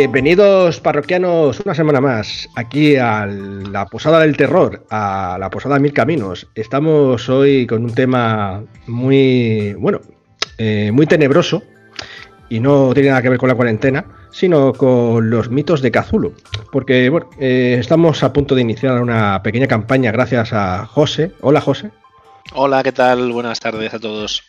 [0.00, 5.92] Bienvenidos parroquianos una semana más aquí a la Posada del Terror, a la Posada Mil
[5.92, 6.48] Caminos.
[6.54, 10.00] Estamos hoy con un tema muy, bueno,
[10.56, 11.62] eh, muy tenebroso
[12.48, 16.32] y no tiene nada que ver con la cuarentena, sino con los mitos de Cthulhu.
[16.72, 21.32] Porque, bueno, eh, estamos a punto de iniciar una pequeña campaña gracias a José.
[21.42, 21.90] Hola, José.
[22.54, 23.32] Hola, ¿qué tal?
[23.32, 24.44] Buenas tardes a todos.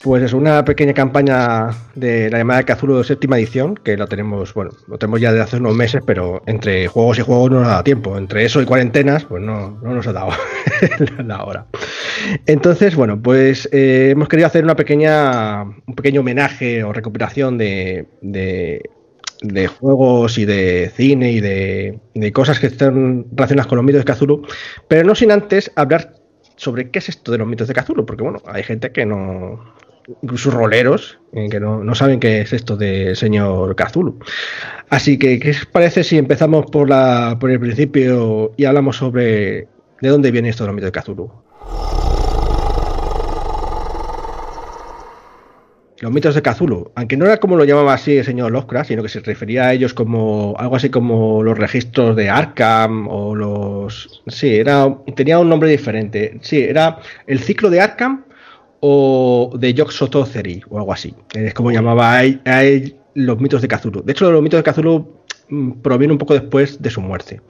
[0.00, 4.54] Pues es una pequeña campaña de la llamada Cthulhu de séptima edición, que lo tenemos,
[4.54, 7.68] bueno, lo tenemos ya desde hace unos meses, pero entre juegos y juegos no nos
[7.68, 8.16] dado tiempo.
[8.16, 10.30] Entre eso y cuarentenas, pues no, nos ha dado
[11.26, 11.66] la hora.
[12.46, 18.06] Entonces, bueno, pues eh, hemos querido hacer una pequeña, un pequeño homenaje o recuperación de,
[18.22, 24.04] de, juegos y de cine y de, de, cosas que están relacionadas con los mitos
[24.04, 24.46] de Cthulhu,
[24.86, 26.14] pero no sin antes hablar
[26.54, 29.74] sobre qué es esto de los mitos de Cthulhu, porque bueno, hay gente que no,
[30.22, 34.18] incluso roleros, eh, que no, saben qué es esto del señor Cthulhu.
[34.88, 39.68] Así que, ¿qué os parece si empezamos por, la, por el principio y hablamos sobre
[40.00, 41.30] de dónde viene esto de los mitos de Cthulhu?
[46.00, 49.02] Los mitos de Cthulhu, aunque no era como lo llamaba así el señor Lovecraft, sino
[49.02, 54.22] que se refería a ellos como algo así como los registros de Arkham o los...
[54.28, 56.38] Sí, era, tenía un nombre diferente.
[56.40, 58.27] Sí, era el ciclo de Arkham
[58.80, 61.14] o de Yog Sothothery o algo así.
[61.34, 64.02] Es como llamaba a él, los mitos de Cthulhu.
[64.02, 67.40] De hecho, los mitos de Cthulhu mm, provienen un poco después de su muerte.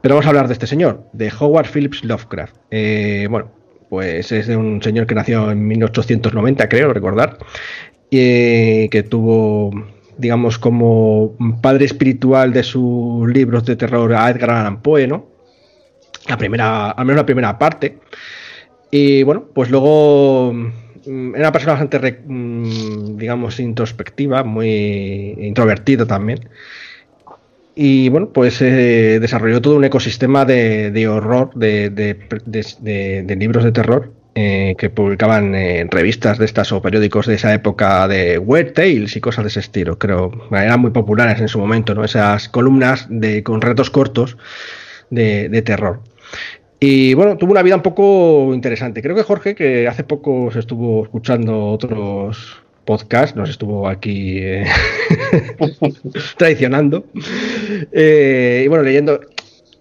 [0.00, 2.56] Pero vamos a hablar de este señor, de Howard Phillips Lovecraft.
[2.70, 3.50] Eh, bueno,
[3.88, 7.38] pues es de un señor que nació en 1890, creo recordar,
[8.10, 9.70] y que tuvo,
[10.18, 15.26] digamos, como padre espiritual de sus libros de terror a Edgar Allan Poe, ¿no?
[16.26, 17.98] La primera, al menos la primera parte.
[18.96, 26.48] Y bueno, pues luego mm, era una persona bastante, mm, digamos, introspectiva, muy introvertida también.
[27.74, 34.76] Y bueno, pues eh, desarrolló todo un ecosistema de, horror, de, libros de terror eh,
[34.78, 39.20] que publicaban en revistas de estas o periódicos de esa época de Weird Tales y
[39.20, 39.98] cosas de ese estilo.
[39.98, 42.04] Creo eran muy populares en su momento, ¿no?
[42.04, 44.36] Esas columnas de, con retos cortos
[45.10, 46.00] de terror.
[46.86, 49.00] Y bueno, tuvo una vida un poco interesante.
[49.00, 54.66] Creo que Jorge, que hace poco se estuvo escuchando otros podcasts, nos estuvo aquí eh,
[56.36, 57.06] traicionando.
[57.90, 59.18] Eh, y bueno, leyendo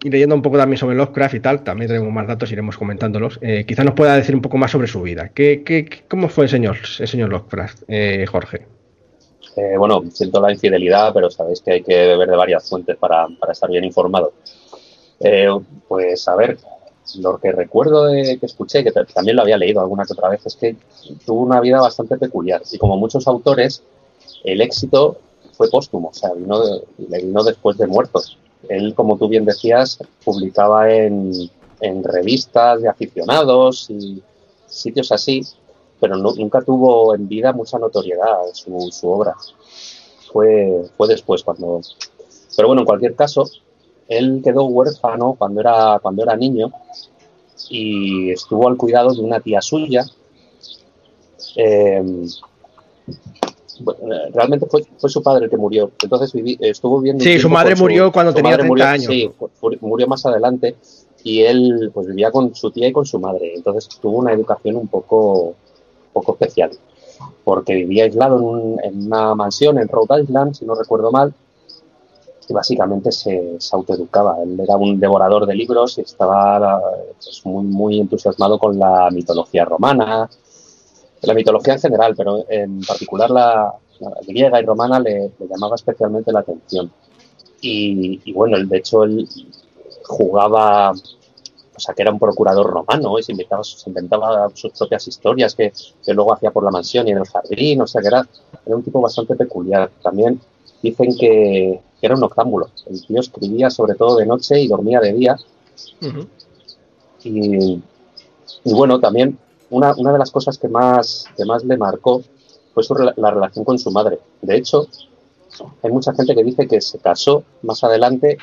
[0.01, 3.37] y leyendo un poco también sobre Lovecraft y tal, también tenemos más datos, iremos comentándolos.
[3.41, 5.29] Eh, quizá nos pueda decir un poco más sobre su vida.
[5.33, 7.83] ¿Qué, qué, cómo fue el señor, el señor Lovecraft,
[8.29, 8.65] Jorge?
[9.77, 13.51] bueno, siento la infidelidad, pero sabéis que hay que beber de varias fuentes para, para
[13.51, 14.33] estar bien informado.
[15.89, 16.57] pues a ver,
[17.17, 20.45] lo que recuerdo de que escuché, que también lo había leído alguna que otra vez,
[20.45, 20.75] es que
[21.25, 22.61] tuvo una vida bastante peculiar.
[22.71, 23.83] Y como muchos autores,
[24.43, 25.17] el éxito
[25.53, 28.37] fue póstumo, o sea, le vino después de muertos.
[28.69, 31.49] Él, como tú bien decías, publicaba en,
[32.03, 34.21] revistas de aficionados y
[34.67, 35.41] sitios así,
[35.99, 39.35] pero nunca tuvo en vida mucha notoriedad su, su obra.
[40.31, 41.81] Fue, fue después cuando...
[42.55, 43.49] Pero bueno, en cualquier caso,
[44.07, 46.71] él quedó huérfano cuando era, cuando era niño
[47.69, 50.05] y estuvo al cuidado de una tía suya.
[51.55, 52.27] Em,
[54.33, 55.91] realmente fue, fue, su padre el que murió.
[56.01, 57.23] Entonces estuvo viviendo.
[57.23, 59.05] Sí, su madre murió cuando tenía 30 años.
[59.05, 59.31] Sí,
[59.81, 60.75] murió más adelante
[61.23, 63.53] y él pues vivía con su tía y con su madre.
[63.55, 65.55] Entonces tuvo una educación un poco,
[66.11, 66.71] poco especial.
[67.43, 71.33] Porque vivía aislado en, en una mansión en Rhode Island, si no recuerdo mal,
[72.47, 74.37] y básicamente se, autoeducaba.
[74.43, 76.81] Él era un devorador de libros y estaba
[77.23, 80.29] pues, muy, muy entusiasmado con la mitología romana,
[81.21, 83.73] la mitología en general, pero en particular la,
[84.27, 86.91] griega y romana le, llamaba especialmente la atención.
[87.61, 89.25] Y, bueno, de hecho él
[90.03, 95.07] jugaba, o sea, que era un procurador romano y se inventaba, se inventaba sus propias
[95.07, 95.71] historias que,
[96.05, 98.27] que, luego hacía por la mansión y en el jardín, o sea, que era,
[98.65, 99.89] era un tipo bastante peculiar.
[100.01, 100.41] También
[100.83, 102.69] dicen que, era un octámbulo.
[102.85, 105.37] El tío escribía sobre todo de noche y dormía de día.
[107.23, 107.81] y,
[108.65, 109.39] bueno, también
[109.69, 112.21] una, de las cosas que más, que más le marcó
[112.73, 112.83] fue
[113.15, 114.19] la relación con su madre.
[114.41, 114.87] De hecho,
[115.81, 118.37] hay mucha gente que dice que se casó más adelante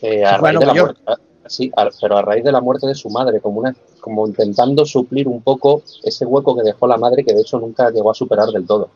[0.00, 1.00] eh, a raíz de la muerte.
[1.48, 5.26] Sí, pero a raíz de la muerte de su madre, como, una, como intentando suplir
[5.26, 8.50] un poco ese hueco que dejó la madre que de hecho nunca llegó a superar
[8.50, 8.90] del todo.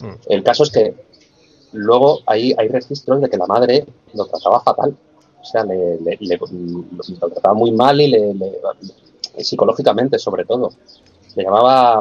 [0.00, 0.12] Mm.
[0.28, 0.94] El caso es que
[1.74, 3.84] Luego hay, hay registros de que la madre
[4.14, 4.96] lo trataba fatal.
[5.40, 8.34] O sea, le, lo trataba muy mal y le,
[9.38, 10.70] psicológicamente sobre todo.
[11.34, 11.98] Le llamaba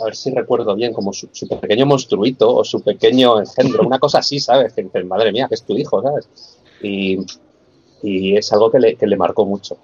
[0.00, 1.28] a ver si recuerdo bien, como su,
[1.60, 4.72] pequeño monstruito o su pequeño engendro, una cosa así, ¿sabes?
[4.72, 6.28] Que madre mía, que es tu hijo, ¿sabes?
[6.82, 7.24] Y,
[8.02, 9.78] es algo que le, que le marcó mucho.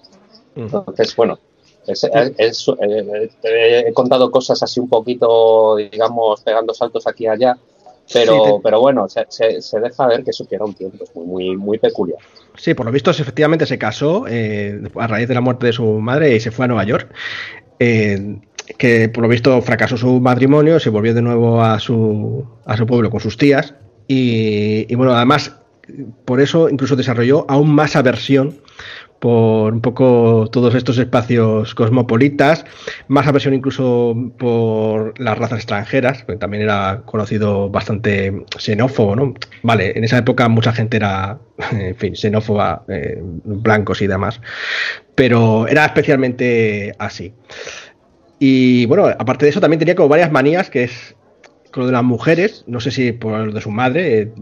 [0.55, 1.39] Entonces, bueno,
[3.53, 7.57] he contado cosas así un poquito, digamos, pegando saltos aquí y allá,
[8.13, 9.25] pero, pero bueno, se,
[9.61, 12.19] se, deja ver que eso era un tiempo muy, muy, muy peculiar.
[12.57, 15.85] Sí, por lo visto, efectivamente se casó eh, a raíz de la muerte de su
[15.85, 17.13] madre y se fue a Nueva York.
[17.79, 18.39] Eh,
[18.79, 22.87] que por lo visto fracasó su matrimonio, se volvió de nuevo a su, a su
[22.87, 23.75] pueblo con sus tías.
[24.07, 25.57] Y, y bueno, además,
[26.25, 28.61] por eso incluso desarrolló aún más aversión
[29.21, 32.65] por un poco todos estos espacios cosmopolitas,
[33.07, 39.35] más aversión incluso por las razas extranjeras, porque también era conocido bastante xenófobo, ¿no?
[39.63, 41.39] Vale, en esa época mucha gente era,
[41.73, 44.41] en fin, xenófoba, eh, blancos y demás,
[45.15, 47.35] pero era especialmente así.
[48.39, 51.15] Y bueno, aparte de eso también tenía como varias manías que es
[51.71, 54.33] con lo de las mujeres, no sé si por lo de su madre, eh,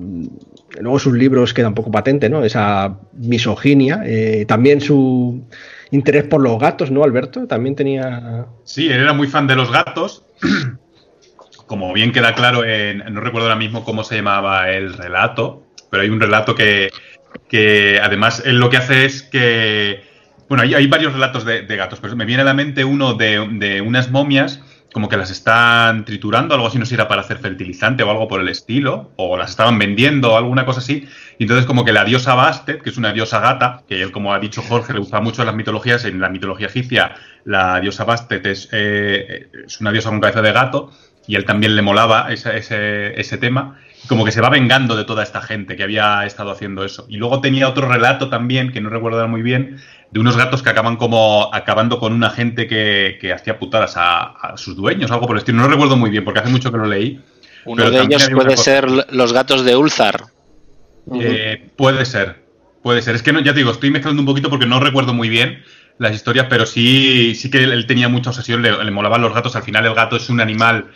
[0.81, 2.45] luego sus libros queda un poco patente, ¿no?
[2.45, 5.43] Esa misoginia, eh, también su
[5.91, 7.47] interés por los gatos, ¿no, Alberto?
[7.47, 8.47] También tenía...
[8.65, 10.25] Sí, él era muy fan de los gatos,
[11.67, 16.03] como bien queda claro, en, no recuerdo ahora mismo cómo se llamaba el relato, pero
[16.03, 16.91] hay un relato que,
[17.49, 20.07] que además él lo que hace es que...
[20.49, 23.47] Bueno, hay, hay varios relatos de, gatos, pero me viene a la mente uno de,
[23.53, 24.63] de unas momias
[24.93, 28.41] como que las están triturando, algo así, no sé para hacer fertilizante o algo por
[28.41, 31.07] el estilo, o las estaban vendiendo alguna cosa así.
[31.39, 34.33] Y entonces como que la diosa Bastet, que es una diosa gata, que él, como
[34.33, 37.15] ha dicho Jorge, le gusta mucho en las mitologías, en la mitología egipcia
[37.45, 40.91] la diosa Bastet es, eh, es una diosa con cabeza de gato,
[41.27, 45.05] y él también le molaba ese, ese, ese tema como que se va vengando de
[45.05, 47.07] toda esta gente que había estado haciendo eso.
[47.09, 49.79] Y luego tenía otro relato también, que no recuerdo muy bien,
[50.11, 54.55] de unos gatos que acaban como acabando con una gente que, que hacía putadas a,
[54.57, 55.59] sus dueños, algo por el estilo.
[55.59, 57.21] No recuerdo muy bien, porque hace mucho que lo leí.
[57.65, 60.27] Uno de ellos puede ser los gatos de Ulzar.
[61.21, 62.43] Eh, puede ser,
[62.83, 63.15] puede ser.
[63.15, 65.63] Es que no, ya te digo, estoy mezclando un poquito porque no recuerdo muy bien
[65.99, 69.57] las historias, pero sí, sí que él, tenía mucha obsesión, le, le, molaban los gatos.
[69.57, 70.91] Al final el gato es un animal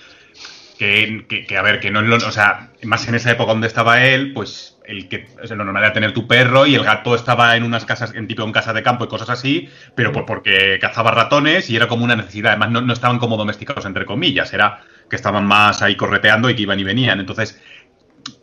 [0.79, 4.05] que, a ver, que no es lo, o sea, más en esa época donde estaba
[4.05, 7.57] él, pues el que es lo normal era tener tu perro y el gato estaba
[7.57, 10.79] en unas casas, en tipo en casa de campo y cosas así, pero pues porque
[10.81, 12.53] cazaba ratones y era como una necesidad.
[12.53, 16.57] Además, no, no estaban como domesticados, entre comillas, era que estaban más ahí correteando y
[16.57, 17.21] que iban y venían.
[17.21, 17.61] Entonces,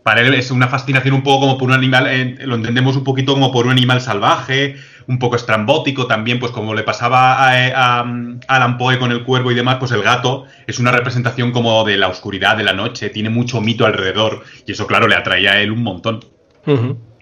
[0.04, 3.04] para él es una fascinación un poco como por un animal, eh, lo entendemos un
[3.04, 4.76] poquito como por un animal salvaje,
[5.10, 8.02] un poco estrambótico también, pues como le pasaba a,
[8.48, 11.98] Alan Poe con el cuervo y demás, pues el gato es una representación como de
[11.98, 15.62] la oscuridad de la noche, tiene mucho mito alrededor y eso claro le atraía a
[15.62, 16.20] él un montón.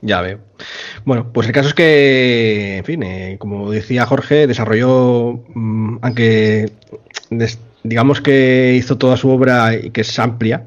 [0.02, 0.40] ya veo.
[1.06, 6.70] Bueno, pues el caso es que, en fin, eh, como decía Jorge, desarrolló, mm, aunque
[7.84, 10.66] digamos que hizo toda su obra y que es amplia,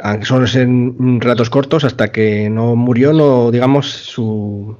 [0.00, 4.78] aunque son en relatos cortos, hasta que no murió, no, digamos, su,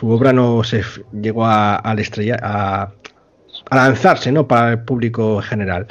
[0.00, 0.82] su obra no se
[1.12, 4.48] llegó a, a, a, lanzarse ¿no?
[4.48, 5.86] para el público general.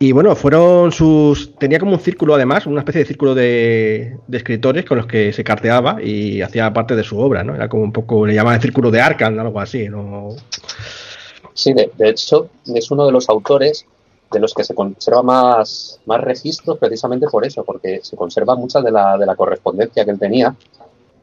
[0.00, 1.54] Y bueno, fueron sus.
[1.56, 5.44] Tenía como un círculo, además, una especie de círculo de, escritores con los que se
[5.44, 7.54] carteaba y hacía parte de su obra, ¿no?
[7.54, 10.30] Era como un poco, le llamaban el círculo de Arkham, algo así, ¿no?
[11.54, 13.86] Sí, de, hecho, es uno de los autores
[14.32, 18.80] de los que se conserva más, más registros precisamente por eso, porque se conserva mucha
[18.80, 20.54] de la, de la correspondencia que él tenía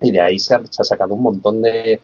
[0.02, 2.00] y de ahí se ha, sacado un montón de,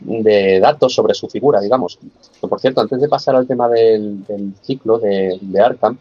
[0.00, 1.98] datos sobre su figura, digamos.
[2.40, 4.24] por cierto, antes de pasar al tema del,
[4.62, 5.98] ciclo de, de, Arkham,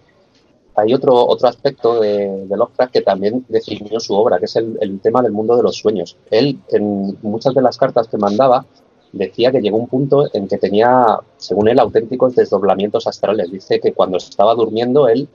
[0.75, 5.23] hay otro, otro aspecto de, de, que también definió su obra, que es el, tema
[5.23, 6.17] del mundo de los sueños.
[6.29, 8.65] Él, en muchas de las cartas que mandaba,
[9.11, 13.51] decía que llegó un punto en que tenía, según él, auténticos desdoblamientos astrales.
[13.51, 15.27] Dice que cuando estaba durmiendo, él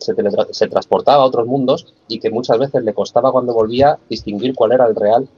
[0.00, 4.72] se, transportaba a otros mundos y que muchas veces le costaba cuando volvía distinguir cuál
[4.72, 5.28] era el real,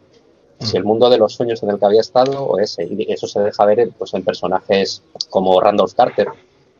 [0.64, 2.84] si el mundo de los sueños en el que había estado o ese.
[2.84, 6.28] Y eso se deja ver pues, en personajes como Randolph Carter,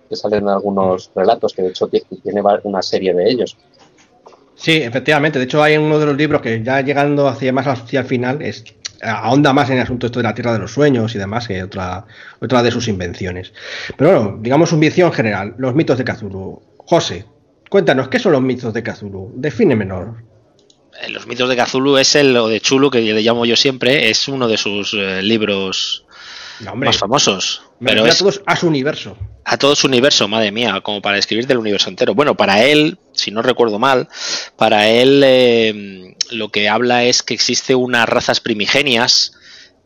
[0.09, 3.57] que salen en algunos relatos, que de hecho tiene una serie de ellos.
[4.55, 5.39] Sí, efectivamente.
[5.39, 8.43] De hecho, hay uno de los libros que ya llegando hacia más hacia el final
[8.43, 8.65] es
[9.01, 11.63] ahonda más en el asunto esto de la Tierra de los Sueños y demás, que
[11.63, 12.07] otra,
[12.41, 13.53] otra de sus invenciones.
[13.97, 16.63] Pero bueno, digamos su visión general, los mitos de Cthulhu.
[16.85, 17.25] José,
[17.73, 19.33] Cuéntanos, ¿qué son los mitos de Cthulhu?
[19.35, 20.17] Define menor.
[21.09, 24.29] Los mitos de Cthulhu es el o de Chulu, que le llamo yo siempre, es
[24.29, 26.05] uno de sus eh, libros
[26.75, 27.63] más famosos.
[27.81, 29.17] pero es, a todos a su universo.
[29.45, 32.15] A todo su universo, madre mía, como para escribir del universo entero.
[32.15, 34.09] Bueno, para él, si no recuerdo mal,
[34.57, 39.33] para él eh, lo que habla es que existe unas razas primigenias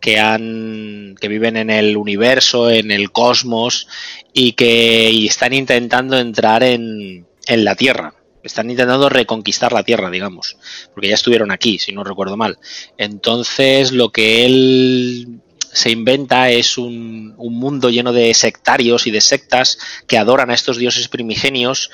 [0.00, 3.88] que han que viven en el universo, en el cosmos
[4.35, 8.12] y que y están intentando entrar en en la Tierra.
[8.47, 10.57] Están intentando reconquistar la Tierra, digamos,
[10.93, 12.59] porque ya estuvieron aquí, si no recuerdo mal.
[12.97, 15.41] Entonces, lo que él
[15.73, 20.55] se inventa es un, un, mundo lleno de sectarios y de sectas que adoran a
[20.55, 21.91] estos dioses primigenios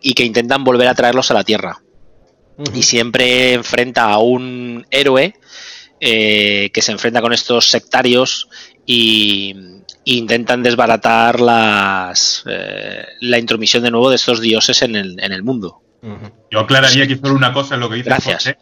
[0.00, 1.82] y que intentan volver a traerlos a la Tierra.
[2.56, 2.76] Uh -huh.
[2.78, 5.34] Y siempre enfrenta a un héroe
[6.00, 8.48] eh, que se enfrenta con estos sectarios
[8.86, 9.54] y,
[10.06, 15.32] e intentan desbaratar las, eh, la intromisión de nuevo de estos dioses en el, en
[15.32, 15.82] el mundo.
[16.02, 16.32] Uh -huh.
[16.50, 18.36] Yo aclararía aquí solo una cosa en lo que dice Gracias.
[18.36, 18.58] José.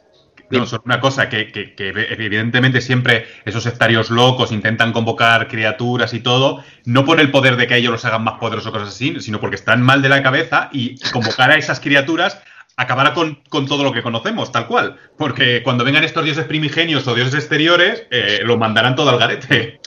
[0.51, 6.15] No, solo una cosa que, que, que, evidentemente siempre esos sectarios locos intentan convocar criaturas
[6.15, 8.91] y todo, no por el poder de que ellos los hagan más poderosos o cosas
[8.91, 12.41] así, sino porque están mal de la cabeza y convocar a esas criaturas
[12.77, 14.99] acabará con, con, todo lo que conocemos, tal cual.
[15.17, 19.81] Porque cuando vengan estos dioses primigenios o dioses exteriores, eh, lo mandarán todo al garete.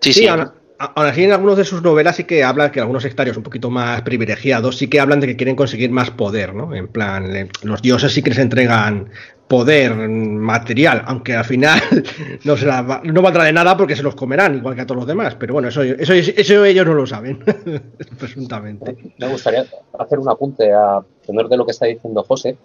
[0.00, 0.20] Sí, sí.
[0.20, 0.26] sí.
[0.26, 0.54] Ahora,
[0.94, 3.70] ahora, sí, en algunas de sus novelas sí que hablan que algunos sectarios un poquito
[3.70, 6.74] más privilegiados sí que hablan de que quieren conseguir más poder, ¿no?
[6.74, 9.10] En plan, los dioses sí que les entregan
[9.52, 11.78] poder material, aunque al final
[12.44, 15.06] no, será, no valdrá de nada porque se los comerán, igual que a todos los
[15.06, 15.36] demás.
[15.38, 17.38] Pero bueno, eso, eso, ellos no lo saben,
[18.18, 18.96] presuntamente.
[19.18, 19.66] Me gustaría
[19.98, 22.56] hacer un apunte a tener de lo que está diciendo José.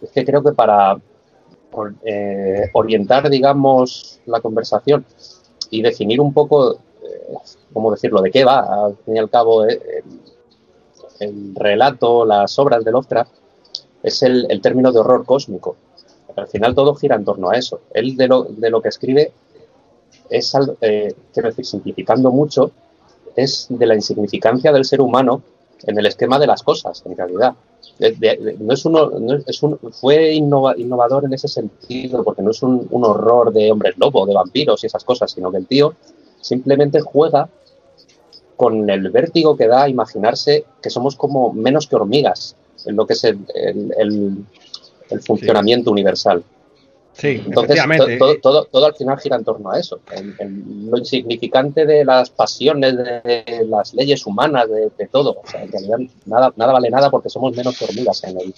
[0.00, 0.96] Es que creo que para
[2.04, 5.04] eh, orientar, digamos, la conversación
[5.70, 6.80] y definir un poco,
[7.72, 10.02] ¿cómo decirlo?, de qué va, al fin y al cabo, eh,
[11.20, 13.32] el, el relato, las obras de Lovecraft,
[14.02, 15.76] es el, término de horror cósmico
[16.36, 17.80] al final todo gira en torno a eso.
[17.92, 19.32] Él de lo, de lo que escribe
[20.28, 22.70] es, eh, quiero decir, simplificando mucho,
[23.36, 25.42] es de la insignificancia del ser humano
[25.84, 27.54] en el esquema de las cosas, en realidad.
[28.58, 29.10] No es uno,
[29.92, 34.26] fue innova, innovador en ese sentido, porque no es un, un, horror de hombres lobo,
[34.26, 35.94] de vampiros y esas cosas, sino que el tío
[36.40, 37.48] simplemente juega
[38.56, 43.06] con el vértigo que da a imaginarse que somos como menos que hormigas, en lo
[43.06, 44.44] que es el, el, el
[45.10, 45.92] el funcionamiento sí.
[45.92, 46.42] universal.
[47.12, 50.00] Sí, Entonces, todo, todo, todo, todo, al final gira en torno a eso.
[50.40, 55.36] Lo insignificante de las pasiones, de las leyes humanas, de, de, todo.
[55.44, 58.54] O sea, en realidad nada, nada vale nada porque somos menos hormigas en el,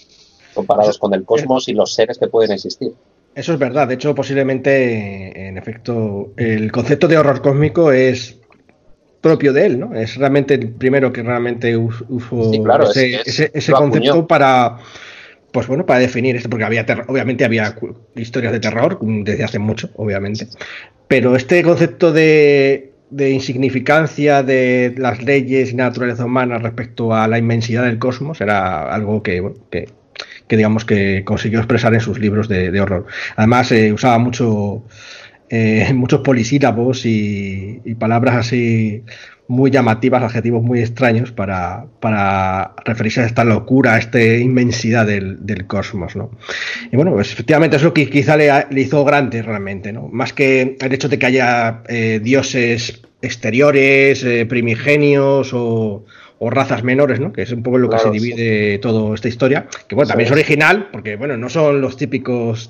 [0.53, 2.93] comparados con el cosmos y los seres que pueden existir.
[3.35, 3.87] Eso es verdad.
[3.87, 8.39] De hecho, posiblemente, en efecto, el concepto de horror cósmico es
[9.21, 9.95] propio de él, ¿no?
[9.95, 14.27] Es realmente el primero que realmente usó sí, claro, ese, es, es, ese, ese concepto
[14.27, 14.79] para
[15.53, 17.75] pues bueno, para definir esto, porque había obviamente había
[18.15, 20.47] historias de terror desde hace mucho, obviamente,
[21.07, 27.37] pero este concepto de, de, insignificancia de las leyes y naturaleza humana respecto a la
[27.37, 29.87] inmensidad del cosmos era algo que, bueno, que,
[30.47, 33.05] que digamos que consiguió expresar en sus libros de, horror.
[33.35, 34.83] Además, eh, usaba mucho
[35.49, 39.03] eh, muchos polisílabos y, y palabras así
[39.47, 45.67] muy llamativas, adjetivos muy extraños para, para, referirse a esta locura, a esta inmensidad del,
[45.67, 46.31] cosmos, ¿no?
[46.91, 50.07] Y bueno, pues efectivamente es lo que quizá le, hizo grande realmente, ¿no?
[50.07, 56.05] Más que el hecho de que haya eh, dioses exteriores, primigenios o,
[56.43, 57.31] o, razas menores, ¿no?
[57.31, 58.79] Que es un poco lo que se divide sí.
[58.79, 60.33] toda esta historia, que bueno, también sí.
[60.33, 62.69] es original, porque bueno, no son los típicos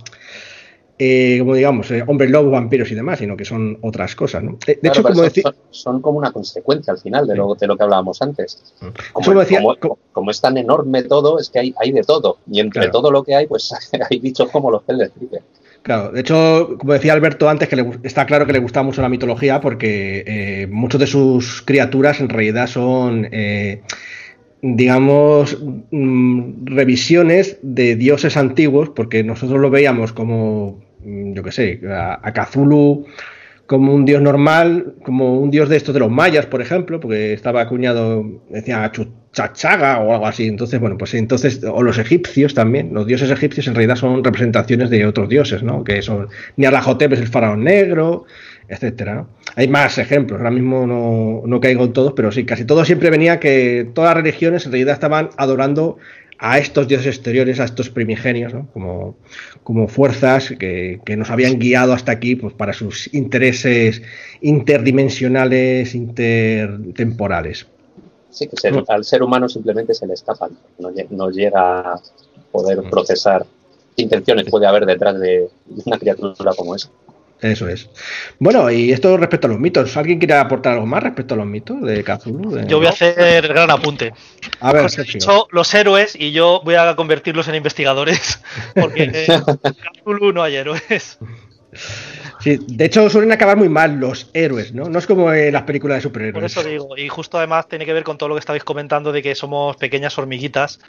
[0.99, 4.43] eh, como digamos, eh, hombres lobos, vampiros y demás, sino que son otras cosas.
[4.43, 4.57] ¿no?
[4.65, 5.43] De, claro, hecho, como decir...
[5.43, 8.75] son, son, como una consecuencia al final de, lo, de lo que hablábamos antes.
[8.79, 8.87] Mm.
[9.11, 12.37] Como, decía, como, como, como, es tan enorme todo, es que hay, hay de todo.
[12.49, 12.91] Y entre claro.
[12.91, 13.73] todo lo que hay, pues
[14.09, 15.41] hay bichos como los que describe.
[15.83, 19.01] Claro, de hecho, como decía Alberto antes, que le, está claro que le gusta mucho
[19.01, 23.81] la mitología porque eh, muchos de sus criaturas en realidad son, eh,
[24.61, 25.61] digamos,
[25.91, 32.19] mm, revisiones de dioses antiguos, porque nosotros lo veíamos como Mm, yo qué sé, a,
[32.23, 32.33] a
[33.73, 37.33] como un dios normal, como un dios de estos de los mayas, por ejemplo, porque
[37.33, 38.91] estaba acuñado, decía
[39.31, 40.45] Chachaga o algo así.
[40.45, 44.91] Entonces, bueno, pues entonces, o los egipcios también, los dioses egipcios en realidad son representaciones
[44.91, 45.83] de otros dioses, ¿no?
[45.83, 46.27] Que son
[46.57, 48.25] Nyarlathotep es el faraón negro,
[48.67, 49.25] etcétera.
[49.55, 53.09] Hay más ejemplos, ahora mismo no, no caigo en todos, pero sí, casi todo siempre
[53.09, 55.97] venía que todas las religiones en realidad estaban adorando
[56.39, 58.67] a estos dioses exteriores, a estos primigenios, ¿no?
[58.73, 59.15] como,
[59.63, 64.01] como fuerzas que, que, nos habían guiado hasta aquí pues, para sus intereses
[64.41, 67.67] interdimensionales, intertemporales.
[68.29, 72.01] Sí, que ser, al ser humano simplemente se le escapan, no, no llega a
[72.51, 73.45] poder procesar
[73.95, 75.49] qué intenciones puede haber detrás de
[75.85, 76.89] una criatura como esa.
[77.43, 77.89] Eso es.
[78.39, 79.97] Bueno, y esto respecto a los mitos.
[79.97, 82.51] ¿Alguien quiere aportar algo más respecto a los mitos de Cthulhu?
[82.51, 82.67] De...
[82.67, 84.13] Yo voy a hacer gran apunte.
[84.61, 88.41] A ver, he dicho los héroes y yo voy a convertirlos en investigadores.
[88.75, 89.41] Porque en
[90.01, 91.19] Cthulhu no hay héroes.
[92.39, 94.85] Sí, de hecho suelen acabar muy mal los héroes, ¿no?
[94.85, 96.33] No es como en las películas de superhéroes.
[96.33, 99.11] Por eso digo, y justo además tiene que ver con todo lo que estabais comentando
[99.11, 100.79] de que somos pequeñas hormiguitas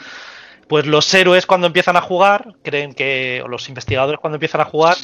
[0.68, 4.64] Pues los héroes cuando empiezan a jugar, creen que, o los investigadores cuando empiezan a
[4.64, 4.96] jugar,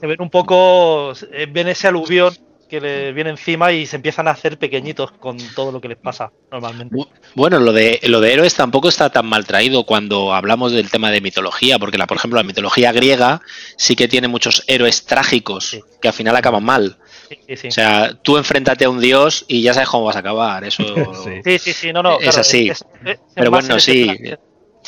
[0.00, 2.34] se ven un poco, eh, ven ese aluvión
[2.68, 5.98] que le viene encima y se empiezan a hacer pequeñitos con todo lo que les
[5.98, 6.94] pasa normalmente.
[7.34, 11.10] Bueno, lo de lo de héroes tampoco está tan mal traído cuando hablamos del tema
[11.10, 13.40] de mitología, porque la, por ejemplo, la mitología griega
[13.76, 15.80] sí que tiene muchos héroes trágicos Sí.
[16.00, 16.96] que al final acaban mal.
[17.28, 17.68] Sí, sí.
[17.68, 20.62] O sea, tú enfréntate a un dios y ya sabes cómo vas a acabar.
[20.62, 20.84] Eso
[21.42, 21.58] Sí.
[21.58, 22.20] Sí, sí, no, no.
[22.20, 22.68] Es así.
[22.70, 24.04] es- es Pero bueno, sí.
[24.04, 24.38] plan.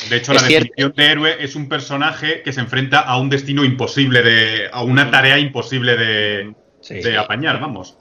[0.09, 0.69] De hecho, Es la cierto.
[0.75, 4.69] definición de héroe es un personaje que se enfrenta a un destino imposible de.
[4.71, 6.95] a una tarea imposible de, Sí.
[6.95, 7.97] de apañar, vamos.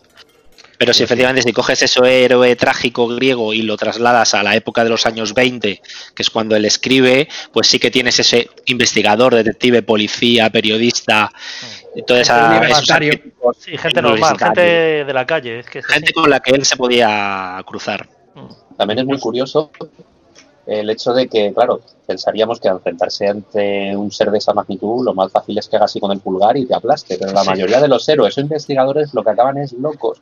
[0.78, 4.82] Pero si efectivamente si coges ese héroe trágico griego y lo trasladas a la época
[4.82, 5.80] de los años 20,
[6.12, 11.30] que es cuando él escribe, pues sí que tienes ese investigador, detective, policía, periodista,
[12.04, 12.88] toda esa, esos
[13.60, 15.60] Sí, gente normal, gente de la calle.
[15.60, 15.94] Es que es así.
[15.94, 18.08] gente con la que él se podía cruzar.
[18.76, 19.70] También es muy curioso
[20.66, 25.04] el hecho de que, claro, pensaríamos que al enfrentarse ante un ser de esa magnitud,
[25.04, 27.16] lo más fácil es que haga así con el pulgar y te aplaste.
[27.18, 27.48] Pero la Sí.
[27.48, 30.20] mayoría de los héroes o investigadores lo que acaban es locos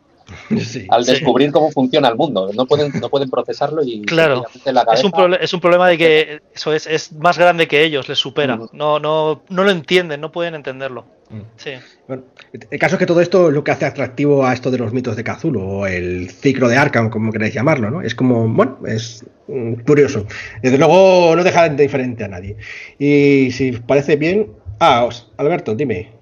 [0.60, 0.86] Sí.
[0.88, 1.12] al Sí.
[1.12, 2.50] descubrir cómo funciona el mundo.
[2.54, 4.44] No pueden, no pueden procesarlo y Claro.
[4.64, 7.68] la Es cabeza, un, proble- es un problema de que eso es, es más grande
[7.68, 8.56] que ellos, les supera.
[8.56, 8.68] Mm.
[8.72, 11.04] No, no, no lo entienden, no pueden entenderlo.
[11.30, 11.40] Mm.
[11.56, 11.70] Sí.
[12.08, 12.24] Bueno,
[12.70, 14.92] el caso es que todo esto es lo que hace atractivo a esto de los
[14.92, 18.02] mitos de Cthulhu, o el ciclo de Arkham, como queréis llamarlo, ¿no?
[18.02, 20.26] Es como, bueno, es mm, curioso.
[20.62, 22.56] Desde luego no deja indiferente a nadie.
[22.98, 24.48] Y si os parece bien.
[24.80, 26.19] Ah, os- Alberto, dime.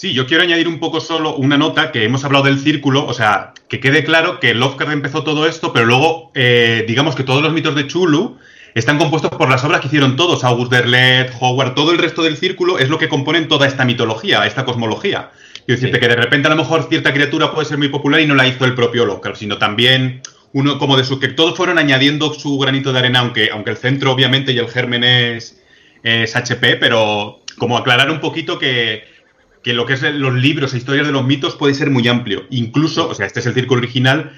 [0.00, 3.12] Sí, yo quiero añadir un poco solo una nota que hemos hablado del círculo, o
[3.12, 7.42] sea, que quede claro que Lovecraft empezó todo esto, pero luego, eh, digamos que todos
[7.42, 8.38] los mitos de Chulu
[8.74, 12.38] están compuestos por las obras que hicieron todos, August Derlet, Howard, todo el resto del
[12.38, 15.32] círculo es lo que componen toda esta mitología, esta cosmología.
[15.66, 16.00] Quiero decirte Sí.
[16.00, 18.48] que de repente a lo mejor cierta criatura puede ser muy popular y no la
[18.48, 20.22] hizo el propio Lovecraft, sino también
[20.54, 23.76] uno como de su que todos fueron añadiendo su granito de arena, aunque, aunque el
[23.76, 25.60] centro obviamente y el germen es,
[26.02, 29.19] es HP, pero como aclarar un poquito que,
[29.62, 32.46] que lo que es los libros e historias de los mitos puede ser muy amplio.
[32.50, 34.32] Incluso, o sea, este es el círculo original,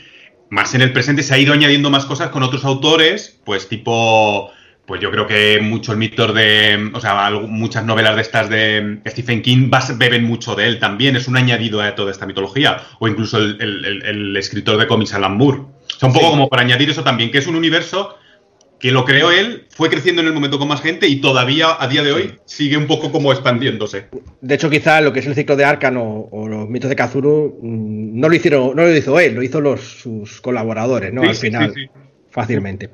[0.50, 4.50] más en el presente se ha ido añadiendo más cosas con otros autores, pues tipo,
[4.84, 9.40] pues yo creo que muchos mitos de, o sea, muchas novelas de estas de Stephen
[9.42, 13.38] King beben mucho de él también, es un añadido a toda esta mitología, o incluso
[13.38, 15.58] el, el- el- el escritor de cómics Alan Moore.
[15.60, 16.30] O sea, un poco Sí.
[16.32, 18.18] como para añadir eso también, que es un universo
[18.82, 21.86] que lo creó él, fue creciendo en el momento con más gente y todavía a
[21.86, 24.06] día de hoy sigue un poco como expandiéndose.
[24.40, 26.96] De hecho, quizá lo que es el ciclo de Arkham o, o los mitos de
[26.96, 31.22] Cthulhu mm, no lo hicieron, no lo hizo él, lo hizo los, sus colaboradores, ¿no?
[31.22, 31.72] Sí, Al final.
[31.74, 31.90] sí, sí.
[32.30, 32.90] Fácilmente.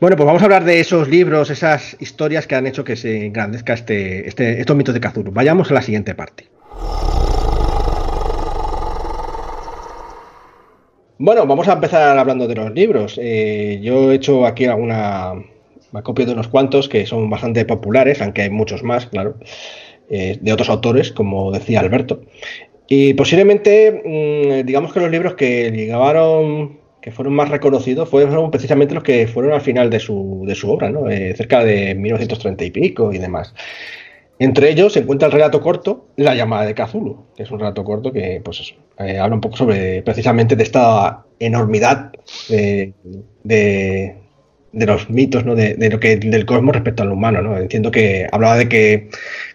[0.00, 3.26] Bueno, pues vamos a hablar de esos libros, esas historias que han hecho que se
[3.26, 5.32] engrandezca este, este, estos mitos de Cthulhu.
[5.32, 6.48] Vayamos a la siguiente parte.
[11.18, 13.18] Bueno, vamos a empezar hablando de los libros.
[13.22, 15.34] Eh, yo he hecho aquí alguna
[15.92, 19.36] me de unos cuantos que son bastante populares, aunque hay muchos más, claro,
[20.10, 22.20] eh, de otros autores, como decía Alberto.
[22.86, 24.02] Y posiblemente,
[24.62, 29.26] mm, digamos que los libros que llegaron, que fueron más reconocidos, fueron precisamente los que
[29.26, 31.08] fueron al final de su, de su obra, ¿no?
[31.08, 33.54] Eh, cerca de 1930 y pico y demás.
[34.38, 37.84] Entre ellos se encuentra el relato corto La llamada de Cthulhu, que es un relato
[37.84, 42.12] corto que pues eh, habla un poco sobre precisamente de esta enormidad
[42.48, 42.92] de,
[43.44, 44.16] de,
[44.86, 45.54] los mitos, ¿no?
[45.54, 47.40] de, lo que del cosmos respecto al humano.
[47.40, 47.56] ¿no?
[47.56, 49.08] Entiendo que hablaba de que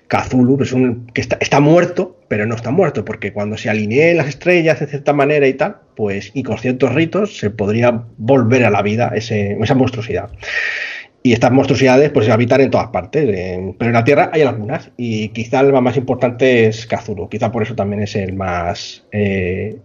[0.08, 4.18] Cthulhu es un, que está, está muerto, pero no está muerto, porque cuando se alineen
[4.18, 8.66] las estrellas de cierta manera y tal, pues y con ciertos ritos se podría volver
[8.66, 10.30] a la vida ese, esa monstruosidad.
[11.24, 13.26] Y estas monstruosidades pues habitan en todas partes,
[13.78, 17.62] pero en la Tierra hay algunas y quizá el más importante es Cthulhu, quizá por
[17.62, 19.78] eso también es el más eh,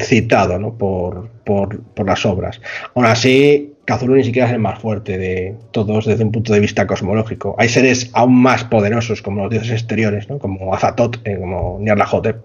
[0.00, 2.60] citado por, por, por, las obras.
[2.94, 6.60] Aún así, Cthulhu ni siquiera es el más fuerte de todos desde un punto de
[6.60, 7.54] vista cosmológico.
[7.58, 10.38] Hay seres aún más poderosos como los dioses exteriores, ¿no?
[10.38, 12.44] como Azatoth, eh, como Nyarlathotep.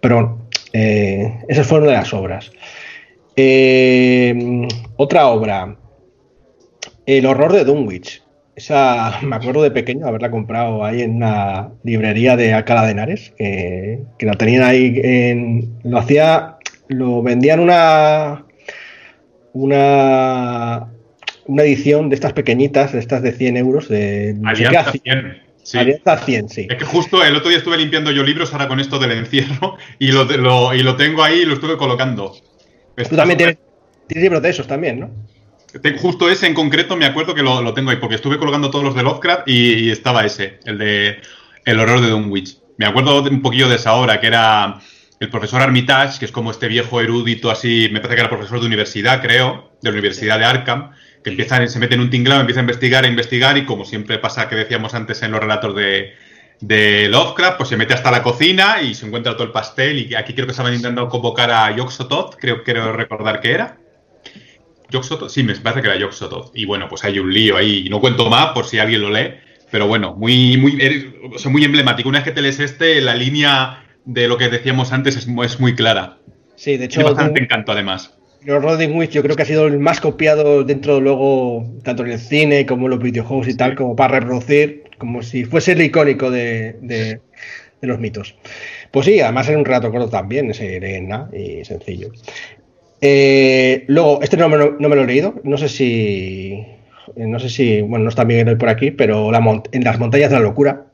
[0.00, 0.38] Pero
[0.72, 2.50] eh, esas fueron de las obras.
[3.36, 4.66] Eh,
[4.96, 5.76] otra obra,
[7.06, 8.22] El horror de Dunwich.
[8.56, 13.32] Esa me acuerdo de pequeño haberla comprado ahí en una librería de Alcalá de Henares,
[13.38, 15.78] eh, que la tenían ahí en.
[15.84, 16.56] Lo hacía.
[16.88, 18.44] Lo vendían una.
[19.52, 20.88] Una.
[21.48, 23.88] Una edición de estas pequeñitas, de estas de 100 euros.
[23.88, 25.42] De, Alianza 100.
[25.62, 25.78] Sí.
[25.78, 26.66] Alianza 100, sí.
[26.68, 29.76] Es que justo el otro día estuve limpiando yo libros ahora con esto del encierro
[30.00, 32.34] y lo, lo y lo tengo ahí y lo estuve colocando.
[32.96, 33.58] Tú también tienes,
[34.08, 35.10] tienes libros de esos también, ¿no?
[35.98, 38.84] Justo ese en concreto me acuerdo que lo, lo, tengo ahí, porque estuve colgando todos
[38.84, 41.20] los de Lovecraft y, estaba ese, el de
[41.64, 42.58] El horror de Dunwich.
[42.78, 44.80] Me acuerdo un poquillo de esa obra, que era
[45.18, 48.60] el profesor Armitage, que es como este viejo erudito así, me parece que era profesor
[48.60, 50.90] de universidad, creo, de la Universidad de Arkham,
[51.24, 54.18] que empiezan, se meten en un tinglado, empieza a investigar, a investigar, y como siempre
[54.18, 56.14] pasa que decíamos antes en los relatos de,
[56.60, 60.10] de Lovecraft, pues se mete hasta la cocina y se encuentra todo el pastel.
[60.10, 63.78] Y aquí creo que estaban intentando convocar a Yoxotot, creo, quiero recordar que era.
[64.90, 66.50] Yoxotot, sí, me parece que era Yoxotot.
[66.54, 67.88] Y bueno, pues hay un lío ahí.
[67.90, 69.34] No cuento más por si alguien lo lee.
[69.70, 70.78] Pero bueno, muy, muy,
[71.46, 72.08] muy emblemático.
[72.08, 75.60] Una vez que te lees este, la línea de lo que decíamos antes es, es
[75.60, 76.18] muy clara.
[76.54, 77.00] Sí, de hecho.
[77.00, 78.16] Y bastante encanto, además.
[78.46, 82.12] Los Rodin Witch yo creo que ha sido el más copiado dentro luego, tanto en
[82.12, 85.82] el cine como en los videojuegos y tal, como para reproducir, como si fuese el
[85.82, 87.20] icónico de, de,
[87.80, 88.36] los mitos.
[88.92, 92.12] Pues sí, además era un rato corto también, serena y sencillo.
[93.00, 96.64] Eh, luego, este no me, no me, lo he leído, no sé si.
[97.16, 97.82] No sé si.
[97.82, 99.28] Bueno, no está bien hoy por aquí, pero
[99.72, 100.86] en las montañas de la locura.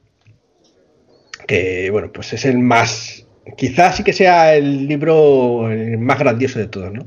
[1.47, 3.27] Que bueno, pues es el más.
[3.57, 7.07] Quizás sí que sea el libro el más grandioso de todos, ¿no?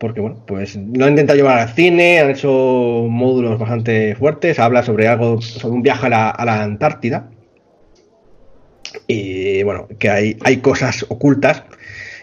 [0.00, 4.82] porque bueno, pues lo han intentado llevar al cine, han hecho módulos bastante fuertes, habla
[4.82, 7.30] sobre algo, sobre un viaje a la, a la Antártida.
[9.06, 11.64] Y bueno, que hay, hay cosas ocultas.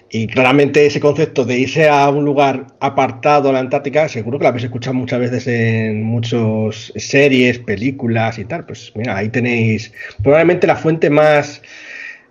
[0.10, 4.44] Y claramente ese concepto de irse a un lugar apartado a la Antártica, seguro que
[4.44, 8.66] lo habéis escuchado muchas veces en muchas series, películas y tal.
[8.66, 9.92] Pues mira, ahí tenéis
[10.24, 11.62] probablemente la fuente más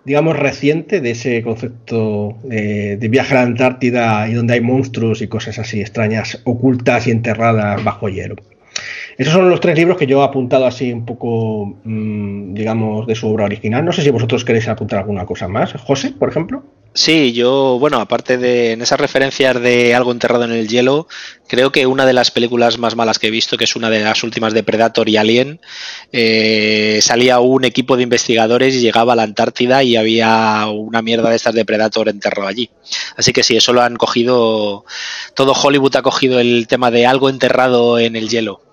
[0.06, 5.26] digamos, reciente de ese concepto de, viaje a la Antártida y donde hay monstruos y
[5.26, 8.36] cosas así extrañas, ocultas y enterradas bajo hielo.
[9.18, 13.16] Esos son los tres libros que yo he apuntado así un poco, mm, digamos, de
[13.16, 13.84] su obra original.
[13.84, 15.72] No sé si vosotros queréis apuntar alguna cosa más.
[15.72, 16.62] José, por ejemplo.
[16.96, 21.08] Sí, yo, bueno, aparte de en esas referencias de algo enterrado en el hielo,
[21.46, 24.00] creo que una de las películas más malas que he visto, que es una de
[24.00, 25.60] las últimas de Predator y Alien,
[26.10, 31.28] eh, salía un equipo de investigadores y llegaba a la Antártida y había una mierda
[31.28, 32.70] de estas de Predator enterrado allí.
[33.14, 34.86] Así que sí, eso lo han cogido,
[35.34, 38.65] todo Hollywood ha cogido el tema de algo enterrado en el hielo.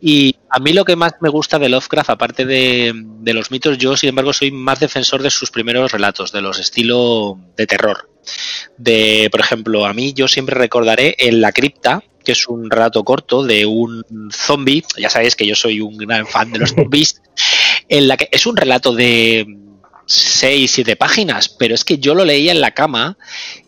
[0.00, 2.92] Y a mí lo que más me gusta de Lovecraft, aparte de,
[3.24, 7.38] los mitos, yo sin embargo soy más defensor de sus primeros relatos, de los estilo
[7.56, 8.10] de terror.
[8.76, 13.04] De, por ejemplo, a mí yo siempre recordaré en La Cripta, que es un relato
[13.04, 17.22] corto de un zombie, ya sabéis que yo soy un gran fan de los zombies,
[17.88, 19.46] en la que es un relato de
[20.06, 23.16] 6, 7 páginas, pero es que yo lo leía en la cama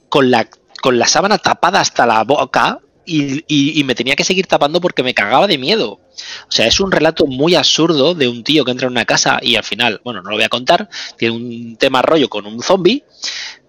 [0.08, 0.48] con la,
[0.82, 2.80] con la sábana tapada hasta la boca
[3.10, 5.92] y, me tenía que seguir tapando porque me cagaba de miedo.
[5.92, 9.38] O sea, es un relato muy absurdo de un tío que entra en una casa
[9.42, 12.62] y al final, bueno, no lo voy a contar, tiene un tema rollo con un
[12.62, 13.04] zombie,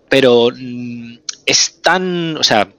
[0.10, 2.72] pero mm, es tan, o sea,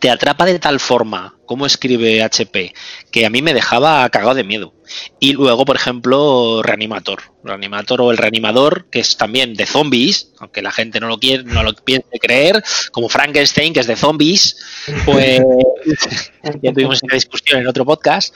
[0.00, 2.72] te atrapa de tal forma como escribe HP
[3.10, 4.72] que a mí me dejaba cagado de miedo.
[5.20, 7.22] Y luego, por ejemplo, Reanimator.
[7.44, 11.44] Reanimator o el Reanimador, que es también de zombies, aunque la gente no lo quiere,
[11.44, 14.56] no lo piense creer, como Frankenstein, que es de zombies,
[15.04, 15.40] pues
[16.62, 18.34] ya tuvimos esa discusión en otro podcast.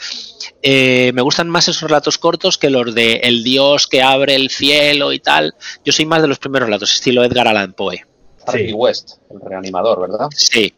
[0.62, 4.50] Eh, me gustan más esos relatos cortos que los de el dios que abre el
[4.50, 5.55] cielo y tal.
[5.85, 8.05] Yo soy más de los primeros relatos, estilo Edgar Allan Poe.
[8.53, 8.72] Sí.
[8.72, 10.29] West, el reanimador, ¿verdad?
[10.35, 10.74] Sí,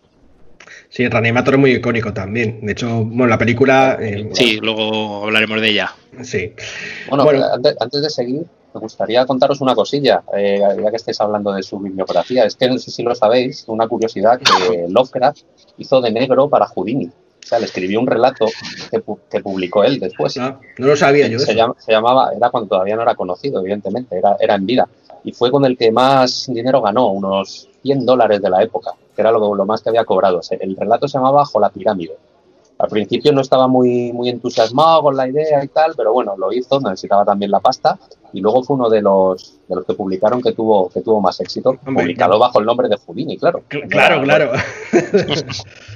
[0.89, 2.61] Sí, el Reanimator es muy icónico también.
[2.65, 3.99] De hecho, bueno, la película.
[4.01, 5.95] Eh, sí, luego hablaremos de ella.
[6.23, 6.53] Sí.
[7.11, 7.45] Bueno,
[7.81, 8.45] Antes, de seguir,
[8.75, 12.45] me gustaría contaros una cosilla, eh, ya que estáis hablando de su bibliografía.
[12.45, 15.43] Es que no sé si lo sabéis, una curiosidad que Lovecraft
[15.79, 17.07] hizo de negro para Houdini.
[17.07, 18.47] O sea, le escribió un relato
[18.91, 20.37] que, publicó él después.
[20.37, 21.39] No, no lo sabía yo.
[21.39, 24.89] Se, se, llamaba, era cuando todavía no era conocido, evidentemente, era, era en vida.
[25.27, 29.23] Y fue con el que más dinero ganó, unos 100 dólares de la época que
[29.23, 30.41] era lo, lo más que había cobrado.
[30.51, 32.17] El relato se llamaba Bajo la pirámide.
[32.79, 36.53] Al principio no estaba muy, muy entusiasmado con la idea y tal, pero bueno, lo
[36.53, 37.99] hizo, necesitaba también la pasta
[38.35, 41.41] y luego fue uno de los, de los que publicaron que tuvo, que tuvo más
[41.41, 43.63] éxito, publicado bajo el nombre de Houdini, claro.
[43.89, 44.53] Claro, claro.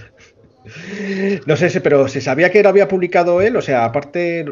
[1.46, 3.56] no sé, pero ¿se sabía que lo había publicado él?
[3.56, 4.44] O sea, aparte,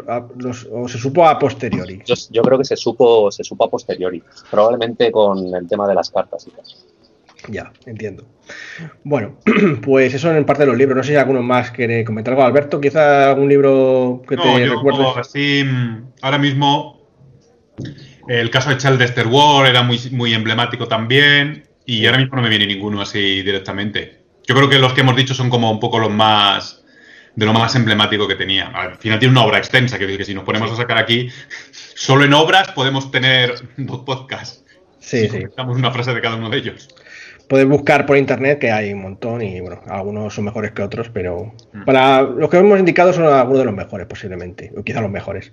[0.73, 2.03] ¿o se supo a posteriori?
[2.05, 5.95] Yo, yo, creo que se supo, se supo a posteriori, probablemente con el tema de
[5.95, 6.65] las cartas y tal.
[7.49, 8.27] Ya, entiendo.
[9.05, 9.37] Bueno,
[9.83, 10.97] pues eso en parte de los libros.
[10.97, 12.45] No sé si alguno más quiere comentar algo.
[12.45, 15.05] Alberto, quizá algún libro que te recuerde.
[15.17, 15.65] Así,
[16.23, 17.01] ahora mismo,
[18.29, 21.65] el caso de Charles Dexter Ward era muy, muy emblemático también.
[21.87, 24.18] Y ahora mismo no me viene ninguno así directamente.
[24.49, 26.83] Yo creo que los que hemos dicho son como un poco los más
[27.37, 28.69] de lo más emblemático que tenía.
[28.69, 31.29] Al final tiene una obra extensa, que decir que si nos ponemos a sacar aquí,
[31.71, 34.65] solo en obras podemos tener dos podcasts.
[34.99, 35.45] Sí, si sí.
[35.57, 36.89] una frase de cada uno de ellos.
[37.47, 41.11] Podéis buscar por internet que hay un montón y bueno, algunos son mejores que otros,
[41.11, 41.85] pero mm.
[41.85, 45.51] para los que hemos indicado son algunos de los mejores posiblemente, o quizá los mejores.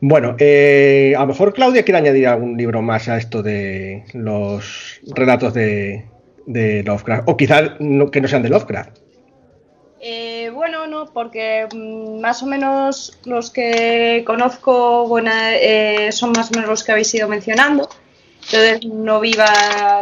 [0.00, 5.00] Bueno, eh, a lo mejor Claudia quiere añadir algún libro más a esto de los
[5.14, 6.04] relatos de,
[6.46, 8.98] Lovecraft, o quizá que no sean de Lovecraft.
[10.06, 16.50] Eh, bueno, no, no, porque mm, más o menos los que conozco eh, son más
[16.50, 17.88] o menos los que habéis ido mencionando.
[18.44, 19.46] Entonces no viva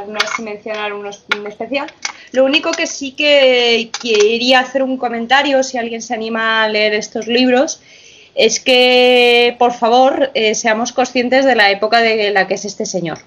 [0.08, 1.86] no así mencionar uno en especial.
[2.32, 6.94] Lo único que sí que quería hacer un comentario, si alguien se anima a leer
[6.94, 7.80] estos libros,
[8.34, 12.86] es que por favor eh, seamos conscientes de la época de la que es este
[12.86, 13.18] señor.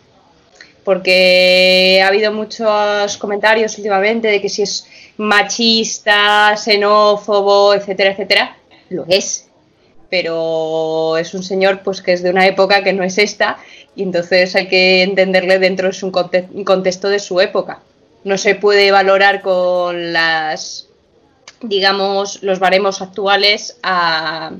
[0.85, 8.57] Porque ha habido muchos comentarios últimamente de que si es machista, xenófobo, etcétera, etcétera.
[8.89, 9.49] Lo es.
[10.09, 13.57] Pero es un señor pues que es de una época que no es esta
[13.95, 17.79] y entonces hay que entenderle dentro de un contexto de su época.
[18.23, 20.87] No se puede valorar con las,
[21.61, 24.51] digamos, los baremos actuales a,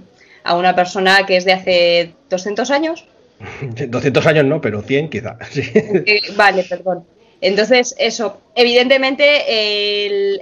[0.43, 3.05] a una persona que es de hace 200 años.
[3.87, 5.37] 200 años no, pero 100 quizá.
[5.55, 7.05] Eh, vale, perdón.
[7.41, 9.43] Entonces, eso, evidentemente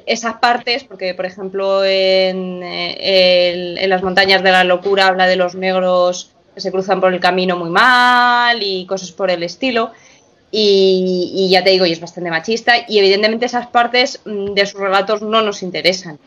[0.05, 5.55] esas partes, porque por ejemplo en, en, las montañas de la locura habla de los
[5.55, 9.91] negros que se cruzan por el camino muy mal y cosas por el estilo,
[10.55, 14.79] y, ya te digo, y es bastante machista, y evidentemente esas partes mm, de sus
[14.79, 16.19] relatos no nos interesan.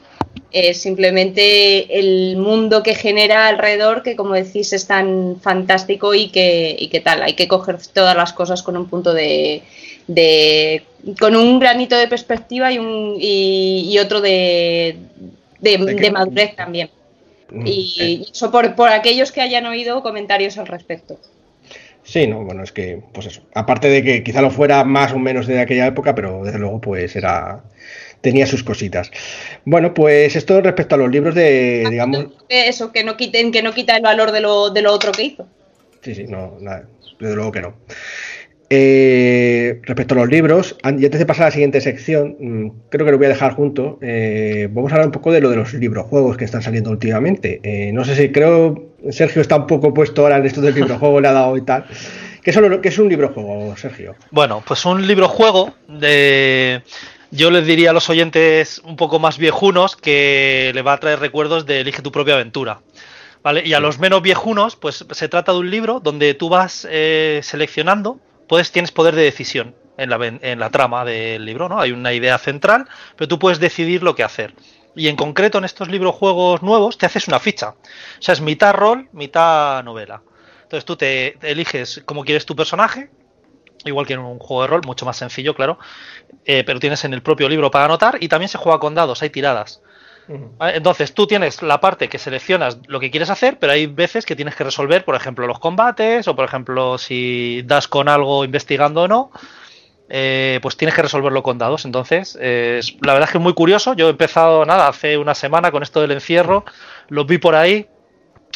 [0.51, 6.77] Es simplemente el mundo que genera alrededor, que como decís es tan fantástico y que,
[6.79, 9.63] y que tal, hay que coger todas las cosas con un punto de,
[10.07, 10.83] de
[11.19, 14.97] con un granito de perspectiva y, un, y, otro de,
[15.61, 16.91] de, madurez también.
[17.51, 21.19] Mm, y eso por, por aquellos que hayan oído comentarios al respecto.
[22.07, 23.43] Sí, no, bueno, es que, pues eso.
[23.53, 26.81] Aparte de que quizá lo fuera más o menos de aquella época, pero desde luego,
[26.81, 27.65] pues era.
[28.27, 29.13] Tenía sus cositas.
[29.65, 32.27] Bueno, pues esto respecto a los libros de, ah, digamos.
[32.49, 35.23] Eso, que no quiten, que no quita el valor de lo, de lo otro que
[35.23, 35.47] hizo.
[36.03, 36.89] Sí, sí, no, nada,
[37.21, 37.75] desde luego que no.
[38.69, 43.07] Eh, respecto a los libros, y antes de pasar a la siguiente sección, mm, creo
[43.07, 44.01] que lo voy a dejar junto.
[44.03, 47.61] Eh, vamos a hablar un poco de lo de los librojuegos que están saliendo últimamente.
[47.63, 51.21] Eh, no sé si creo Sergio está un poco puesto ahora en esto del librojuego,
[51.21, 51.85] le ha dado y tal.
[52.43, 54.17] ¿Qué es, ¿Qué es un librojuego, Sergio?
[54.33, 56.83] Bueno, pues un librojuego de.
[57.31, 61.19] Yo les diría a los oyentes un poco más viejunos que le va a traer
[61.19, 62.81] recuerdos de Elige tu propia aventura.
[63.43, 63.63] ¿Vale?
[63.65, 66.73] Y a los menos viejunos, pues se trata de un libro donde tú vas
[67.43, 71.81] seleccionando puedes, tienes poder de decisión en la, en la trama del libro, ¿no?
[71.81, 74.55] Hay una idea central, pero tú puedes decidir lo que hacer.
[74.95, 77.71] Y en concreto en estos libros juegos nuevos te haces una ficha.
[77.71, 80.23] O sea, es mitad rol, mitad novela.
[80.63, 83.11] Entonces tú te, eliges cómo quieres tu personaje,
[83.85, 85.79] igual que en un juego de rol, mucho más sencillo, claro,
[86.45, 89.23] eh, pero tienes en el propio libro para anotar y también se juega con dados,
[89.23, 89.83] hay tiradas.
[90.61, 94.35] Entonces tú tienes la parte que seleccionas lo que quieres hacer, pero hay veces que
[94.35, 99.03] tienes que resolver, por ejemplo, los combates o, por ejemplo, si das con algo investigando
[99.03, 99.31] o no,
[100.09, 101.85] eh, pues tienes que resolverlo con dados.
[101.85, 103.95] Entonces, la verdad es que es muy curioso.
[103.95, 106.65] Yo he empezado, nada, hace una semana con esto del encierro,
[107.09, 107.87] los vi por ahí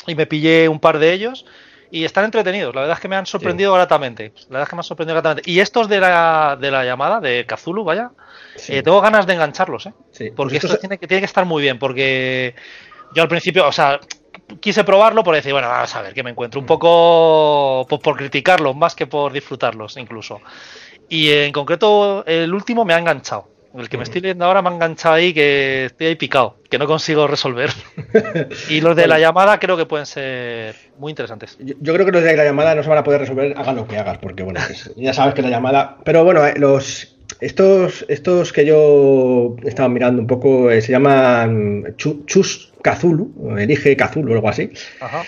[0.08, 1.46] y me pillé un par de ellos
[1.90, 2.74] y están entretenidos.
[2.74, 4.32] La verdad es que me han sorprendido gratamente.
[4.48, 5.50] La verdad es que me han sorprendido gratamente.
[5.50, 8.12] Y estos de la, de la llamada, de Kazulu, vaya,
[8.68, 9.92] eh, tengo ganas de engancharlos, ¿eh?
[10.36, 12.54] Porque pues esto tiene, que, tiene que estar muy bien, porque
[13.14, 13.98] yo al principio, o sea,
[14.60, 16.60] quise probarlo por decir, bueno, vamos a ver que me encuentro.
[16.60, 20.40] Un poco por, por criticarlos más que por disfrutarlos, incluso.
[21.08, 23.48] Y en concreto, el último me ha enganchado.
[23.76, 26.78] El que me estoy leyendo ahora me ha enganchado ahí que estoy ahí picado, que
[26.78, 27.70] no consigo resolver.
[28.68, 31.56] y los de la llamada creo que pueden ser muy interesantes.
[31.60, 33.86] Yo, creo que los de la llamada no se van a poder resolver, hagan lo
[33.86, 34.60] que hagas, porque bueno,
[34.96, 35.98] ya sabes que la llamada.
[36.04, 41.94] Pero bueno, eh, los estos, estos que yo estaba mirando un poco eh, se llaman
[41.96, 44.70] Chus Kazulu, elige Kazulu o algo así.
[45.00, 45.22] Ajá.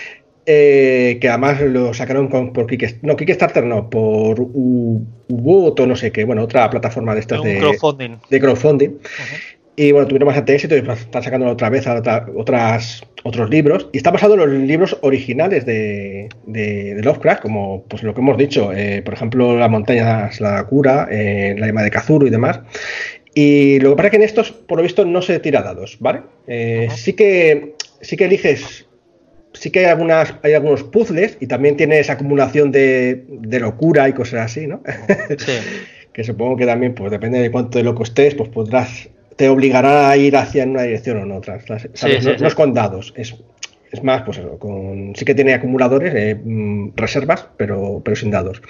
[0.45, 6.25] Eh, que además lo sacaron por Kickstarter, no, Kickstarter no, por Uboto, no sé qué,
[6.25, 8.17] bueno, otra plataforma de estas de, crowdfunding.
[8.29, 8.89] De crowdfunding.
[9.77, 12.03] Y bueno, tuvieron bastante éxito y están sacando otra vez a
[12.35, 13.87] otras, otros libros.
[13.93, 18.37] Y está basado en los libros originales de, de, Lovecraft, como pues lo que hemos
[18.37, 22.59] dicho, eh, por ejemplo, Las montañas, la cura, eh, la llama de Kazuru y demás.
[23.33, 25.97] Y lo que pasa es que en estos, por lo visto, no se tira dados,
[26.01, 26.21] ¿vale?
[26.95, 28.85] sí que sí que eliges
[29.53, 33.25] sí que hay algunas hay algunos puzzles y también tienes acumulación de,
[33.59, 34.81] locura y cosas así, ¿no?
[35.37, 35.53] Sí.
[36.13, 40.09] que supongo que también, pues depende de cuánto de loco estés, pues podrás, te obligará
[40.09, 41.57] a ir hacia una dirección o en otra.
[41.67, 43.35] no, es con dados, es,
[43.91, 48.61] es más, pues con, sí que tiene acumuladores, eh, mm, reservas, pero, pero sin dados.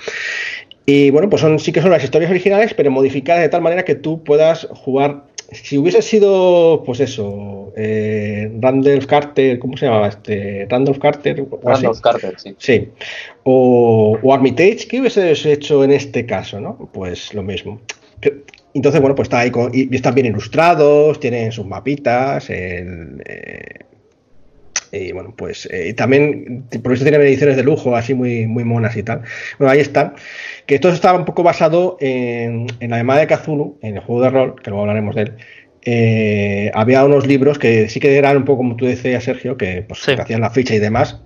[0.86, 3.84] Y bueno, pues son, sí que son las historias originales, pero modificadas de tal manera
[3.84, 10.08] que tú puedas jugar si hubiese sido, pues eso, eh, Randolph Carter, ¿cómo se llamaba
[10.08, 10.68] este?
[10.70, 11.46] Randolph Carter.
[11.64, 12.56] Randolph Carter, sí.
[12.58, 12.90] Sí.
[13.44, 16.90] O, Armitage, ¿qué hubiese hecho en este caso, no?
[16.94, 17.82] Pues lo mismo.
[18.74, 23.80] Entonces, bueno, pues está ahí con, y están bien ilustrados, tienen sus mapitas, el, eh,
[24.94, 28.96] y bueno, pues eh, también, por eso tiene ediciones de lujo, así muy, muy monas
[28.96, 29.22] y tal.
[29.58, 30.14] Bueno, ahí están.
[30.66, 34.22] Que esto estaba un poco basado en, en la llamada de Kazulu, en el juego
[34.22, 35.34] de rol, que luego hablaremos de él.
[35.86, 39.84] Eh, había unos libros que sí que eran un poco como tú decías, Sergio, que,
[39.88, 40.16] pues, Sí.
[40.16, 41.20] que hacían la ficha y demás.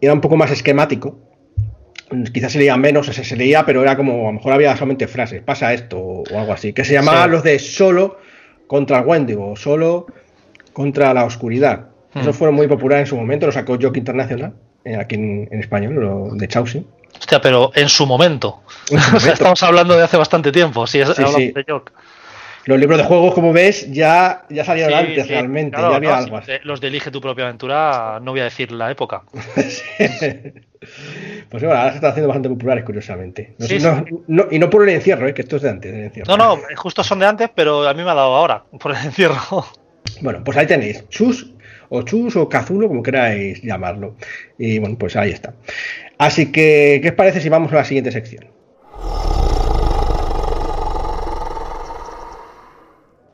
[0.00, 1.18] Era un poco más esquemático.
[2.32, 5.06] Quizás se leía menos, se, se leía, pero era como, a lo mejor había solamente
[5.08, 6.72] frases, pasa esto o, o algo así.
[6.72, 7.30] Que se llamaban Sí.
[7.32, 8.18] los de solo
[8.66, 10.06] contra Wendigo, solo
[10.72, 11.88] contra la oscuridad.
[12.14, 12.20] Hmm.
[12.20, 15.60] Esos fueron muy populares en su momento, lo sacó Jock Internacional, eh, aquí en, en
[15.60, 16.86] español, lo de Chausi.
[17.18, 18.62] Hostia, pero en su momento.
[18.90, 19.32] En su O sea, momento.
[19.34, 20.86] estamos hablando de hace bastante tiempo.
[20.86, 21.92] Sí, es- Sí, de York.
[22.64, 26.10] Los libros de juegos, como ves, ya, ya salieron Sí, antes realmente, claro, ya había
[26.10, 26.52] no, algo sí, así.
[26.52, 29.22] de- Los de Elige tu propia aventura, no voy a decir la época.
[31.50, 33.54] Pues bueno, ahora se están haciendo bastante populares, curiosamente.
[33.58, 34.14] No, Sí, sé- no- sí.
[34.28, 36.36] no- y no por el encierro, eh, que esto es de antes del encierro.
[36.36, 38.98] No, no, justo son de antes, pero a mí me ha dado ahora, por el
[39.04, 39.34] encierro.
[40.20, 41.50] Bueno, pues ahí tenéis, Chus
[41.88, 44.14] o Chus o Cazulo, como queráis llamarlo.
[44.58, 45.54] Y bueno, pues ahí está.
[46.18, 48.46] Así que, ¿qué os parece si vamos a la siguiente sección?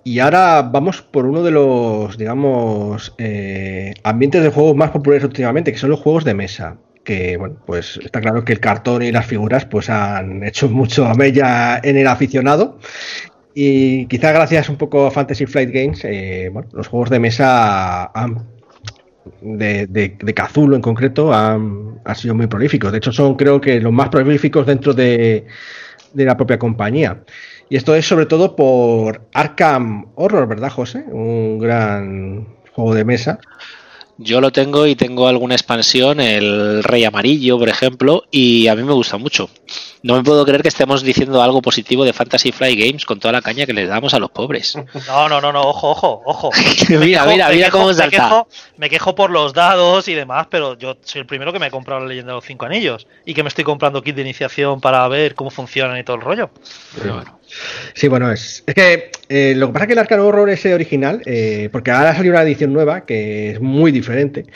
[0.07, 5.73] Y ahora vamos por uno de los, digamos, eh, ambientes de juegos más populares últimamente,
[5.73, 6.77] que son los juegos de mesa.
[7.05, 11.07] Que, bueno, pues está claro que el cartón y las figuras pues han hecho mucho
[11.07, 12.79] a mella en el aficionado.
[13.55, 18.11] Y quizá gracias un poco a Fantasy Flight Games, eh, bueno, los juegos de mesa
[19.41, 22.91] de, de, en concreto han, han sido muy prolíficos.
[22.91, 25.47] De hecho, son creo que los más prolíficos dentro de,
[26.13, 27.23] de la propia compañía.
[27.69, 31.05] Y esto es sobre todo por Arkham Horror, ¿verdad, José?
[31.11, 33.39] Un gran juego de mesa.
[34.19, 38.85] Yo lo tengo y tengo alguna expansión, el Rey Amarillo, por ejemplo, y a mí
[38.85, 39.51] me gusta mucho.
[40.03, 43.33] No me puedo creer que estemos diciendo algo positivo de Fantasy Fly Games con toda
[43.33, 44.77] la caña que les damos a los pobres.
[45.09, 46.51] No, no, no, no, ojo, ojo, ojo.
[46.91, 48.11] mira, mira, mira me cómo quejo- me salta.
[48.11, 51.67] quejo, me quejo por los dados y demás, pero yo soy el primero que me
[51.69, 54.23] he comprado la leyenda de los cinco anillos y que me estoy comprando kit de
[54.23, 56.51] iniciación para ver cómo funcionan y todo el rollo.
[57.01, 57.39] Pero bueno.
[57.95, 60.75] Sí, bueno, es, es que eh, lo que pasa es que el Arkham Horror ese
[60.75, 64.47] original, eh, porque ahora salió una edición nueva que es muy diferente,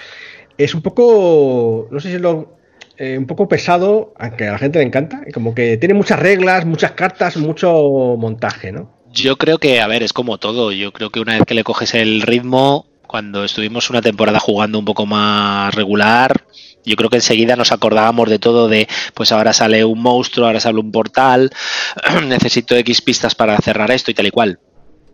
[0.56, 2.57] es un poco, no sé si es lo,
[2.98, 6.18] eh, un poco pesado, aunque a la gente le encanta, y como que tiene muchas
[6.18, 8.90] reglas, muchas cartas, mucho montaje, ¿no?
[9.12, 10.72] Yo creo que, a ver, es como todo.
[10.72, 14.78] Yo creo que una vez que le coges el ritmo, cuando estuvimos una temporada jugando
[14.78, 16.44] un poco más regular,
[16.84, 20.60] yo creo que enseguida nos acordábamos de todo de, pues ahora sale un monstruo, ahora
[20.60, 21.50] sale un portal,
[22.26, 24.58] necesito X pistas para cerrar esto y tal y cual.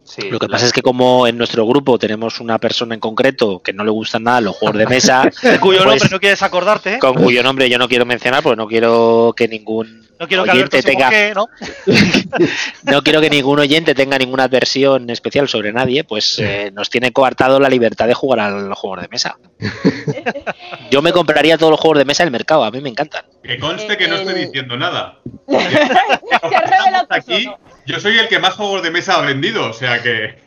[0.05, 3.61] Sí, Lo que pasa es que como en nuestro grupo tenemos una persona en concreto
[3.61, 6.95] que no le gustan nada los juegos de mesa, cuyo pues, nombre no quieres acordarte,
[6.95, 6.99] ¿eh?
[6.99, 10.51] con cuyo nombre yo no quiero mencionar, porque no quiero que ningún No quiero que
[10.51, 11.49] Alberto oyente se tenga, moque, ¿no?
[12.93, 17.13] no quiero que ningún oyente tenga ninguna adversión especial sobre nadie, pues eh, nos tiene
[17.13, 19.39] coartado la libertad de jugar a los juegos de mesa.
[20.91, 23.25] Yo me compraría todos los juegos de mesa del mercado, a mí me encantan.
[23.43, 25.19] Que conste que no estoy diciendo nada.
[27.11, 27.49] Aquí,
[27.87, 30.39] yo soy el que más juegos de mesa ha vendido, o sea que.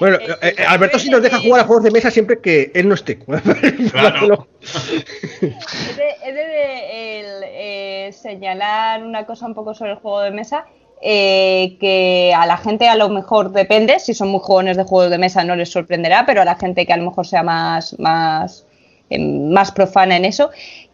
[0.00, 2.88] Bueno, eh, eh, Alberto sí nos deja jugar a juegos de mesa siempre que él
[2.88, 3.18] no esté.
[3.92, 4.46] Claro.
[5.40, 10.20] He de, he de- de- el, eh, señalar una cosa un poco sobre el juego
[10.20, 10.66] de mesa.
[11.00, 15.10] eh, que a la gente a lo mejor depende, si son muy jóvenes de juegos
[15.12, 17.96] de mesa no les sorprenderá, pero a la gente que a lo mejor sea más,
[18.00, 18.66] más,
[19.08, 20.50] eh, más profana en eso,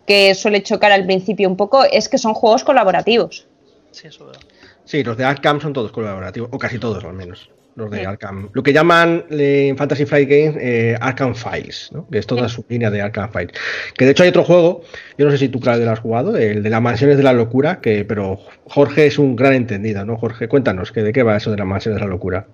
[0.07, 3.47] que suele chocar al principio un poco, es que son juegos colaborativos.
[3.93, 4.43] Sí, eso es verdad.
[4.85, 7.49] Sí, los de Arkham son todos colaborativos, o casi todos al menos.
[7.77, 8.05] Los de Sí.
[8.05, 8.51] Arkham.
[8.53, 12.07] Lo que llaman eh, en Fantasy Flight Games eh, Arkham Files, ¿no?
[12.09, 13.53] que es toda su línea de Arkham Files.
[13.97, 14.83] Que de hecho hay otro juego,
[15.19, 17.33] yo no sé si tú, Claudio, lo has jugado, el de las mansiones de la
[17.33, 20.17] locura, que pero Jorge es un gran entendido, ¿no?
[20.17, 22.47] Jorge, cuéntanos, que ¿de qué va eso de las mansiones de la locura?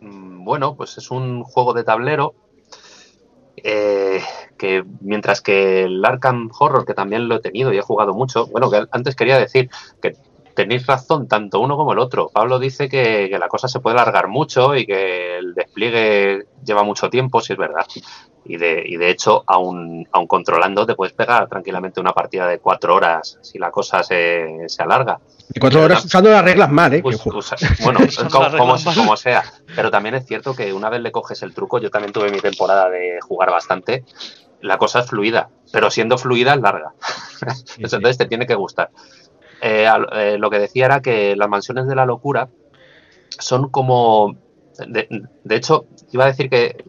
[0.00, 2.34] Mm, Bueno, pues es un juego de tablero
[3.56, 4.20] eh,
[4.56, 8.46] que mientras que el Arkham Horror, que también lo he tenido y he jugado mucho,
[8.48, 9.68] bueno, que antes quería decir
[10.00, 10.14] que
[10.58, 12.30] tenéis razón, tanto uno como el otro.
[12.34, 16.82] Pablo dice que, que la cosa se puede alargar mucho y que el despliegue lleva
[16.82, 17.86] mucho tiempo, si es verdad.
[18.44, 22.58] Y de, y de hecho, aún, aún controlando, te puedes pegar tranquilamente una partida de
[22.58, 25.20] cuatro horas si la cosa se, se alarga.
[25.54, 27.02] Y cuatro horas usando las reglas mal, ¿eh?
[27.02, 28.00] Pues, usa- bueno,
[28.96, 29.44] como, sea.
[29.76, 32.40] Pero también es cierto que una vez le coges el truco, yo también tuve mi
[32.40, 34.02] temporada de jugar bastante,
[34.60, 36.94] la cosa es fluida, pero siendo fluida es larga.
[37.64, 37.74] sí.
[37.84, 38.90] Entonces te tiene que gustar.
[39.60, 42.48] Eh, eh, lo que decía era que las mansiones de la locura
[43.30, 44.36] son como...
[44.86, 46.84] De, hecho, iba a decir que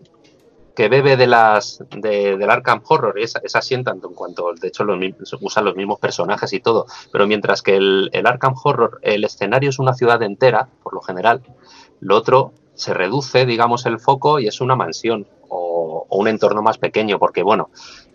[0.80, 4.54] que bebe de las de, del Arkham Horror, es, es así en tanto en cuanto,
[4.54, 4.98] de hecho, los,
[5.42, 9.72] usan los mismos personajes y todo, pero mientras que el, el Arkham Horror, el escenario
[9.72, 11.42] es una ciudad entera, por lo general,
[12.00, 15.69] lo otro se reduce, digamos, el foco y es una mansión o,
[16.10, 17.70] o un entorno más pequeño, porque, bueno,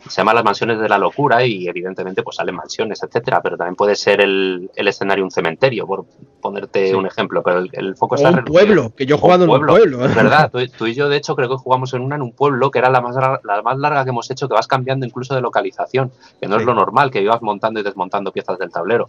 [0.09, 3.75] se llama las mansiones de la locura y evidentemente pues salen mansiones, etcétera, pero también
[3.75, 6.05] puede ser el, el escenario un cementerio, por
[6.43, 6.95] ponerte Sí.
[6.95, 8.53] un ejemplo, pero el, el foco O está un reducido.
[8.67, 10.05] pueblo, que yo he jugado en un pueblo.
[10.05, 12.33] Es verdad, tú, tú y yo de hecho creo que jugamos en una en un
[12.33, 15.35] pueblo que era la más, la más larga que hemos hecho, que vas cambiando incluso
[15.35, 19.09] de localización, que no es lo normal, que ibas montando y desmontando piezas del tablero.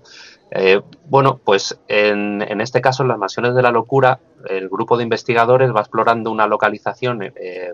[0.52, 4.96] Eh, bueno, pues en, en este caso, en las mansiones de la locura, el grupo
[4.96, 7.74] de investigadores va explorando una localización eh,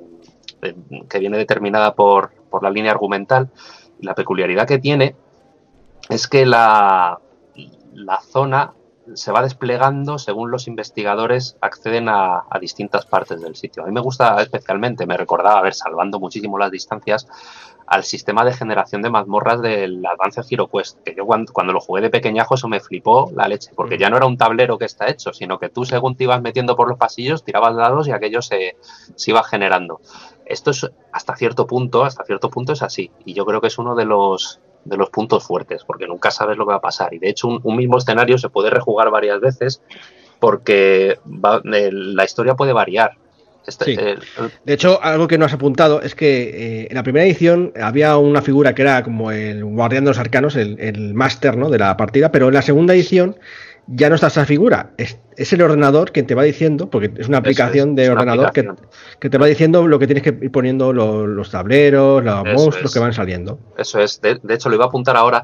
[0.61, 0.75] eh,
[1.09, 3.49] que viene determinada por, por la línea argumental.
[3.99, 5.15] La peculiaridad que tiene
[6.09, 7.19] es que la,
[7.93, 8.73] la zona
[9.13, 13.83] se va desplegando según los investigadores acceden a, a distintas partes del sitio.
[13.83, 17.27] A mí me gusta especialmente, me recordaba, a ver, salvando muchísimo las distancias,
[17.91, 21.81] al sistema de generación de mazmorras del Advance Hero Quest, que yo cuando, cuando lo
[21.81, 24.85] jugué de pequeñajo eso me flipó la leche, porque ya no era un tablero que
[24.85, 28.11] está hecho, sino que tú según te ibas metiendo por los pasillos, tirabas dados y
[28.13, 28.77] aquello se,
[29.15, 29.99] se iba generando.
[30.45, 33.77] Esto es hasta cierto punto, hasta cierto punto es así, y yo creo que es
[33.77, 37.13] uno de los de los puntos fuertes, porque nunca sabes lo que va a pasar.
[37.13, 39.81] Y de hecho, un, un mismo escenario se puede rejugar varias veces
[40.39, 43.17] porque va- la historia puede variar.
[43.67, 43.91] Este- Sí.
[43.91, 47.25] el- el- De hecho, algo que no has apuntado es que eh, en la primera
[47.25, 51.57] edición había una figura que era como el guardián de los arcanos, el, el máster
[51.57, 51.69] ¿no?
[51.69, 53.35] de la partida, pero en la segunda edición
[53.87, 54.91] ya no está esa figura.
[54.97, 58.13] Es, es el ordenador quien te va diciendo, porque es una aplicación es, de una
[58.21, 58.89] ordenador que, aplicación.
[59.19, 62.53] que te va diciendo lo que tienes que ir poniendo lo- los tableros, los Eso
[62.53, 62.93] monstruos es.
[62.93, 63.59] que van saliendo.
[63.77, 65.43] Eso es, de, de hecho lo iba a apuntar ahora,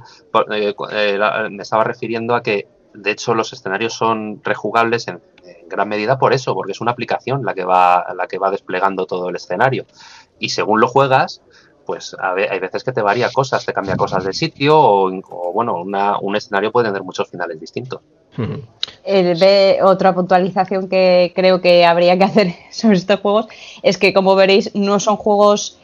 [0.53, 5.20] eh, eh, la- me estaba refiriendo a que de hecho los escenarios son rejugables en,
[5.68, 8.49] en gran medida por eso, porque es una aplicación la que va, la que va
[8.49, 9.86] desplegando todo el escenario.
[10.39, 11.41] Y según lo juegas,
[11.86, 15.09] pues a ve- hay veces que te varía cosas, te cambia cosas de sitio o,
[15.30, 17.99] o, bueno, una- un escenario puede tener muchos finales distintos.
[19.03, 23.47] Eh, otra puntualización que creo que habría que hacer sobre estos juegos
[23.84, 25.80] es que, como veréis, no son juegos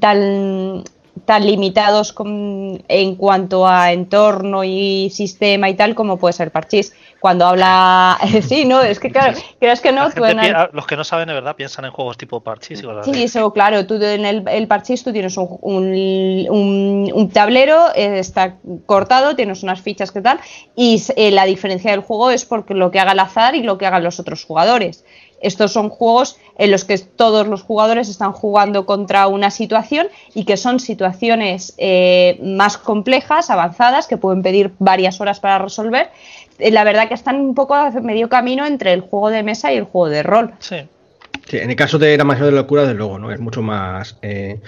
[0.00, 0.84] tan,
[1.26, 6.92] tan limitados con- en cuanto a entorno y sistema y tal como puede ser Parchís.
[7.20, 8.18] Cuando habla.
[8.42, 11.28] sí, no, es que claro, crees que no, tú en el- los que no saben
[11.28, 13.86] de verdad piensan en juegos tipo Parchís y cosas Sí, eso, claro.
[13.86, 18.56] Tú en el, el parchís tú tienes un, un- un- un tablero, eh, está
[18.86, 20.40] cortado, tienes unas fichas que tal,
[20.74, 23.76] y eh, la diferencia del juego es porque lo que haga el azar y lo
[23.78, 25.04] que hagan los otros jugadores.
[25.40, 30.44] Estos son juegos en los que todos los jugadores están jugando contra una situación y
[30.44, 36.10] que son situaciones eh, más complejas, avanzadas, que pueden pedir varias horas para resolver.
[36.58, 39.72] Eh, La verdad que están un poco a medio camino entre el juego de mesa
[39.72, 40.54] y el juego de rol.
[40.58, 40.76] Sí.
[41.48, 43.32] Sí, en el caso de la mansión de la locura, desde luego, ¿no?
[43.32, 44.18] Es mucho más.
[44.22, 44.60] eh,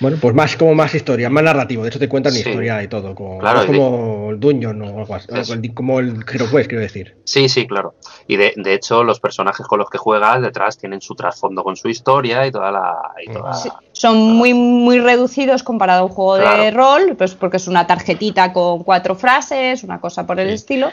[0.00, 1.82] bueno, pues más como más historia, más narrativo.
[1.82, 2.40] De hecho, te cuentan Sí.
[2.40, 3.14] historia y todo.
[3.14, 5.28] Como, Claro, no es como el Dungeon o algo así.
[5.74, 7.16] Como el Hero Quest, quiero decir.
[7.24, 7.94] Sí, sí, claro.
[8.26, 11.76] Y de, de hecho, los personajes con los que juegas detrás tienen su trasfondo con
[11.76, 12.94] su historia y toda la.
[13.26, 17.58] Y toda, Sí, son muy muy reducidos comparado a un juego de rol, pues porque
[17.58, 20.54] es una tarjetita con cuatro frases, una cosa por el Sí.
[20.54, 20.90] estilo,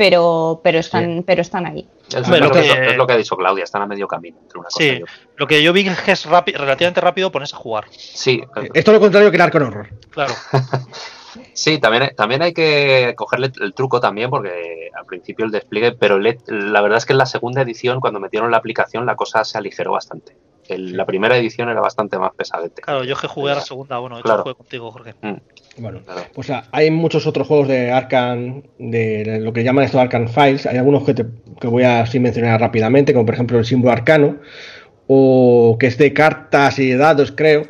[0.00, 1.86] pero pero están pero están ahí.
[2.08, 4.58] Es, lo que, que- es lo que ha dicho Claudia, están a medio camino entre
[4.58, 5.14] una cosa Sí, y otra.
[5.36, 7.84] lo que yo vi es que es relativamente rápido ponerse a jugar.
[7.90, 8.42] Sí,
[8.72, 9.90] Esto es lo contrario que el Arkham Horror.
[10.08, 10.32] Claro.
[11.52, 15.92] sí también, hay- también hay que cogerle el truco también, porque al principio el despliegue,
[15.92, 19.16] pero le- la verdad es que en la segunda edición, cuando metieron la aplicación, la
[19.16, 20.34] cosa se aligeró bastante.
[20.68, 22.80] El- la primera edición era bastante más pesadete.
[22.82, 24.42] Claro, yo que jugué a la segunda, bueno, de hecho Claro.
[24.44, 25.14] jugué contigo, Jorge.
[25.80, 26.22] Bueno, Claro.
[26.34, 30.66] pues hay muchos otros juegos de Arkham, de lo que llaman esto Arkham Files.
[30.66, 31.26] Hay algunos que, te-
[31.60, 34.36] que voy a así mencionar rápidamente, como por ejemplo el símbolo arcano,
[35.06, 37.62] o que es de cartas y de dados, creo.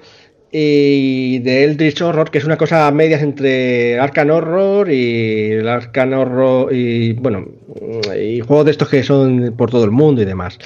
[0.53, 5.69] Y de Eldritch Horror, que es una cosa a medias entre Arkham Horror y el
[5.69, 7.47] Arkham Horror y bueno,
[8.21, 10.59] y juegos de estos que son por todo el mundo y demás.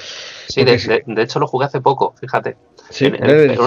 [0.47, 0.87] Sí, de, Porque sí.
[0.89, 2.55] de- de hecho lo jugué hace poco, fíjate.
[2.89, 3.11] Sí,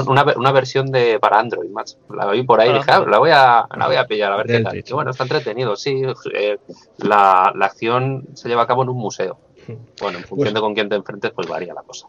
[0.06, 1.96] una, una versión de para Android, macho.
[2.14, 3.12] La vi por ahí dije, ah, Android.
[3.12, 4.82] la voy a, la voy a pillar a ver qué tal.
[4.86, 6.02] Y bueno, está entretenido, sí.
[6.34, 6.58] eh,
[6.98, 9.38] la, la acción se lleva a cabo en un museo.
[10.00, 12.06] Bueno, en función Pues- de con quién te enfrentes, pues varía la cosa.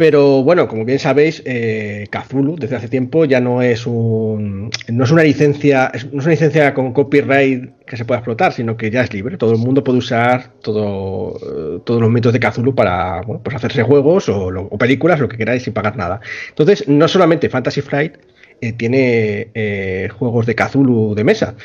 [0.00, 5.04] Pero bueno, como bien sabéis, eh, Cthulhu desde hace tiempo ya no es un no
[5.04, 8.78] es una licencia, es- no es una licencia con copyright que se pueda explotar, sino
[8.78, 9.36] que ya es libre.
[9.36, 13.54] Todo el mundo puede usar todo, eh, todos los métodos de Cthulhu para bueno, pues
[13.54, 16.22] hacerse juegos o, lo- o películas, lo que queráis, sin pagar nada.
[16.48, 18.14] Entonces, no solamente Fantasy Flight
[18.62, 21.56] eh, tiene eh, juegos de Cthulhu de mesa.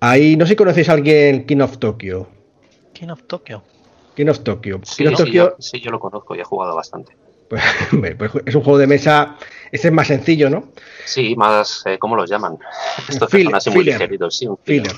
[0.00, 2.26] Ahí, no sé si conocéis a alguien King of Tokyo.
[2.94, 3.62] King of Tokyo.
[4.16, 4.80] King of Tokyo.
[4.82, 7.12] Sí, King of sí, Tokyo yo, sí, yo lo conozco y he jugado bastante.
[7.50, 7.62] Pues,
[8.16, 9.36] pues es un juego de mesa,
[9.72, 10.68] este es más sencillo, ¿no?
[11.04, 12.56] Sí, más, eh, ¿cómo los llaman?
[13.08, 14.92] Estos que son así muy ligeritos, sí, un filler.
[14.92, 14.96] Filler.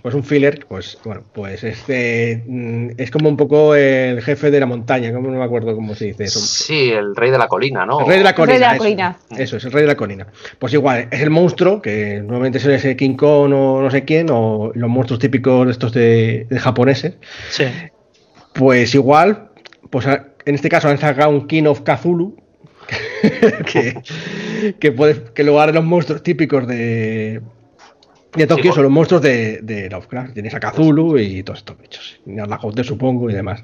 [0.00, 4.58] Pues un filler, pues bueno, pues este mm, es como un poco el jefe de
[4.58, 6.40] la montaña, como no me acuerdo cómo se dice eso.
[6.40, 8.00] Sí, el rey de la colina, ¿no?
[8.00, 8.54] El rey de la El rey colina.
[8.54, 8.78] de la eso.
[8.78, 9.18] colina.
[9.36, 10.26] Eso, es el rey de la colina.
[10.58, 14.28] Pues igual, es el monstruo, que normalmente suele ser King Kong o no sé quién,
[14.30, 17.14] o los monstruos típicos de estos de, de japoneses.
[17.50, 17.64] Sí.
[18.54, 19.50] Pues igual,
[19.90, 20.06] pues
[20.44, 22.36] en este caso han sacado un King of Cthulhu,
[23.72, 24.02] que,
[24.78, 27.40] que, puede, que lugar de los monstruos típicos de,
[28.34, 30.32] de Tokio Sí, son los monstruos de, de Lovecraft.
[30.32, 32.20] Tienes a Cthulhu y todos estos bichos.
[32.26, 33.62] Y a Lagote, supongo, y demás.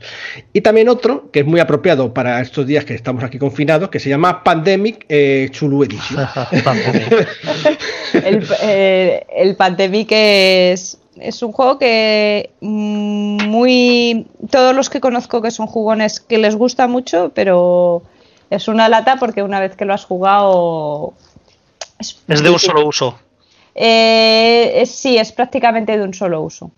[0.53, 3.99] Y también otro, que es muy apropiado para estos días que estamos aquí confinados, que
[3.99, 6.21] se llama Pandemic eh, Chulu Edition.
[8.13, 15.43] El, eh, el Pandemic es, es un juego que mm, muy todos los que conozco
[15.43, 18.03] que son jugones que les gusta mucho, pero
[18.51, 21.15] es una lata porque una vez que lo has jugado
[21.99, 23.19] Es de un solo uso.
[23.75, 26.71] Eh, es- sí, es prácticamente de un solo uso.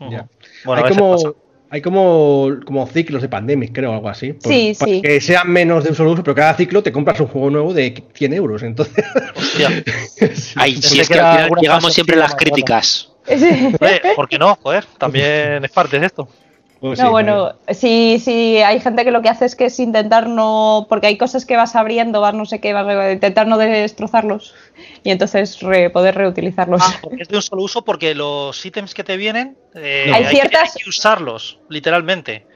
[0.00, 0.26] Ya.
[0.64, 1.28] Bueno, a hay como, pasa.
[1.70, 4.32] hay como, como ciclos de Pandemic, creo, algo así.
[4.32, 5.02] Por- Sí, para sí.
[5.02, 7.74] Que sean menos de un solo uso, pero cada ciclo te compras un juego nuevo
[7.74, 8.62] de 100 euros.
[8.62, 9.04] Entonces,
[9.36, 9.68] Hostia.
[10.56, 13.07] Ay, Pensé si es que al final llegamos siempre a las más críticas.
[13.30, 14.54] Hombre, ¿Por qué no?
[14.62, 16.28] Joder, también es parte de esto.
[16.80, 19.78] pues No, sí, bueno, sí, sí, hay gente que lo que hace es que es
[19.80, 23.46] intentar no, porque hay cosas que vas abriendo, vas no sé qué, vas a intentar
[23.46, 24.54] no destrozarlos
[25.02, 26.80] y entonces re- poder reutilizarlos.
[26.84, 30.24] Ah, porque es de un solo uso porque los ítems que te vienen eh, Hay
[30.24, 32.46] hay, ciertas- que, hay que usarlos, literalmente.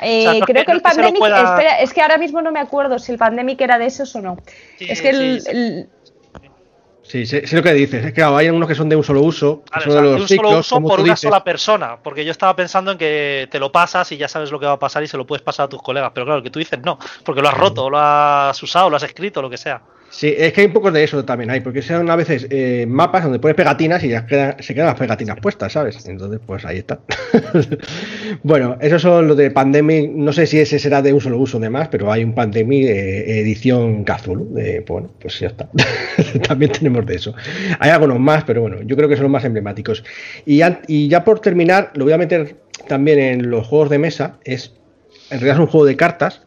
[0.00, 2.00] Eh, o sea, no es creo que- que no el Pandemic, pueda- espera, es que
[2.00, 4.36] ahora mismo no me acuerdo si el Pandemic era de esos o no.
[4.78, 5.86] Sí, es que el, sí, sí.
[7.08, 8.04] Sí, sé, sé lo que dices.
[8.04, 10.02] Es que claro, hay algunos que son de un solo uso, Vale, son o sea,
[10.02, 11.20] de de los un solo uso por una dices.
[11.20, 14.60] sola persona, porque yo estaba pensando en que te lo pasas y ya sabes lo
[14.60, 16.50] que va a pasar y se lo puedes pasar a tus colegas, pero claro, que
[16.50, 19.56] tú dices no, porque lo has roto, lo has usado, lo has escrito, lo que
[19.56, 19.80] sea.
[20.10, 22.86] Sí, es que hay un poco de eso también hay, porque son a veces eh,
[22.88, 26.06] mapas donde pones pegatinas y ya queda- se quedan las pegatinas puestas, ¿sabes?
[26.08, 27.00] Entonces, pues ahí está.
[28.42, 31.58] bueno, eso son lo de Pandemic, no sé si ese será de un solo uso
[31.58, 35.68] de más, pero hay un Pandemic eh, edición Cthulhu, pues bueno, pues ya está.
[36.48, 37.34] también tenemos de eso.
[37.78, 40.04] Hay algunos más, pero bueno, yo creo que son los más emblemáticos.
[40.46, 42.56] Y, y ya por terminar, lo voy a meter
[42.86, 44.72] también en los juegos de mesa, es,
[45.30, 46.42] en realidad es un juego de cartas,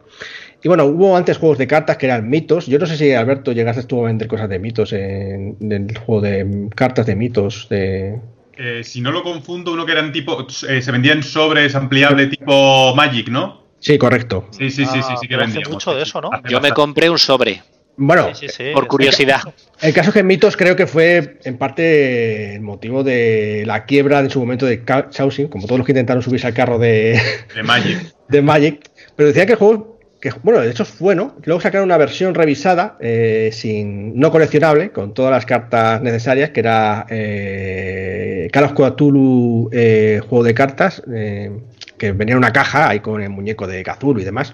[0.63, 2.67] y bueno, hubo antes juegos de cartas que eran mitos.
[2.67, 5.97] Yo no sé si Alberto llegaste tú a vender cosas de mitos en, en el
[5.97, 7.67] juego de cartas de mitos.
[7.69, 8.19] De...
[8.57, 10.45] Eh, si no lo confundo, uno que eran tipo.
[10.69, 13.61] eh, se vendían sobres ampliable tipo Magic, ¿no?
[13.79, 14.47] Sí, correcto.
[14.51, 15.71] Sí, sí, sí, sí, sí Ah, que hace vendíamos.
[15.71, 16.29] mucho de eso, ¿no?
[16.31, 17.63] Hace Yo me compré un sobre,
[17.97, 18.63] Bueno, Sí, sí, sí.
[18.73, 19.41] por curiosidad.
[19.81, 24.19] el caso es que mitos creo que fue en parte el motivo de la quiebra
[24.19, 27.19] en su momento de Ca- Chausin, como todos los que intentaron subirse al carro de,
[27.55, 28.13] De Magic.
[28.29, 31.35] de Magic, pero decían que el juego, que, bueno, de hecho fue, ¿no?
[31.45, 36.59] Luego sacaron una versión revisada, eh, sin no coleccionable, con todas las cartas necesarias, que
[36.59, 41.51] era eh, Cthulhu eh, juego de cartas, eh,
[41.97, 44.53] que venía en una caja ahí con el muñeco de Cthulhu y demás.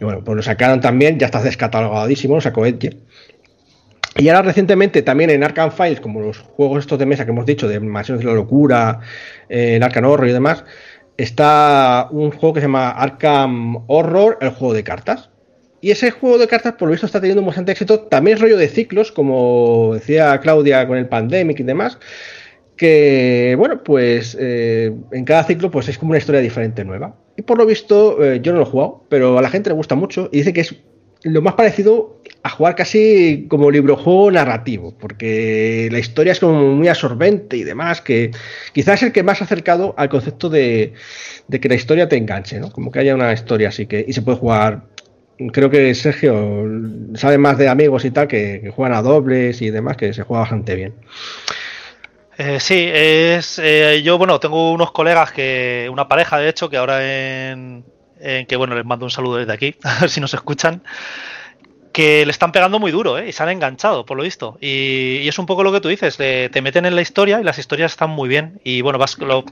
[0.00, 2.96] Y bueno, pues lo sacaron también, ya está descatalogadísimo, lo sacó Edge.
[4.16, 7.46] Y ahora recientemente también en Arkham Files, como los juegos estos de mesa que hemos
[7.46, 9.00] dicho, de Mansiones de la Locura,
[9.48, 10.64] en Arkham Horror y demás,
[11.22, 15.30] está un juego que se llama Arkham Horror, el juego de cartas.
[15.82, 18.00] Y ese juego de cartas, por lo visto, está teniendo bastante éxito.
[18.00, 21.98] También es rollo de ciclos, como decía Claudia con el Pandemic y demás.
[22.76, 27.14] Que, bueno, pues eh, en cada ciclo pues es como una historia diferente nueva.
[27.36, 29.76] Y por lo visto, eh, yo no lo he jugado, pero a la gente le
[29.76, 30.74] gusta mucho y dice que es
[31.22, 36.88] lo más parecido a jugar casi como librojuego narrativo, porque la historia es como muy
[36.88, 38.30] absorbente y demás, que
[38.72, 40.94] quizás es el que más acercado al concepto de,
[41.48, 42.72] de que la historia te enganche, ¿no?
[42.72, 44.82] Como que haya una historia así que y se puede jugar.
[45.52, 46.66] Creo que Sergio
[47.14, 50.22] sabe más de amigos y tal, que, que juegan a dobles y demás, que se
[50.22, 50.94] juega bastante bien.
[52.42, 53.58] Eh, sí, es.
[53.58, 55.88] eh, yo, bueno, tengo unos colegas que.
[55.92, 57.84] Una pareja, de hecho, que ahora en.
[58.20, 60.82] En que, bueno, les mando un saludo desde aquí, a ver si nos escuchan.
[61.92, 63.28] Que le están pegando muy duro, ¿eh?
[63.28, 64.56] Y se han enganchado, por lo visto.
[64.60, 67.58] Y, es un poco lo que tú dices, te meten en la historia y las
[67.58, 68.60] historias están muy bien.
[68.62, 69.18] Y bueno, vas.
[69.18, 69.44] Lo,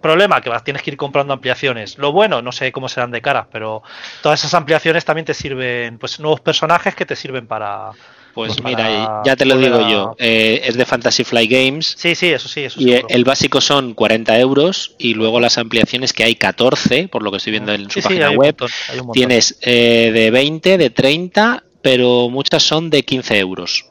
[0.00, 1.98] problema que vas, tienes que ir comprando ampliaciones.
[1.98, 3.82] Lo bueno, no sé cómo serán de cara, pero
[4.22, 7.92] todas esas ampliaciones también te sirven, pues, nuevos personajes que te sirven para.
[8.34, 12.14] Pues para mira, ya te lo digo yo, eh, es de Fantasy Fly Games Sí,
[12.14, 13.14] sí, eso sí, eso y eh, seguro.
[13.14, 17.36] el básico son 40 euros y luego las ampliaciones que hay 14, por lo que
[17.36, 19.12] estoy viendo en su Sí, sí, página un web, montón, hay un montón.
[19.14, 23.86] tienes eh, de 20, de 30, pero muchas son de 15 euros.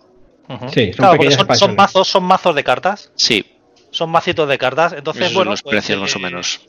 [0.50, 0.70] Ujú.
[0.70, 3.46] Sí, son Claro, son, son mazos, son mazos de cartas, Sí,
[3.92, 4.94] son macitos de cartas.
[4.94, 6.60] Entonces, esos son bueno, los pues, precios eh, más o menos.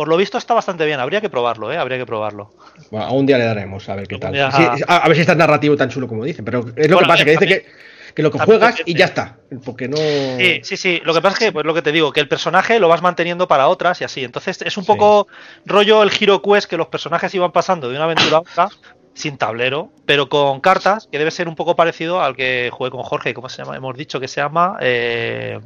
[0.00, 0.98] Por lo visto está bastante bien.
[0.98, 1.76] Habría que probarlo, ¿eh?
[1.76, 2.54] Habría que probarlo.
[2.90, 4.32] Bueno, a un día le daremos a ver qué tal.
[4.32, 6.42] día- Sí, a, ver si está narrativo tan chulo como dicen.
[6.42, 8.80] Pero es lo Bueno, que pasa, que dice también- que, que lo que también juegas
[8.86, 9.36] y ya está.
[9.62, 9.98] Porque no.
[9.98, 11.02] Sí, sí, sí.
[11.04, 13.02] Lo que pasa es que, pues lo que te digo, que el personaje lo vas
[13.02, 14.24] manteniendo para otras y así.
[14.24, 14.86] Entonces es un Sí.
[14.86, 15.28] poco
[15.66, 18.68] rollo el Hero Quest que los personajes iban pasando de una aventura a otra
[19.12, 23.02] sin tablero, pero con cartas, que debe ser un poco parecido al que jugué con
[23.02, 23.34] Jorge.
[23.34, 23.76] ¿Cómo se llama?
[23.76, 24.78] Hemos dicho que se llama.
[24.80, 25.60] Eh,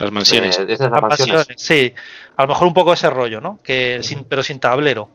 [0.00, 0.58] Las mansiones.
[0.58, 1.46] Eh, esas las mansiones.
[1.56, 1.92] Sí,
[2.36, 3.58] a lo mejor un poco ese rollo, ¿no?
[3.62, 5.08] Que sin, pero sin tablero.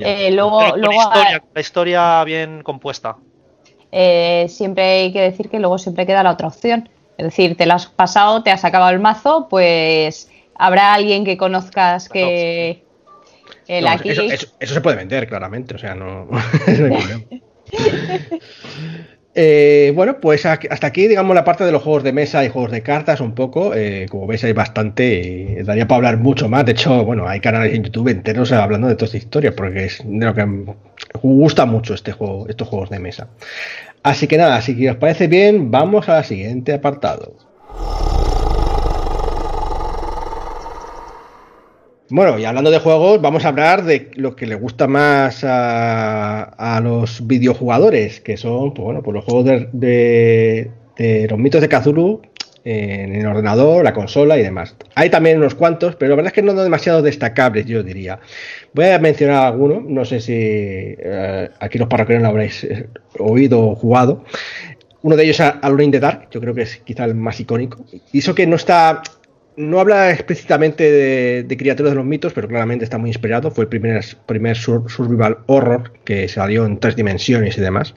[0.00, 3.16] Eh, luego, Pero con luego historia, con la historia bien compuesta.
[3.90, 6.88] eh, siempre hay que decir que luego siempre queda la otra opción.
[7.18, 11.36] Es decir, te lo has pasado, te has acabado el mazo, pues habrá alguien que
[11.36, 12.82] conozcas que
[13.68, 14.08] el No, aquí.
[14.10, 15.74] eso, eso- eso se puede vender, claramente.
[15.74, 17.22] O sea, no, no hay problema.
[19.34, 22.70] Eh, bueno, pues hasta aquí, digamos, la parte de los juegos de mesa y juegos
[22.70, 23.74] de cartas, un poco.
[23.74, 25.56] Eh, como veis, hay bastante.
[25.58, 26.66] y daría para hablar mucho más.
[26.66, 30.02] De hecho, bueno, hay canales en YouTube enteros hablando de toda esta historia, porque es
[30.04, 30.46] de lo que
[31.22, 33.28] gusta mucho este juego, estos juegos de mesa.
[34.02, 37.34] Así que nada, si os parece bien, vamos al siguiente apartado.
[42.14, 46.78] Bueno, y hablando de juegos, vamos a hablar de lo que le gusta más a,
[46.84, 50.70] los videojugadores, que son pues, bueno, pues los juegos de,
[51.30, 52.20] los mitos de Cthulhu
[52.64, 54.76] en el ordenador, la consola y demás.
[54.94, 58.20] Hay también unos cuantos, pero la verdad es que no son demasiado destacables, yo diría.
[58.74, 62.88] Voy a mencionar alguno, no sé si eh, aquí los parroquianos lo habréis eh,
[63.20, 64.22] oído o jugado.
[65.00, 67.40] Uno de ellos es Alone in the Dark, yo creo que es quizá el más
[67.40, 67.86] icónico.
[68.12, 69.02] Y eso que no está
[69.56, 70.90] no habla explícitamente
[71.44, 73.50] de, criaturas de los mitos, pero claramente está muy inspirado.
[73.50, 77.94] Fue el primer, primer sur- survival horror que salió en tres dimensiones y demás.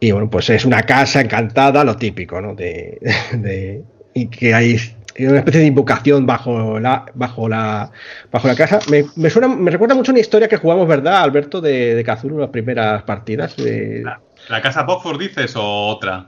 [0.00, 2.54] Y bueno, pues es una casa encantada, lo típico, ¿no?
[2.54, 2.98] De,
[3.32, 3.82] de-
[4.14, 4.78] y que hay
[5.18, 7.90] una especie de invocación bajo la, bajo la,
[8.30, 8.78] bajo la casa.
[8.90, 12.38] Me, me suena, me recuerda mucho una historia que jugamos, ¿verdad, Alberto, de, de Cthulhu,
[12.38, 13.56] las primeras partidas?
[13.56, 16.26] de- ¿La, la casa Bockford dices o otra?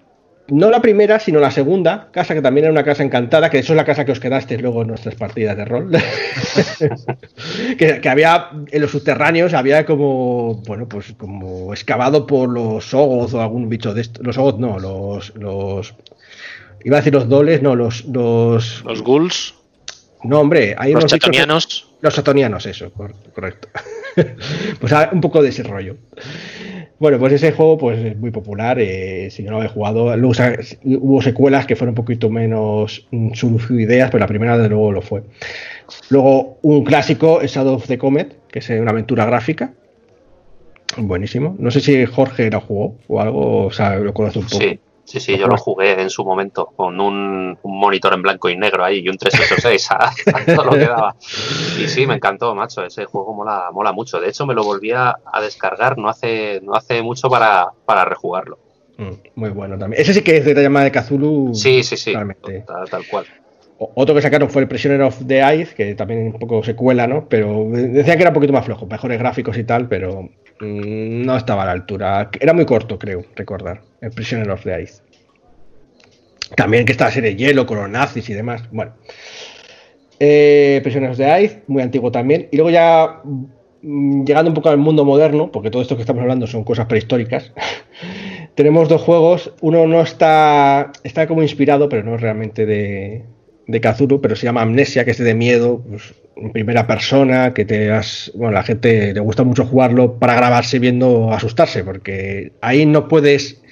[0.48, 3.72] No la primera, sino la segunda casa, que también era una casa encantada, que eso
[3.72, 5.90] es la casa que os quedasteis luego en nuestras partidas de rol.
[7.78, 13.34] que, que había en los subterráneos, había como, bueno, pues como excavado por los ogos
[13.34, 14.24] o algún bicho de estos.
[14.24, 15.94] Los ogos no, los, los.
[16.84, 18.04] Iba a decir los doles, no, los.
[18.06, 19.54] Los, Los ghouls,
[20.22, 21.88] no, hombre, hay los unos bichos chatonianos.
[22.00, 23.68] los satonianos, eso, cor- correcto.
[24.80, 25.96] pues un poco de ese rollo.
[26.98, 28.78] Bueno, pues ese juego pues es muy popular.
[28.80, 30.34] eh, si no lo habéis jugado, luego
[30.84, 33.32] hubo secuelas que fueron un poquito menos mm,
[33.78, 35.22] ideas, pero la primera de luego lo fue.
[36.08, 39.72] Luego un clásico Shadow of the Comet, que es una aventura gráfica.
[40.96, 41.56] Buenísimo.
[41.58, 44.58] No sé si Jorge lo jugó o algo, o sea, lo conoce un poco.
[44.58, 48.48] Sí, sí, sí, yo lo jugué en su momento con un, un monitor en blanco
[48.48, 51.16] y negro ahí y un 386 a, a todo lo que daba.
[51.78, 54.20] Y sí, me encantó, macho, ese juego mola, mola mucho.
[54.20, 58.04] De hecho, me lo volví a, a descargar no hace, no hace mucho para, para
[58.04, 58.58] rejugarlo.
[58.98, 60.00] Mm, muy bueno también.
[60.00, 61.54] Ese sí que es de la llamada de Cthulhu.
[61.54, 63.26] Sí, sí, sí, tal, tal cual.
[63.78, 67.28] Otro que sacaron fue el Prisoner of the Ice, que también un poco secuela, ¿no?
[67.28, 70.30] Pero decían que era un poquito más flojo, mejores gráficos y tal, pero
[70.60, 72.30] no estaba a la altura.
[72.40, 75.02] Era muy corto, creo, recordar, el Prisoner of the Ice.
[76.56, 78.62] También que esta serie hielo con los nazis y demás.
[78.70, 78.92] Bueno.
[80.18, 82.48] Eh, Prisoner of the Ice, muy antiguo también.
[82.50, 83.20] Y luego ya
[83.82, 86.86] mm, llegando un poco al mundo moderno, porque todo esto que estamos hablando son cosas
[86.86, 87.52] prehistóricas.
[88.54, 89.52] Tenemos dos juegos.
[89.60, 90.92] Uno no está.
[91.02, 93.24] Está como inspirado, pero no es realmente de,
[93.66, 97.64] de Cthulhu, pero se llama Amnesia, que es de miedo, pues, en primera persona, que
[97.64, 98.30] te has.
[98.34, 103.62] Bueno, la gente le gusta mucho jugarlo para grabarse viendo asustarse, porque ahí no puedes.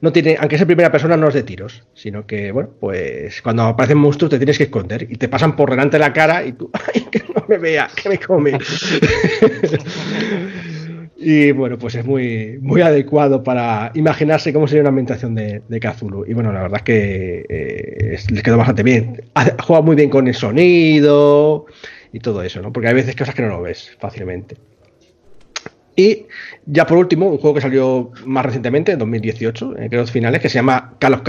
[0.00, 3.40] No tiene, aunque es en primera persona, no es de tiros, sino que, bueno, pues
[3.40, 6.44] cuando aparecen monstruos te tienes que esconder y te pasan por delante de la cara
[6.44, 8.58] y tú, ¡ay, que no me vea, que me come!
[11.26, 15.80] Y bueno, pues es muy, muy adecuado para imaginarse cómo sería una ambientación de, de.
[16.26, 19.22] Y bueno, la verdad es que eh, es- les quedó bastante bien.
[19.62, 21.64] Juega muy bien con el sonido
[22.12, 22.72] y todo eso, ¿no?
[22.74, 24.56] Porque hay veces cosas que no lo ves fácilmente.
[25.96, 26.26] Y
[26.66, 30.48] ya por último, un juego que salió más recientemente, en 2018, en los finales, que
[30.48, 31.22] se llama Call of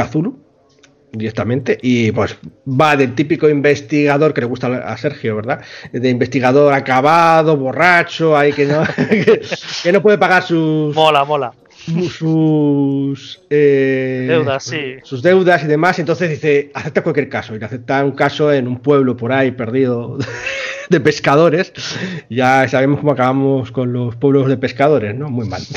[1.11, 2.35] directamente, y pues
[2.67, 5.61] va del típico investigador que le gusta a Sergio, ¿verdad?
[5.91, 9.41] De investigador acabado, borracho, ahí que no, que,
[9.83, 11.53] que no puede pagar sus, Mola, mola.
[12.11, 14.95] sus eh, Deudas, sí.
[15.03, 15.99] sus deudas y demás.
[15.99, 17.55] Entonces dice, acepta cualquier caso.
[17.55, 20.17] Y acepta un caso en un pueblo por ahí perdido
[20.89, 21.71] de pescadores.
[22.29, 25.29] Ya sabemos cómo acabamos con los pueblos de pescadores, ¿no?
[25.29, 25.61] Muy mal.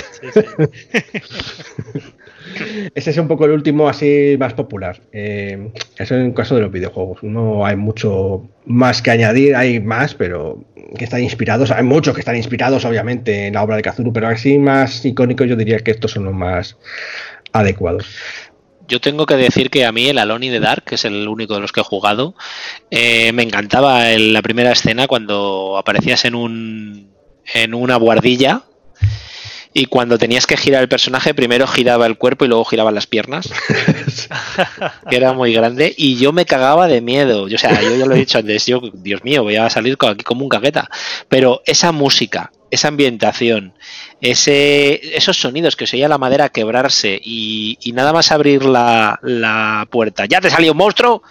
[2.95, 5.01] Ese es un poco el último así más popular.
[5.13, 7.23] Eh, eso en el caso de los videojuegos.
[7.23, 10.65] No hay mucho más que añadir, hay más, pero
[10.97, 11.71] que están inspirados.
[11.71, 15.49] Hay muchos que están inspirados, obviamente, en la obra de Cthulhu, pero así más icónicos
[15.49, 16.77] yo diría que estos son los más
[17.53, 18.07] adecuados.
[18.89, 21.29] Yo tengo que decir que a mí el Alone in the Dark, que es el
[21.29, 22.35] único de los que he jugado,
[22.91, 27.11] eh, me encantaba en la primera escena cuando aparecías en un
[27.55, 28.63] en una guardilla
[29.73, 33.07] y cuando tenías que girar el personaje, primero giraba el cuerpo y luego giraban las
[33.07, 33.49] piernas,
[35.11, 37.45] que era muy grande, y yo me cagaba de miedo.
[37.45, 40.25] O sea, yo ya lo he dicho antes, yo, Dios mío, voy a salir aquí
[40.25, 40.91] como un cagueta.
[41.29, 43.75] Pero esa música, esa ambientación,
[44.21, 49.19] ese, esos sonidos que se oía la madera quebrarse y, y nada más abrir la,
[49.23, 51.23] la puerta, ya te salió un monstruo,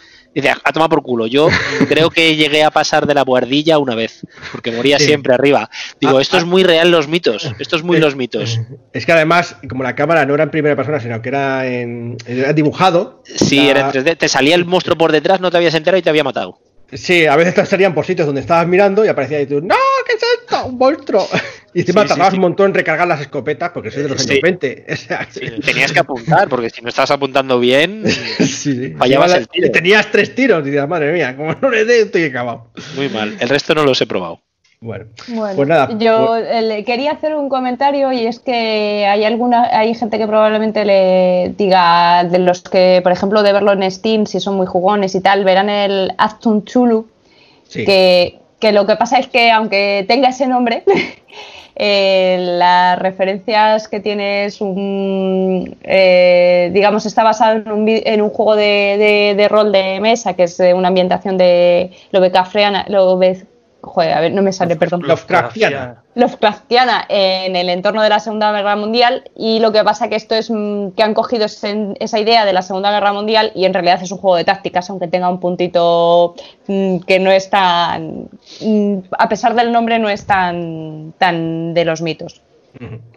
[0.41, 1.25] Dice, a tomar por culo.
[1.25, 1.47] Yo
[1.89, 4.21] creo que llegué a pasar de la buhardilla una vez,
[4.51, 5.05] porque moría Sí.
[5.05, 5.67] siempre arriba.
[5.99, 6.39] Digo, Ah, esto ah.
[6.39, 7.51] es muy real los mitos.
[7.59, 8.59] Esto es muy los mitos.
[8.93, 12.17] Es que además, como la cámara no era en primera persona, sino que era, en,
[12.27, 13.23] era dibujado.
[13.49, 16.03] La- era en 3D, te salía el monstruo por detrás, no te habías enterado y
[16.03, 16.59] te había matado.
[16.93, 19.75] Sí, a veces te salían por sitios donde estabas mirando y aparecía y tú, ¡No!
[20.05, 20.65] ¿Qué es esto?
[20.67, 21.27] ¡Un monstruo!
[21.73, 22.37] Y encima Sí, tardabas sí.
[22.37, 24.31] un montón en recargar las escopetas porque soy de los Sí.
[24.31, 24.85] años 20.
[24.93, 28.03] O sea, sí, Tenías que apuntar, porque si no estabas apuntando bien,
[28.39, 28.95] sí.
[28.97, 29.69] Fallabas el tiro.
[29.69, 32.71] Tenías tres tiros y dices, madre mía, como no le dé, estoy acabado.
[32.95, 33.37] muy mal.
[33.39, 34.41] El resto no los he probado.
[34.79, 35.89] Bueno, Bueno, pues nada.
[35.97, 40.19] yo pues- eh, le quería hacer un comentario y es que hay alguna, hay gente
[40.19, 44.55] que probablemente le diga de los que, por ejemplo, de verlo en Steam, si son
[44.55, 47.07] muy jugones y tal, verán el Actum Chulu,
[47.67, 47.85] sí.
[47.85, 50.83] que, que lo que pasa es que aunque tenga ese nombre,
[51.75, 58.29] eh, las referencias que tiene es un, eh, digamos, está basado en un, en un
[58.29, 58.63] juego de,
[58.99, 63.43] de- de rol de mesa, que es una ambientación de Lovecraftiana, Love,
[63.81, 65.01] joder, a ver, no me sale, perdón.
[65.07, 66.03] Lovecraftiana.
[66.15, 70.35] Lovecraftiana en el entorno de la Segunda Guerra Mundial y lo que pasa que esto
[70.35, 73.73] es mm, que han cogido ese- esa idea de la Segunda Guerra Mundial y en
[73.73, 76.35] realidad es un juego de tácticas, aunque tenga un puntito
[76.67, 78.27] mm, que no es tan,
[78.61, 82.41] mm, a pesar del nombre, no es tan, tan de los mitos.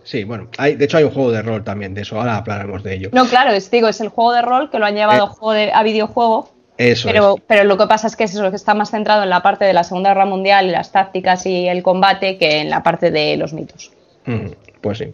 [0.05, 2.83] Sí, bueno, hay, de hecho hay un juego de rol también de eso, ahora hablaremos
[2.83, 3.11] de ello.
[3.13, 5.33] No, claro, es, digo, es el juego de rol que lo han llevado Eh, a
[5.35, 6.49] juego de- a videojuego.
[6.81, 7.43] Eso Pero, es.
[7.47, 9.66] pero lo que pasa es que es eso, que está más centrado en la parte
[9.66, 13.11] de la Segunda Guerra Mundial y las tácticas y el combate que en la parte
[13.11, 13.91] de los mitos.
[14.26, 15.12] Ujú, Pues sí.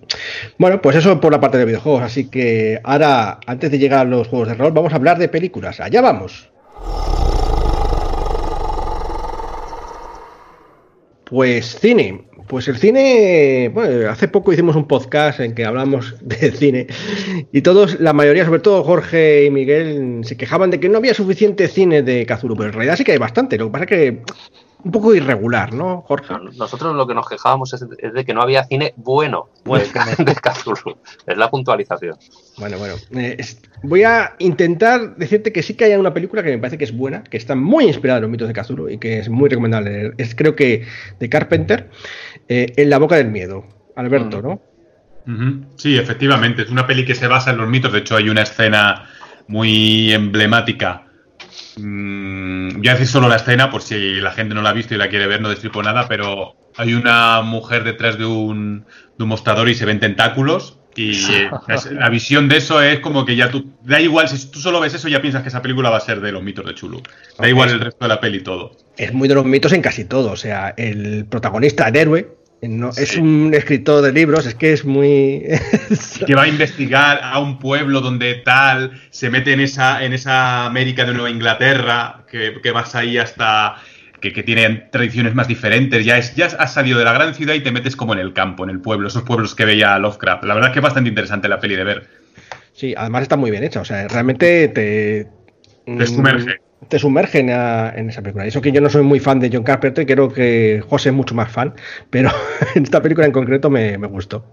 [0.58, 2.02] Bueno, pues eso por la parte de videojuegos.
[2.04, 5.28] Así que ahora, antes de llegar a los juegos de rol, vamos a hablar de
[5.28, 5.80] películas.
[5.80, 6.48] Allá vamos.
[11.26, 12.24] Pues cine.
[12.46, 16.86] Pues el cine, bueno, hace poco hicimos un podcast en que hablamos de cine
[17.50, 21.14] y todos, la mayoría, sobre todo Jorge y Miguel, se quejaban de que no había
[21.14, 23.58] suficiente cine de Cthulhu, pero en realidad sí que hay bastante.
[23.58, 24.22] Lo que pasa es que
[24.84, 26.34] un poco irregular, ¿no, Jorge?
[26.56, 30.34] Nosotros lo que nos quejábamos es, es de que no había cine bueno de, de
[30.34, 30.96] Cthulhu.
[31.26, 32.16] Es la puntualización.
[32.58, 32.94] Bueno, bueno.
[33.12, 36.78] eh, es- voy a intentar decirte que sí que hay una película que me parece
[36.78, 39.28] que es buena, que está muy inspirada en los mitos de Cthulhu y que es
[39.28, 40.12] muy recomendable.
[40.18, 40.86] Es creo que
[41.18, 41.90] de Carpenter,
[42.48, 43.64] eh, En la boca del miedo.
[43.96, 44.42] Alberto, Mm.
[44.42, 44.60] ¿no?
[45.76, 47.92] Sí, efectivamente, es una peli que se basa en los mitos.
[47.92, 49.08] De hecho, hay una escena
[49.48, 51.05] muy emblemática.
[51.76, 54.94] Mm, voy a decir solo la escena por si la gente no la ha visto
[54.94, 59.24] y la quiere ver, no destripo nada, pero hay una mujer detrás de un, de
[59.24, 60.78] un mostrador y se ven tentáculos.
[60.94, 61.50] Y eh,
[61.92, 63.72] la visión de eso es como que ya tú.
[63.82, 66.20] Da igual, si tú solo ves eso, ya piensas que esa película va a ser
[66.20, 67.02] de los mitos de Chulu.
[67.38, 68.72] Da igual el resto de la peli y todo.
[68.96, 70.32] Es muy de los mitos en casi todo.
[70.32, 74.72] O sea, el protagonista, el héroe, eh, no, es un escritor de libros, es que
[74.72, 75.44] es muy.
[76.26, 80.64] que va a investigar a un pueblo donde tal, se mete en esa, en esa
[80.64, 83.76] América de Nueva Inglaterra, que, que vas ahí hasta
[84.20, 87.54] que, que tiene tradiciones más diferentes, ya, es, ya has salido de la gran ciudad
[87.54, 90.44] y te metes como en el campo, en el pueblo, esos pueblos que veía Lovecraft.
[90.44, 92.07] La verdad es que es bastante interesante la peli de ver.
[92.72, 93.80] Sí, además está muy bien hecha.
[93.80, 95.28] O sea, realmente te.
[95.84, 96.65] Te sumerge.
[96.88, 98.44] Te sumerge en, a- en esa película.
[98.44, 101.14] Y Eso que yo no soy muy fan de John Carpenter, creo que José es
[101.14, 101.74] mucho más fan,
[102.10, 102.30] pero
[102.74, 104.44] en esta película en concreto me, me gustó.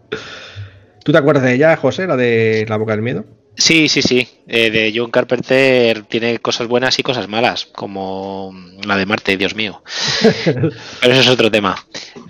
[1.04, 3.26] ¿Tú te acuerdas de ella, José, la de La Boca del Miedo?
[3.56, 4.28] Sí, sí, sí.
[4.48, 8.52] Eh, de John Carpenter tiene cosas buenas y cosas malas, como
[8.84, 9.84] la de Marte, Dios mío.
[10.46, 10.70] Pero
[11.14, 11.76] eso es otro tema.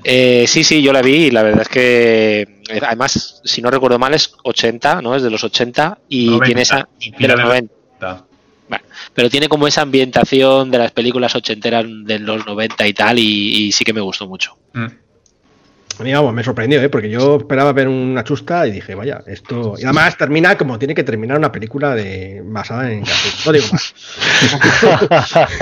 [0.04, 3.72] Eh, sí, sí, yo la vi y la verdad es que, eh, además, si no
[3.72, 5.16] recuerdo mal, es 80, ¿no?
[5.16, 6.90] Es de los 80 y 90, tiene esa.
[7.00, 7.74] De final los de 90.
[9.14, 13.66] Pero tiene como esa ambientación de las películas ochenteras de los 90 y tal, y,
[13.66, 14.58] y sí que me gustó mucho.
[14.74, 15.03] Mm.
[16.00, 16.90] Me sorprendió, ¿eh?
[16.90, 19.76] porque yo esperaba ver una chusta y dije, vaya, esto.
[19.78, 23.04] Y además termina como tiene que terminar una película de basada en.
[23.46, 23.94] No digo más.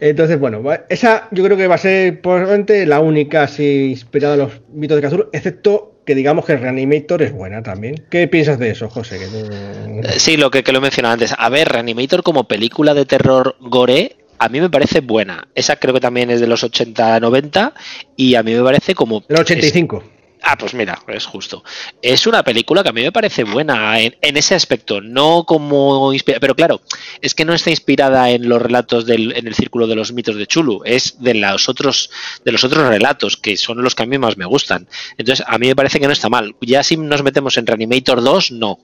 [0.00, 4.40] Entonces, bueno, esa yo creo que va a ser probablemente la única así inspirada en
[4.40, 8.06] los mitos de Cthulhu, excepto que digamos que Reanimator es buena también.
[8.10, 9.18] ¿Qué piensas de eso, José?
[9.22, 11.34] Eh, Sí, lo que, que lo he mencionado antes.
[11.36, 15.46] A ver, Reanimator como película de terror gore, a mí me parece buena.
[15.54, 17.72] Esa creo que también es de los 80-90
[18.16, 19.22] y a mí me parece como...
[19.28, 20.02] El 85.
[20.42, 21.62] Ah, pues mira, es justo.
[22.02, 26.56] Es una película que a mí me parece buena en, ese aspecto, no como pero
[26.56, 26.80] claro,
[27.20, 30.34] es que no está inspirada en los relatos del, en el círculo de los mitos
[30.34, 32.10] de Chulu, es de los otros
[32.44, 34.88] de los otros relatos que son los que a mí más me gustan.
[35.16, 36.56] Entonces, a mí me parece que no está mal.
[36.60, 38.80] Ya si nos metemos en Reanimator 2, no,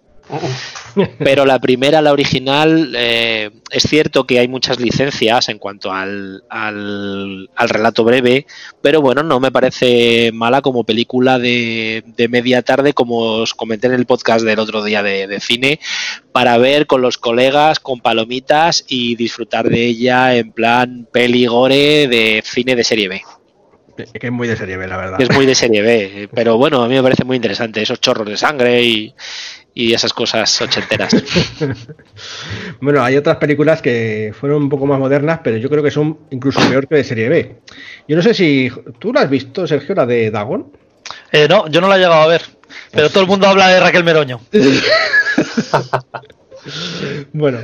[1.18, 6.42] pero la primera, la original, eh, es cierto que hay muchas licencias en cuanto al,
[6.48, 8.46] al, relato breve,
[8.82, 13.94] pero bueno, no me parece mala como película de, media tarde, como os comenté en
[13.94, 15.80] el podcast del otro día de, cine,
[16.32, 22.42] para ver con los colegas, con palomitas y disfrutar de ella en plan peligore de
[22.44, 23.22] cine de serie B.
[23.96, 25.20] Que es muy de serie B, la verdad.
[25.20, 28.28] Es muy de serie B, pero bueno, a mí me parece muy interesante esos chorros
[28.28, 29.14] de sangre y,
[29.74, 31.14] y esas cosas ochenteras.
[32.80, 36.18] bueno, hay otras películas que fueron un poco más modernas, pero yo creo que son
[36.30, 37.56] incluso peor que de serie B.
[38.08, 40.72] Yo no sé si tú la has visto, Sergio, la de Dagon.
[41.32, 42.42] Eh, no, yo no la he llegado a ver,
[42.90, 44.40] pero todo el mundo habla de Raquel Meroño.
[47.32, 47.60] bueno,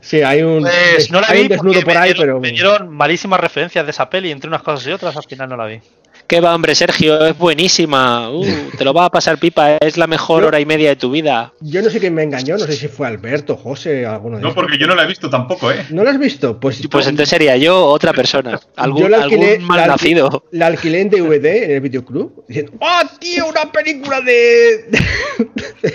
[0.00, 2.40] sí, hay un, pues no la vi desnudo por ahí, pero.
[2.40, 5.56] Me dieron malísimas referencias de esa peli, entre unas cosas y otras, al final no
[5.56, 5.80] la vi.
[6.26, 7.24] ¿Qué va, hombre, Sergio?
[7.24, 8.30] Es buenísima.
[8.30, 8.44] Uh,
[8.76, 9.76] te lo va a pasar pipa.
[9.76, 11.52] Es la mejor hora y media de tu vida.
[11.60, 12.58] Yo no sé quién me engañó.
[12.58, 15.30] No sé si fue Alberto, José, alguno de No, porque yo no la he visto
[15.30, 15.86] tampoco, ¿eh?
[15.90, 16.58] ¿No la has visto?
[16.58, 18.58] Pues, pues entonces sería yo otra persona.
[18.76, 20.44] Algún, yo la alquilé, mal nacido.
[20.50, 22.44] La alquilé en DVD en el videoclub.
[22.48, 23.46] Diciendo, ¡oh, tío!
[23.46, 24.84] Una película de.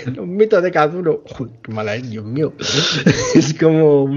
[0.14, 1.24] los mitos de Cazuro.
[1.38, 2.54] Uy, qué mala es, Dios mío.
[3.34, 4.08] es como.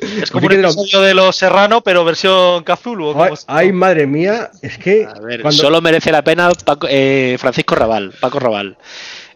[0.00, 3.14] Es como un episodio de Los Serrano, pero versión Cthulhu.
[3.46, 5.06] Ay, madre mía, es que.
[5.50, 6.50] solo merece la pena
[6.88, 8.76] eh, Francisco Raval, Paco Raval.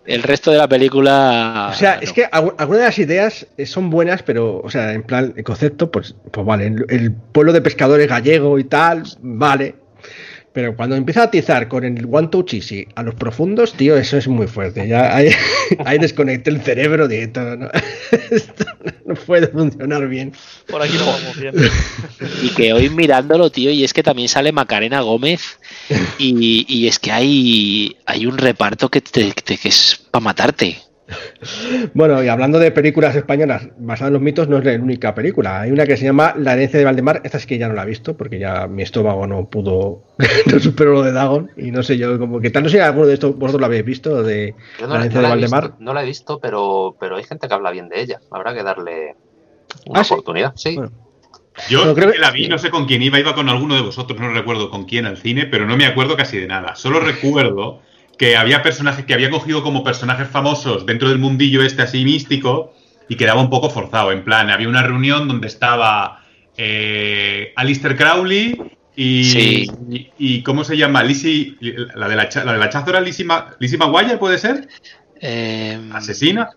[0.07, 1.71] El resto de la película.
[1.73, 5.03] O sea, es que algunas de las ideas eh, son buenas, pero, o sea, en
[5.03, 6.67] plan, el concepto, pues, pues vale.
[6.67, 9.77] el pueblo de pescadores gallego y tal, vale.
[10.55, 14.17] Pero cuando empieza a atizar con el one touch easy a los profundos, tío, eso
[14.17, 14.87] es muy fuerte.
[14.87, 15.31] Ya hay,
[15.85, 17.69] hay desconecté el cerebro de esto, ¿no?
[18.31, 18.65] esto
[19.05, 20.33] no puede funcionar bien.
[20.69, 21.55] Por aquí no vamos bien.
[22.41, 25.59] Y que hoy mirándolo, tío, y es que también sale Macarena Gómez
[26.19, 30.84] y, y es que hay, hay un reparto que, te, que es para matarte.
[31.93, 35.61] Bueno, y hablando de películas españolas basadas en los mitos, no es la única película.
[35.61, 37.21] Hay una que se llama La herencia de Valdemar.
[37.25, 40.03] Esta es que ya no la he visto porque ya mi estómago no pudo,
[40.51, 41.51] no superó lo de Dagon.
[41.57, 43.67] Y no sé yo, como que tal, no sé si alguno de estos vosotros lo
[43.67, 45.75] habéis visto, de La herencia de Valdemar.
[45.79, 48.21] no la he visto, pero, pero hay gente que habla bien de ella.
[48.31, 49.15] Habrá que darle
[49.87, 50.53] una ah, oportunidad.
[50.57, 50.79] Sí.
[51.69, 54.19] Yo creo que la vi, no sé con quién iba, iba con alguno de vosotros,
[54.19, 56.75] no recuerdo con quién al cine, pero no me acuerdo casi de nada.
[56.75, 57.81] Solo recuerdo
[58.19, 62.75] que había personajes que había cogido como personajes famosos dentro del mundillo este así místico
[63.09, 64.13] y quedaba un poco forzado.
[64.13, 66.23] En plan, había una reunión donde estaba
[66.57, 68.61] eh, Alistair Crowley
[68.97, 69.69] y,
[70.19, 71.03] y, ¿cómo se llama?
[71.03, 71.57] Lizzie,
[71.95, 73.27] la de la, la de la era Lizzie,
[73.79, 74.69] Maguire, ¿puede ser?
[75.21, 76.51] Eh, ¿Asesina?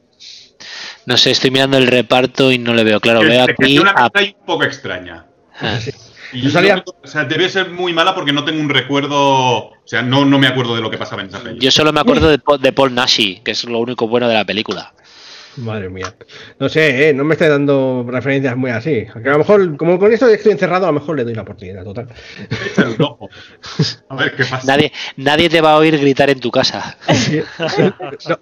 [1.06, 3.22] No sé, estoy mirando el reparto y no le veo claro.
[3.22, 5.26] veo aquí una cosa un poco extraña.
[5.60, 5.80] Ah.
[6.38, 9.18] Y o sea, debe ser muy mala porque no tengo un recuerdo.
[9.18, 11.64] O sea, no, no me acuerdo de lo que pasaba en esa película.
[11.64, 14.46] Yo solo me acuerdo de, de Paul Nashi, que es lo único bueno de la
[14.46, 14.94] película.
[15.58, 16.14] Madre mía.
[16.60, 17.14] No sé, ¿eh?
[17.14, 19.08] no me esté dando referencias muy así.
[19.14, 21.42] Aunque a lo mejor, como con esto estoy encerrado, a lo mejor le doy la
[21.42, 22.08] oportunidad, total.
[24.10, 24.68] A ver qué pasa.
[24.68, 26.98] Nadie, nadie te va a oír gritar en tu casa.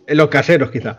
[0.07, 0.97] en los caseros, quizá.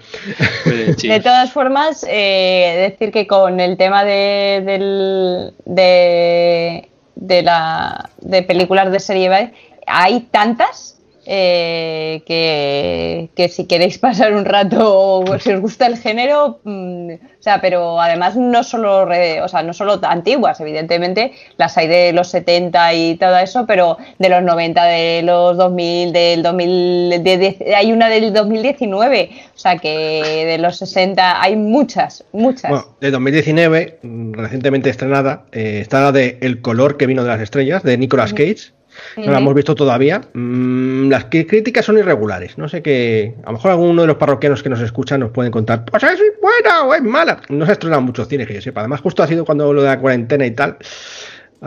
[0.64, 8.42] De todas formas, eh, decir que con el tema de, del, de, de, la, de
[8.42, 9.52] películas de serie B,
[9.86, 10.95] hay tantas
[11.26, 17.60] eh, que, si queréis pasar un rato si os gusta el género, mm, o sea,
[17.60, 19.08] pero además no solo,
[19.42, 23.98] o sea, no solo antiguas, evidentemente, las hay de los 70 y todo eso, pero
[24.18, 30.44] de los 90, de los 2000, del 2010, hay una del 2019, o sea, que
[30.46, 32.70] de los 60 hay muchas, muchas.
[32.70, 37.28] Bueno, de 2019, mm, recientemente estrenada, eh, está la de El color que vino de
[37.28, 38.75] las estrellas, de Nicolas Cage
[39.16, 40.20] no la hemos visto todavía.
[40.34, 42.58] Mm, las críticas son irregulares.
[42.58, 43.34] No sé qué.
[43.44, 45.84] A lo mejor alguno de los parroquianos que nos escuchan nos pueden contar.
[45.84, 47.40] Pues es buena o es mala.
[47.48, 48.80] No se ha estrenado muchos cines que yo sepa.
[48.80, 50.76] Además, justo ha sido cuando lo de la cuarentena y tal.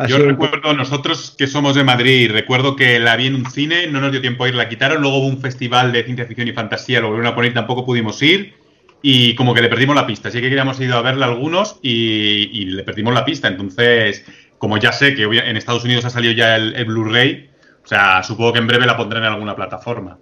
[0.08, 4.00] Yo recuerdo, nosotros que somos de Madrid, recuerdo que la vi en un cine, no
[4.00, 6.54] nos dio tiempo a ir, la quitaron, luego hubo un festival de ciencia ficción y
[6.54, 8.54] fantasía, lo volvieron a poner, tampoco pudimos ir,
[9.02, 10.30] y como que le perdimos la pista.
[10.30, 13.48] Así que queríamos ir a verla algunos y, y le perdimos la pista.
[13.48, 14.26] Entonces,
[14.60, 17.50] como ya sé que en Estados Unidos ha salido ya el, Blu-ray,
[17.84, 20.20] o sea, supongo que en breve la pondrán en alguna plataforma.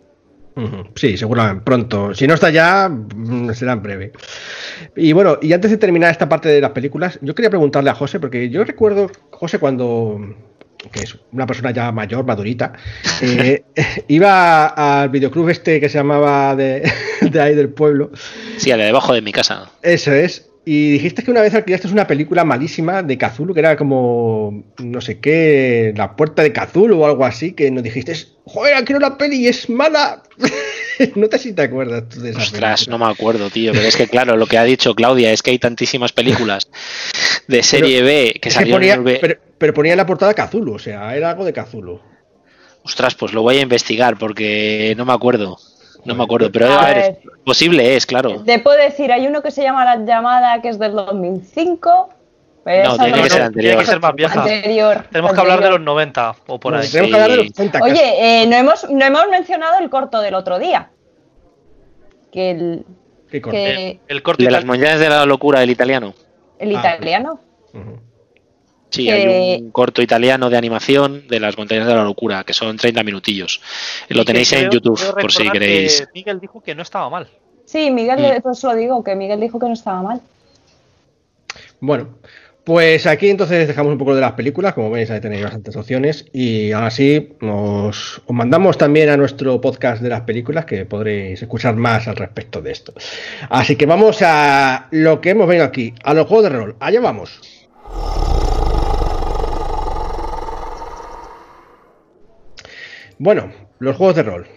[0.95, 2.15] Sí, seguramente, pronto.
[2.15, 4.11] Si no está ya, mm, será en breve.
[4.95, 7.95] Y bueno, y antes de terminar esta parte de las películas, yo quería preguntarle a
[7.95, 10.19] José, porque yo recuerdo, José, cuando,
[10.91, 12.73] que es una persona ya mayor, madurita,
[13.21, 13.63] eh,
[14.07, 18.11] iba al videoclub este que se llamaba de, de ahí del pueblo.
[18.57, 19.69] Sí, al de debajo de mi casa.
[19.83, 20.49] Eso es.
[20.69, 24.99] Y dijiste que una vez alquilaste una película malísima de Cthulhu, que era como, no
[24.99, 28.13] sé qué, La Puerta de Cthulhu o algo así, que nos dijiste,
[28.43, 30.23] joder, quiero la peli y es mala.
[31.15, 32.97] no te si te acuerdas tú de esa Ostras, película.
[32.97, 33.71] no me acuerdo, tío.
[33.71, 36.67] Pero es que, claro, lo que ha dicho Claudia es que hay tantísimas películas
[37.47, 40.79] de serie B que salieron ponía, en pero, pero ponía en la portada Cthulhu, o
[40.79, 42.01] sea, era algo de Cthulhu.
[42.83, 45.57] Ostras, pues lo voy a investigar porque no me acuerdo.
[46.05, 47.19] No me acuerdo, pero A a ver, ver.
[47.43, 48.43] posible es, claro.
[48.43, 52.09] Te puedo decir, hay uno que se llama La Llamada, que es del 2005.
[52.63, 54.41] pero No, tiene que ser Tiene que ser más vieja.
[54.41, 55.05] anterior.
[55.11, 55.95] Tenemos que hablar de los anterior.
[55.95, 56.87] 90 o por ahí.
[56.89, 57.51] tenemos que hablar de los Sí.
[57.53, 57.91] 80 casi.
[57.91, 60.89] Oye, eh, no, hemos, no hemos mencionado el corto del otro día.
[62.31, 62.85] Que el,
[63.31, 63.55] Qué corto.
[63.55, 66.13] que El corto De las montañas de la locura del italiano.
[66.59, 66.79] el Ah.
[66.79, 67.39] italiano.
[68.89, 72.53] Sí, Que- hay un corto italiano de animación de las montañas de la locura, que
[72.53, 73.61] son 30 minutillos.
[74.09, 76.01] Lo tenéis en creo- YouTube, creo por si queréis.
[76.01, 77.27] que Miguel dijo que no estaba mal.
[77.65, 78.41] Sí, Miguel, Mm.
[78.41, 80.21] pues lo digo, que Miguel dijo que no estaba mal.
[81.81, 82.15] Bueno,
[82.63, 86.25] pues aquí entonces dejamos un poco de las películas, como veis ahí tenéis bastantes opciones
[86.33, 91.41] y ahora sí nos os mandamos también a nuestro podcast de las películas que podréis
[91.41, 92.93] escuchar más al respecto de esto.
[93.49, 96.75] Así que vamos a lo que hemos venido aquí, a los juegos de rol.
[96.79, 97.39] Allá vamos.
[103.19, 104.47] Bueno, los juegos de rol.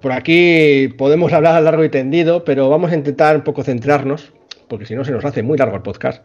[0.00, 4.32] Por aquí podemos hablar a largo y tendido, pero vamos a intentar un poco centrarnos,
[4.68, 6.24] porque si no se nos hace muy largo el podcast.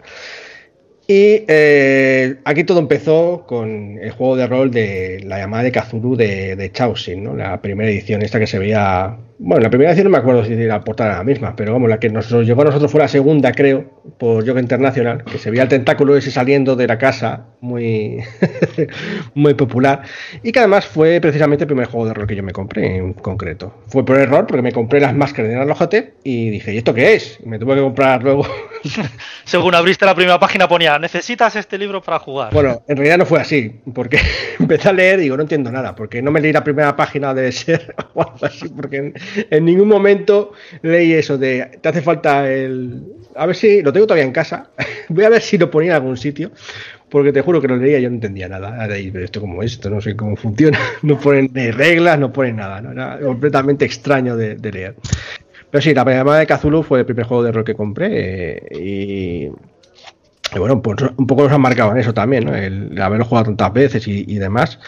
[1.09, 6.17] Y eh, aquí todo empezó con el juego de rol de la llamada de Cthulhu
[6.17, 7.33] de, de Chaosin, ¿no?
[7.33, 9.15] La primera edición, esta que se veía.
[9.39, 11.99] Bueno, la primera edición no me acuerdo si la portada la misma, pero vamos, la
[11.99, 13.85] que nos llegó a nosotros fue la segunda, creo,
[14.17, 18.17] por Yoga Internacional, que se veía el tentáculo ese saliendo de la casa, muy,
[19.33, 20.01] muy popular.
[20.43, 23.13] Y que además fue precisamente el primer juego de rol que yo me compré en
[23.13, 23.73] concreto.
[23.87, 27.13] Fue por error, porque me compré las máscaras de Narlojote y dije, ¿y esto qué
[27.13, 27.39] es?
[27.41, 28.45] Y me tuve que comprar luego
[29.45, 32.53] Según abriste la primera página ponía, necesitas este libro para jugar.
[32.53, 34.19] Bueno, en realidad no fue así, porque
[34.59, 37.33] empecé a leer y digo, no entiendo nada, porque no me leí la primera página
[37.33, 39.13] debe ser o algo así, porque en,
[39.49, 43.03] en ningún momento leí eso de, te hace falta el...
[43.35, 44.71] A ver si, lo tengo todavía en casa,
[45.09, 46.51] voy a ver si lo ponía en algún sitio,
[47.09, 48.81] porque te juro que lo leía y yo no entendía nada.
[48.81, 52.33] Ahora pero esto como es, esto no sé cómo funciona, no ponen ni reglas, no
[52.33, 52.91] ponen nada, ¿no?
[52.91, 54.95] era completamente extraño de, de leer.
[55.69, 58.61] Pero sí, la llamada de Cthulhu fue el primer juego de rol que compré eh,
[58.71, 59.51] y...
[60.55, 62.55] Y bueno, pues un poco nos han marcado en eso también, ¿no?
[62.55, 64.79] El haberlo jugado tantas veces y, y demás.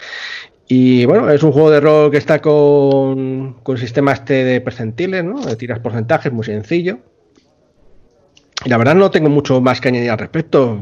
[0.68, 5.24] Y bueno, es un juego de rol que está con, con sistema este de percentiles,
[5.24, 5.40] ¿no?
[5.44, 6.98] De tiras porcentajes, muy sencillo.
[8.64, 10.80] Y la verdad no tengo mucho más que añadir al respecto,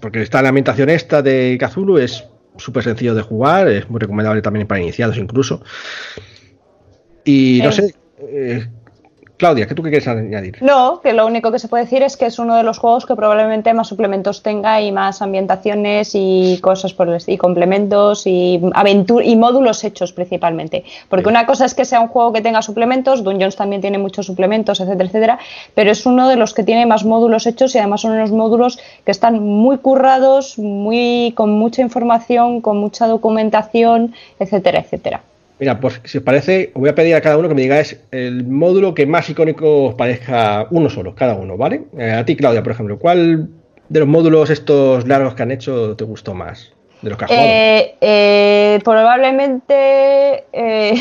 [0.00, 2.24] porque está la ambientación esta de Kazulu, es
[2.56, 5.62] súper sencillo de jugar, es muy recomendable también para iniciados incluso.
[7.24, 7.72] Y no Eh.
[7.72, 8.66] sé, eh,
[9.38, 10.58] Claudia, ¿qué tú qué quieres añadir?
[10.62, 13.06] No, que lo único que se puede decir es que es uno de los juegos
[13.06, 18.60] que probablemente más suplementos tenga y más ambientaciones y cosas por el y complementos y
[18.60, 20.84] y módulos hechos principalmente.
[21.08, 21.30] Porque Sí.
[21.30, 24.80] una cosa es que sea un juego que tenga suplementos, Dungeons también tiene muchos suplementos,
[24.80, 25.38] etcétera, etcétera,
[25.74, 28.80] pero es uno de los que tiene más módulos hechos y además son unos módulos
[29.04, 35.22] que están muy currados, muy con mucha información, con mucha documentación, etcétera, etcétera.
[35.60, 38.00] Mira, pues si os parece, os voy a pedir a cada uno que me digáis
[38.12, 41.82] el módulo que más icónico os parezca uno solo, cada uno, ¿vale?
[41.98, 43.48] Eh, a ti, Claudia, por ejemplo, ¿cuál
[43.88, 46.72] de los módulos estos largos que han hecho te gustó más?
[47.02, 47.30] De los que has.
[47.32, 50.94] Eh, eh, probablemente eh,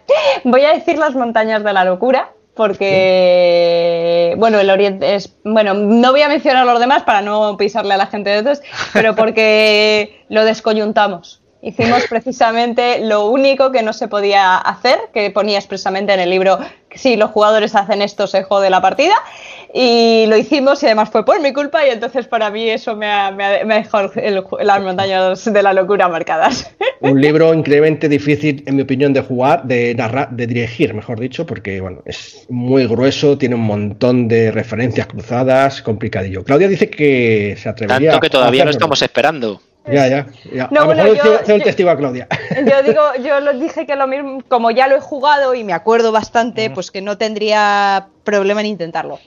[0.44, 2.30] voy a decir las montañas de la locura.
[2.52, 5.34] Porque, bueno, el Oriente es.
[5.44, 8.60] Bueno, no voy a mencionar los demás para no pisarle a la gente de otros,
[8.92, 11.40] pero porque lo descoyuntamos.
[11.62, 16.58] Hicimos precisamente lo único que no se podía hacer, que ponía expresamente en el libro:
[16.94, 19.14] si los jugadores hacen esto, se jode la partida.
[19.72, 23.06] Y lo hicimos y además fue por mi culpa, y entonces para mí eso me
[23.10, 26.70] ha, me ha- me ha dejado el- las montañas de la locura marcadas.
[27.00, 31.46] Un libro increíblemente difícil, en mi opinión, de jugar, de narrar, de dirigir, mejor dicho,
[31.46, 36.42] porque bueno, es muy grueso, tiene un montón de referencias cruzadas, complicadillo.
[36.42, 38.78] Claudia dice que se atrevería Tanto que a todavía no hacerlo.
[38.86, 39.60] estamos esperando.
[39.86, 40.26] Ya, ya.
[40.52, 40.68] ya.
[40.70, 41.16] No, a lo bueno, mejor
[41.46, 42.26] yo- yo- testigo a Claudia.
[42.68, 45.72] Yo digo, yo lo dije que lo mismo, como ya lo he jugado y me
[45.72, 49.18] acuerdo bastante, pues que no tendría problema en intentarlo.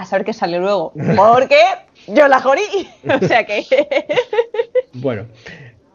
[0.00, 0.94] A saber qué sale luego.
[1.14, 1.60] Porque
[2.08, 2.62] yo la jorí.
[3.04, 3.64] O sea que.
[4.94, 5.26] Bueno,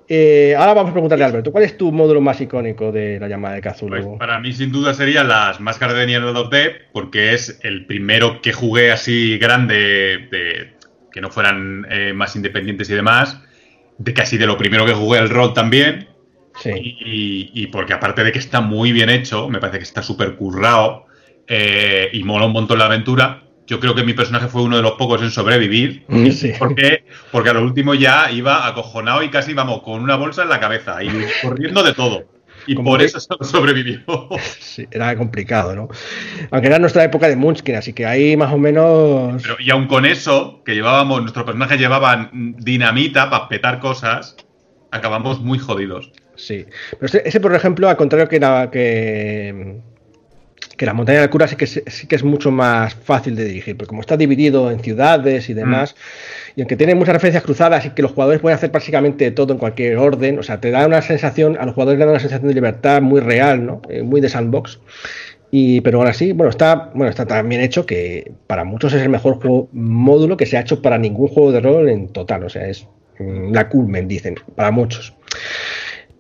[0.08, 3.28] Eh, ahora vamos a preguntarle a Alberto, ¿cuál es tu módulo más icónico de la
[3.28, 3.90] llamada de Cthulhu?
[3.90, 8.42] Pues para mí, sin duda, serían las máscaras de Nier 2D, porque es el primero
[8.42, 10.76] que jugué así grande, de,
[11.12, 13.42] que no fueran eh, más independientes y demás,
[13.98, 16.10] de casi de lo primero que jugué el rol también.
[16.62, 16.70] Sí.
[16.76, 20.36] Y, y porque aparte de que está muy bien hecho, me parece que está súper
[20.36, 21.06] currado
[21.48, 23.42] eh, y mola un montón la aventura.
[23.68, 26.06] Yo creo que mi personaje fue uno de los pocos en sobrevivir.
[26.32, 26.54] Sí.
[26.60, 30.50] Porque, porque a lo último ya iba acojonado y casi, vamos, con una bolsa en
[30.50, 31.10] la cabeza y
[31.42, 32.26] corriendo de todo.
[32.68, 34.02] Y Como por que- eso sobrevivió.
[34.60, 35.88] Sí, era complicado, ¿no?
[36.52, 39.42] Aunque era nuestra época de Munchkin, así que ahí más o menos.
[39.42, 44.36] Pero, y aun con eso, que llevábamos, nuestros personajes llevaban dinamita para petar cosas,
[44.92, 46.12] acabamos muy jodidos.
[46.36, 46.66] Sí.
[46.92, 49.78] Pero ese, ese, por ejemplo, al contrario que la, que,
[50.76, 53.78] que la montaña de cura, sí que, sí que es mucho más fácil de dirigir,
[53.78, 55.96] porque como está dividido en ciudades y demás,
[56.56, 59.60] y aunque tiene muchas referencias cruzadas y que los jugadores pueden hacer prácticamente todo en
[59.60, 62.48] cualquier orden, o sea, te da una sensación, a los jugadores le da una sensación
[62.48, 63.82] de libertad muy real, ¿no?
[63.90, 64.80] Eh, muy de sandbox.
[65.52, 69.02] Y, pero ahora sí, bueno, está, bueno, está tan bien hecho que para muchos es
[69.02, 72.44] el mejor juego módulo que se ha hecho para ningún juego de rol en total.
[72.44, 72.88] O sea, es
[73.20, 75.14] mm, la culmen, dicen, para muchos.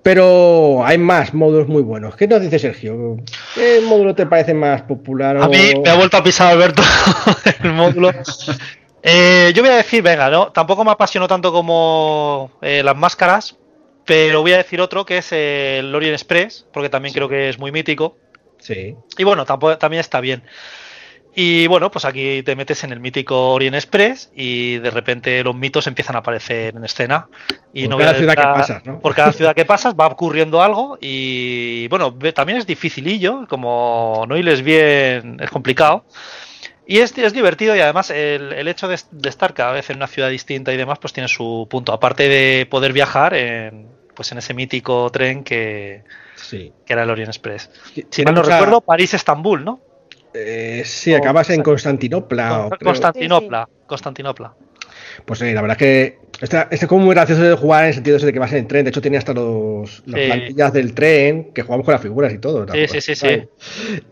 [0.05, 2.15] Pero hay más módulos muy buenos.
[2.15, 3.17] ¿Qué nos dice Sergio?
[3.55, 5.35] ¿Qué módulo te parece más popular?
[5.35, 6.83] A mí me ha vuelto a pisar Alberto
[7.63, 8.11] el módulo.
[9.01, 13.57] Eh, yo voy a decir, venga, no, tampoco me apasionó tanto como eh, las máscaras,
[14.05, 17.57] pero voy a decir otro que es el Lorient Express, porque también creo que es
[17.57, 18.15] muy mítico.
[18.59, 18.95] Sí.
[19.17, 20.43] Y bueno, tampoco, también está bien.
[21.37, 25.53] Y bueno, pues aquí te metes en el mítico Orient Express y de repente los
[25.53, 27.27] mitos empiezan a aparecer en escena.
[27.73, 28.99] Y Por no cada a ciudad que pasas, ¿no?
[29.01, 34.37] Por cada ciudad que pasas va ocurriendo algo y bueno, también es dificilillo, como no
[34.37, 36.05] hiles bien, es complicado.
[36.87, 39.97] Y es, es divertido y además el, el hecho de, de estar cada vez en
[39.97, 41.91] una ciudad distinta y demás, pues tiene su punto.
[41.91, 46.03] Aparte de poder viajar en, pues en ese mítico tren que,
[46.35, 46.71] Sí.
[46.85, 47.71] que era el Orient Express.
[48.09, 49.79] Si mal no mucha- recuerdo, París-Estambul, ¿no?
[50.35, 52.65] Eh, sí, acabas en Constantinopla.
[52.65, 52.89] o creo.
[52.91, 53.67] Constantinopla.
[53.87, 54.53] Constantinopla.
[55.25, 57.87] Pues sí, la verdad es que este, este juego es muy gracioso de jugar en
[57.89, 58.83] el sentido ese de que vas en el tren.
[58.83, 60.27] De hecho, tenía hasta los, las Sí.
[60.27, 62.65] plantillas del tren que jugamos con las figuras y todo.
[62.71, 63.43] Sí, sí, sí, sí.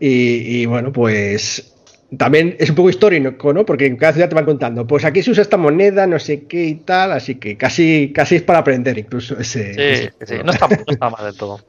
[0.00, 1.73] Y, y bueno, pues
[2.16, 3.64] también es un poco histórico, ¿no?
[3.64, 6.44] Porque en cada ciudad te van contando, pues aquí se usa esta moneda, no sé
[6.46, 9.74] qué y tal, así que casi, casi es para aprender incluso ese.
[9.74, 10.42] Sí, ese.
[10.44, 11.60] No, está, no está mal del todo.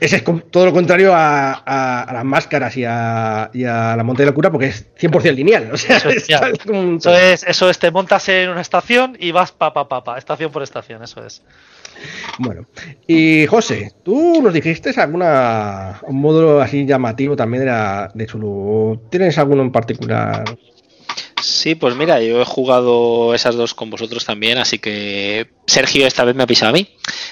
[0.00, 4.02] Ese es todo lo contrario a, a- a las máscaras y a, y a la
[4.04, 5.70] montaña de la cura, porque es 100% lineal.
[5.72, 6.28] O sea, es
[6.68, 10.04] un- Eso es, eso es, te montas en una estación y vas pa, pa, pa,
[10.04, 11.42] pa, estación por estación, eso es.
[12.38, 12.66] Bueno,
[13.06, 19.02] y José, tú nos dijiste alguna un módulo así llamativo también de, la, de Chulu.
[19.10, 20.44] ¿Tienes alguno en particular?
[21.42, 26.24] Sí, pues mira, yo he jugado esas dos con vosotros también, así que Sergio esta
[26.24, 26.88] vez me ha pisado a mí.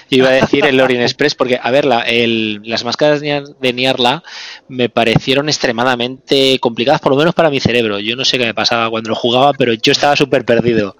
[0.09, 3.73] Yo iba a decir el Orient Express porque, a ver, la- el- las máscaras de
[3.73, 4.23] Niarla
[4.67, 7.99] me parecieron extremadamente complicadas, por lo menos para mi cerebro.
[7.99, 10.95] Yo no sé qué me pasaba cuando lo jugaba, pero yo estaba súper perdido.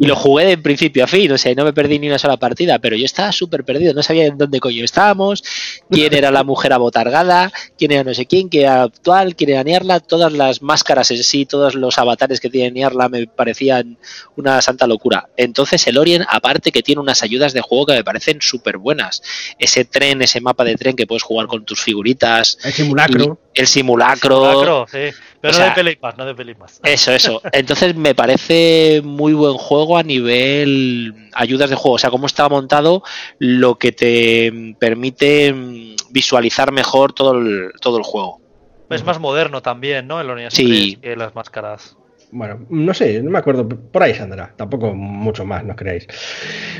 [0.00, 2.36] Y lo jugué de principio a fin, o sea, no me perdí ni una sola
[2.36, 5.42] partida, pero yo estaba súper perdido, no sabía en dónde coño estábamos,
[5.90, 9.62] quién era la mujer abotargada, quién era no sé quién, quién era actual, quién era
[9.62, 13.96] Niarla, todas las máscaras en sí, todos los avatares que tiene Niarla me parecían
[14.36, 15.28] una santa locura.
[15.36, 19.22] Entonces el Orient, aparte que tiene unas ayudas de juego que me parecen súper buenas.
[19.58, 23.38] Ese tren, ese mapa de tren que puedes jugar con tus figuritas, El simulacro.
[23.54, 24.86] el simulacro.
[24.90, 24.98] Sí.
[25.40, 26.80] Pero O no de pelis más, no de más.
[26.82, 27.42] Eso, eso.
[27.52, 31.96] Entonces me parece muy buen juego a nivel ayudas de juego.
[31.96, 33.02] O sea, cómo está montado,
[33.38, 38.40] lo que te permite mm, visualizar mejor todo el, todo el juego.
[38.88, 40.20] Es más moderno también, ¿no?
[40.20, 40.96] El Orient Sí.
[40.96, 41.96] Que las máscaras.
[42.36, 43.68] Bueno, no sé, no me acuerdo.
[43.68, 44.52] Por ahí se andará.
[44.56, 46.08] Tampoco mucho más, no creéis.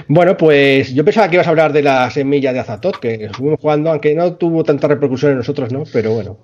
[0.08, 3.60] Bueno, pues yo pensaba que ibas a hablar de la semilla de Azatoth, que estuvimos
[3.60, 5.84] jugando, aunque no tuvo tanta repercusión en nosotros, ¿no?
[5.92, 6.38] Pero bueno.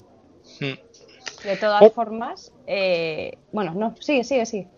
[0.60, 1.46] Mm.
[1.48, 1.90] De todas Oh.
[1.90, 4.68] formas, eh, bueno, no, sigue, sigue, sigue.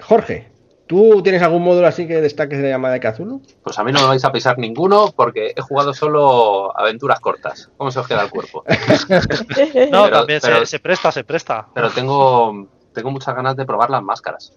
[0.00, 0.46] Jorge,
[0.86, 3.40] ¿tú tienes algún módulo así que destaques de la llamada de Kazulo?
[3.64, 7.70] Pues a mí no me vais a pisar ninguno porque he jugado solo aventuras cortas.
[7.78, 8.62] ¿Cómo se os queda el cuerpo?
[9.90, 11.66] No, Pero- también se, presta, se presta.
[11.74, 14.52] Pero tengo, tengo muchas ganas de probar las máscaras.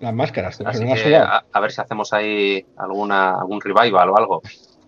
[0.00, 0.60] Las máscaras,
[1.28, 4.42] a, a ver si hacemos ahí alguna, algún revival o algo.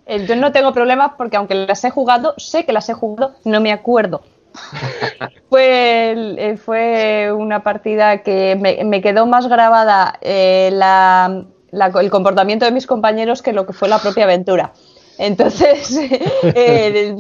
[0.05, 3.35] Eh, Yo no tengo problemas porque aunque las he jugado, sé que las he jugado,
[3.45, 4.23] no me acuerdo.
[5.49, 12.11] fue, eh, fue una partida que me, me quedó más grabada eh, la- la- el
[12.11, 14.73] comportamiento de mis compañeros que lo que fue la propia aventura.
[15.19, 15.99] Entonces,
[16.55, 17.15] eh,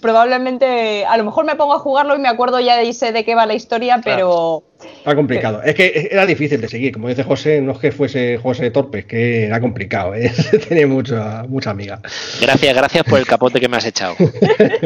[0.00, 3.24] probablemente, a lo mejor me pongo a jugarlo y me acuerdo ya y sé de
[3.24, 4.62] qué va la historia, pero,
[4.98, 5.62] Está complicado.
[5.64, 6.92] Es que era difícil de seguir.
[6.92, 10.14] Como dice José, no es que fuese José Torpe, es que era complicado.
[10.14, 10.30] ¿eh?
[10.68, 12.00] Tenía mucha, mucha amiga.
[12.40, 14.14] Gracias, gracias por el capote que me has echado.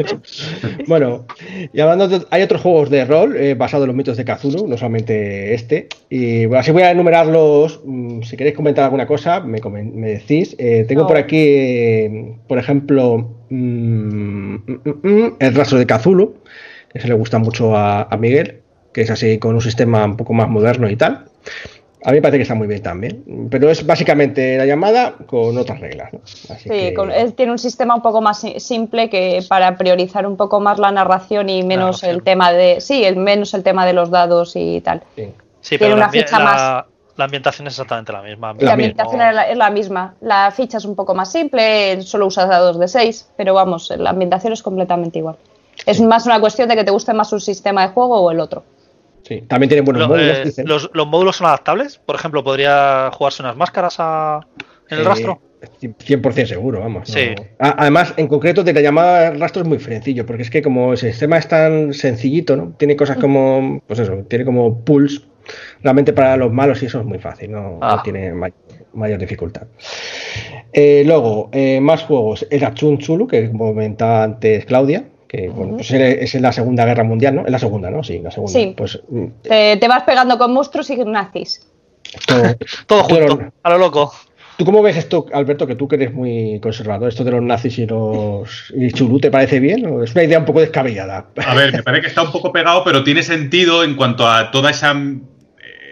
[0.87, 1.25] bueno,
[1.73, 4.67] y hablando de, hay otros juegos de rol eh, basados en los mitos de Cthulhu,
[4.67, 5.87] no solamente este.
[6.09, 7.81] Y bueno, así voy a enumerarlos.
[7.85, 10.55] Mm, si queréis comentar alguna cosa, me, me decís.
[10.57, 11.07] Eh, tengo No.
[11.07, 16.35] por aquí, eh, por ejemplo, mm, mm, mm, el rastro de Cthulhu,
[16.91, 18.61] que se le gusta mucho a, a Miguel,
[18.97, 21.25] que es así con un sistema un poco más moderno y tal.
[22.03, 23.47] A mí me parece que está muy bien también.
[23.51, 26.11] Pero es básicamente la llamada con otras reglas.
[26.13, 26.19] ¿no?
[26.23, 29.77] Así Sí, que- con- es- tiene un sistema un poco más si- simple que para
[29.77, 32.11] priorizar un poco más la narración y menos narración.
[32.15, 32.81] el tema de.
[32.81, 35.03] Sí, el menos el tema de los dados y tal.
[35.15, 35.31] sí.
[35.61, 36.85] Sí, Tiene pero una ficha la- más.
[37.17, 38.55] la ambientación es exactamente la misma.
[38.57, 40.15] La ambientación es la, es la misma.
[40.21, 44.09] La ficha es un poco más simple, solo usas dados de 6, pero vamos, la
[44.09, 45.35] ambientación es completamente igual.
[45.85, 48.39] Es más una cuestión de que te guste más un sistema de juego o el
[48.39, 48.63] otro.
[49.23, 50.67] Sí, también tiene buenos Lo- módulos, eh, dicen.
[50.67, 51.97] los, los módulos son adaptables?
[51.97, 54.39] Por ejemplo, ¿podría jugarse unas máscaras a-
[54.89, 55.41] en el Eh, rastro?
[55.81, 57.09] 100% seguro, vamos.
[57.09, 57.31] Sí.
[57.35, 57.43] no.
[57.59, 60.91] A- Además, en concreto, de la llamada rastro es muy sencillo, porque es que como
[60.93, 62.73] el sistema es tan sencillito, ¿no?
[62.77, 65.27] Tiene cosas como, pues eso, tiene como pools.
[65.81, 68.01] Realmente para los malos y eso es muy fácil, no, no Ah.
[68.03, 68.53] tiene may-
[68.93, 69.63] mayor dificultad.
[70.73, 72.45] Eh, luego, eh, más juegos.
[72.49, 77.03] El Achun Chulu, que comentaba antes Claudia, que bueno, pues es en la Segunda Guerra
[77.03, 77.45] Mundial, ¿no?
[77.45, 78.03] Es la segunda, ¿no?
[78.03, 78.53] Sí, la segunda.
[78.53, 78.73] Sí.
[78.75, 81.67] Pues mm, Te, te vas pegando con monstruos y nazis.
[82.27, 82.45] Todo
[83.01, 84.13] esto de junto, a lo loco.
[84.57, 87.77] ¿Tú cómo ves esto, Alberto, que tú que eres muy conservador, esto de los nazis
[87.77, 89.85] y los y Chulú, ¿te parece bien?
[89.85, 91.27] ¿O es una idea un poco descabellada?
[91.45, 94.49] A ver, me parece que está un poco pegado, pero tiene sentido en cuanto a
[94.49, 94.95] toda esa,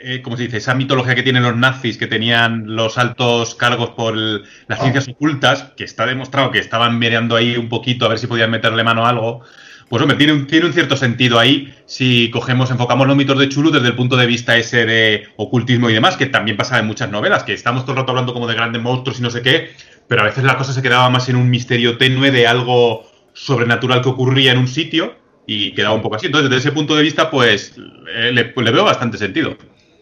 [0.08, 0.58] eh, ¿cómo se dice?
[0.58, 5.08] Esa mitología que tienen los nazis, que tenían los altos cargos por el- las ciencias
[5.08, 8.84] ocultas, que está demostrado que estaban mirando ahí un poquito a ver si podían meterle
[8.84, 9.42] mano a algo.
[9.90, 13.50] Pues hombre, tiene un, tiene un cierto sentido ahí si cogemos, enfocamos los mitos de
[13.50, 16.88] Chulu desde el punto de vista ese de ocultismo y demás, que también pasa en
[16.88, 19.42] muchas novelas, que estamos todo el rato hablando como de grandes monstruos y no sé
[19.44, 19.72] qué,
[20.08, 24.02] pero a veces la cosa se quedaba más en un misterio tenue de algo sobrenatural
[24.02, 25.16] que ocurría en un sitio
[25.48, 26.26] y quedaba un poco así.
[26.28, 27.76] Entonces, desde ese punto de vista, pues
[28.14, 29.56] eh, le, pues, le veo bastante sentido.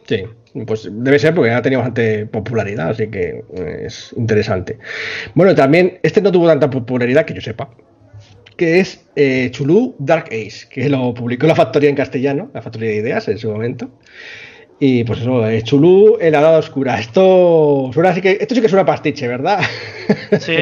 [0.08, 0.24] Sí,
[0.66, 4.78] pues debe ser porque ha tenido bastante popularidad, así que eh, es interesante.
[5.34, 7.70] Bueno, también este no tuvo tanta popularidad que yo sepa,
[8.58, 12.90] que es eh, Chulú Dark Age, que lo publicó la factoría en castellano, la factoría
[12.90, 13.90] de ideas en su momento.
[14.80, 17.00] Y pues eso, eh, Chulú en la edad oscura.
[17.00, 19.62] Esto suena así que esto sí que suena pastiche, ¿verdad?
[20.40, 20.58] Sí.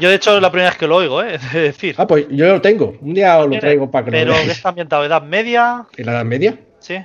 [0.00, 1.34] Yo, de hecho, es la primera vez que lo oigo, ¿eh?
[1.44, 1.94] Es decir.
[1.98, 2.96] ah, pues yo lo tengo.
[3.00, 4.52] Un día os lo traigo para que lo Pero que veáis.
[4.52, 5.84] está ambientado edad media.
[5.96, 6.58] ¿En la Edad Media?
[6.80, 6.96] Sí.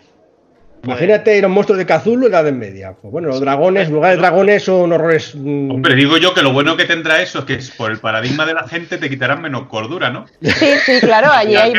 [0.84, 2.93] Imagínate los monstruos de Cthulhu en la Edad Media.
[3.01, 5.35] Pues bueno, los dragones, en lugar de dragones son horrores.
[5.35, 8.45] mm, Hombre, digo yo que lo bueno que tendrá eso es que por el paradigma
[8.45, 10.26] de la gente te quitarán menos cordura, ¿no?
[10.41, 10.51] Sí,
[10.85, 11.73] sí, claro, allí hay-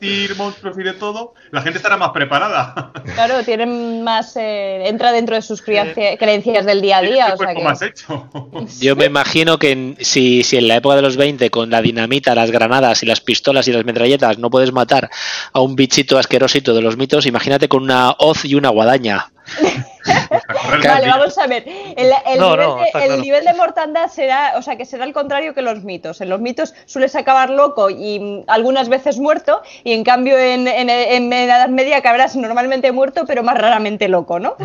[0.00, 2.92] existir monstruos y de todo, la gente estará más preparada.
[3.14, 7.36] claro, tienen más, eh, entra dentro de sus creencias del día a día, el o
[7.36, 8.28] sea que más hecho.
[8.80, 11.82] Yo me imagino que en- si, si en la época de los 20 con la
[11.82, 15.10] dinamita, las granadas y las pistolas y las metralletas no puedes matar
[15.52, 19.30] a un bichito asquerosito de los mitos, imagínate con una hoz y una guadaña.
[20.70, 21.64] Vale, vamos a ver.
[21.96, 23.16] El, el No, nivel, no, de, el claro.
[23.22, 26.20] nivel de mortandad será, o sea, que será al contrario que los mitos.
[26.20, 30.66] En los mitos sueles acabar loco y mm, algunas veces muerto, y en cambio en,
[30.68, 34.56] en, en Edad Media acabarás normalmente muerto, pero más raramente loco, ¿no?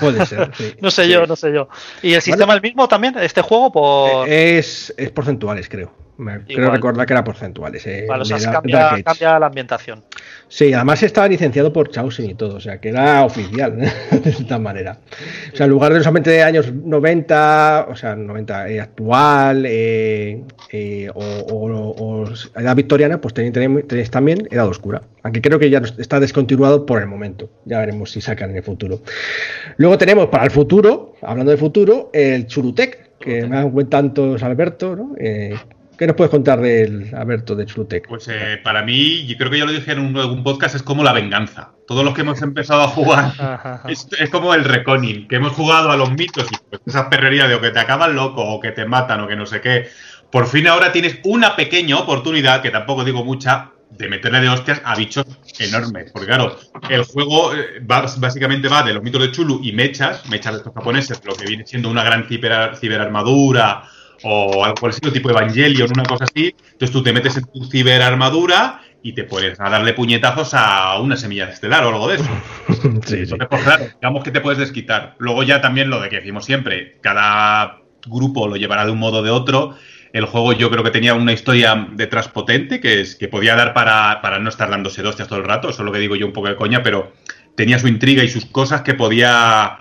[0.00, 0.74] Puede ser, sí.
[0.80, 1.68] No sé yo, no sé yo.
[2.02, 3.16] ¿Y el sistema es el mismo también?
[3.18, 3.72] ¿Este juego?
[3.72, 4.28] Por...
[4.28, 5.92] Es, es porcentuales, creo.
[6.18, 7.86] Me- creo recordar que era porcentuales.
[7.86, 8.60] eh, Vale, o sea,
[9.04, 10.04] cambia la ambientación.
[10.50, 13.76] Sí, además estaba licenciado por Chausin y todo, o sea, que era oficial,
[14.24, 14.98] de esta manera.
[15.52, 20.42] O sea, en lugar de solamente de años 90, o sea, 90 eh, actual, eh,
[20.72, 25.02] eh, o, o- o edad victoriana, pues tenéis, tenéis- tenéis también edad oscura.
[25.22, 27.50] Aunque creo que ya está descontinuado por el momento.
[27.66, 29.00] Ya veremos si sacan en el futuro.
[29.76, 34.42] Luego tenemos para el futuro, hablando de futuro, el Churutec, que me han cuenta tantos
[34.42, 35.14] Alberto, ¿no?
[35.98, 38.06] ¿Qué nos puedes contar del Alberto de Churutec?
[38.08, 40.82] Pues eh, para mí, yo creo que ya lo dije en un, algún podcast, es
[40.84, 41.72] como la venganza.
[41.88, 45.90] Todos los que hemos empezado a jugar es, es como el reconing, que hemos jugado
[45.90, 48.70] a los mitos y pues, esa perrería de o que te acaban loco o que
[48.70, 49.88] te matan o que no sé qué.
[50.30, 54.80] Por fin ahora tienes una pequeña oportunidad, que tampoco digo mucha, de meterle de hostias
[54.84, 55.24] a bichos
[55.58, 56.12] enormes.
[56.12, 56.56] Porque claro,
[56.90, 60.58] el juego eh, va- básicamente va de los mitos de Chulu y mechas, mechas de
[60.58, 63.82] estos japoneses, lo que viene siendo una gran ciber- ciberarmadura
[64.22, 66.54] o algo estilo, tipo Evangelion, una cosa así.
[66.72, 71.16] Entonces tú te metes en tu ciberarmadura y te pones a darle puñetazos a una
[71.16, 72.28] semilla estelar o algo de eso.
[73.06, 73.34] sí, sí.
[73.48, 75.14] Pues claro, digamos que te puedes desquitar.
[75.18, 79.18] Luego ya también lo de que decimos siempre, cada grupo lo llevará de un modo
[79.18, 79.76] o de otro.
[80.12, 83.74] El juego yo creo que tenía una historia detrás potente, que es que podía dar
[83.74, 86.26] para, para no estar dándose hostias todo el rato, eso es lo que digo yo
[86.26, 87.12] un poco de coña, pero
[87.54, 89.80] tenía su intriga y sus cosas que podía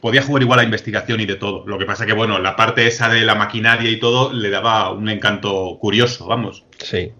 [0.00, 1.64] podía jugar igual a investigación y de todo.
[1.66, 4.92] Lo que pasa que, bueno, la parte esa de la maquinaria y todo le daba
[4.92, 6.64] un encanto curioso, vamos.
[6.78, 7.12] Sí.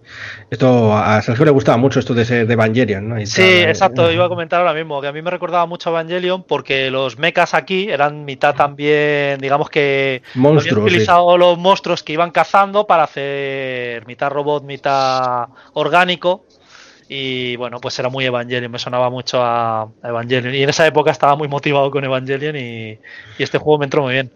[0.51, 3.21] Esto a Sergio le gustaba mucho esto de ser de Evangelion, ¿no?
[3.21, 3.71] Y Sí, tal, ¿eh?
[3.71, 6.91] exacto, iba a comentar ahora mismo, que a mí me recordaba mucho a Evangelion porque
[6.91, 12.31] los mechas aquí eran mitad también, digamos que Monstruos, habían utilizado los monstruos que iban
[12.31, 16.45] cazando para hacer mitad robot, mitad orgánico.
[17.09, 20.55] Y bueno, pues era muy Evangelion, me sonaba mucho a Evangelion.
[20.55, 24.03] Y en esa época estaba muy motivado con Evangelion y, y este juego me entró
[24.03, 24.31] muy bien.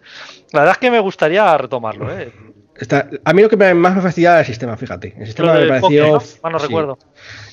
[0.51, 2.31] La verdad es que me gustaría retomarlo, ¿eh?
[2.75, 5.13] Está- a mí lo que me- más me fastidiaba era el sistema, fíjate.
[5.17, 5.81] El sistema me pareció.
[6.13, 6.39] póker, ¿no?
[6.41, 6.65] Mal no sí.
[6.65, 6.97] recuerdo.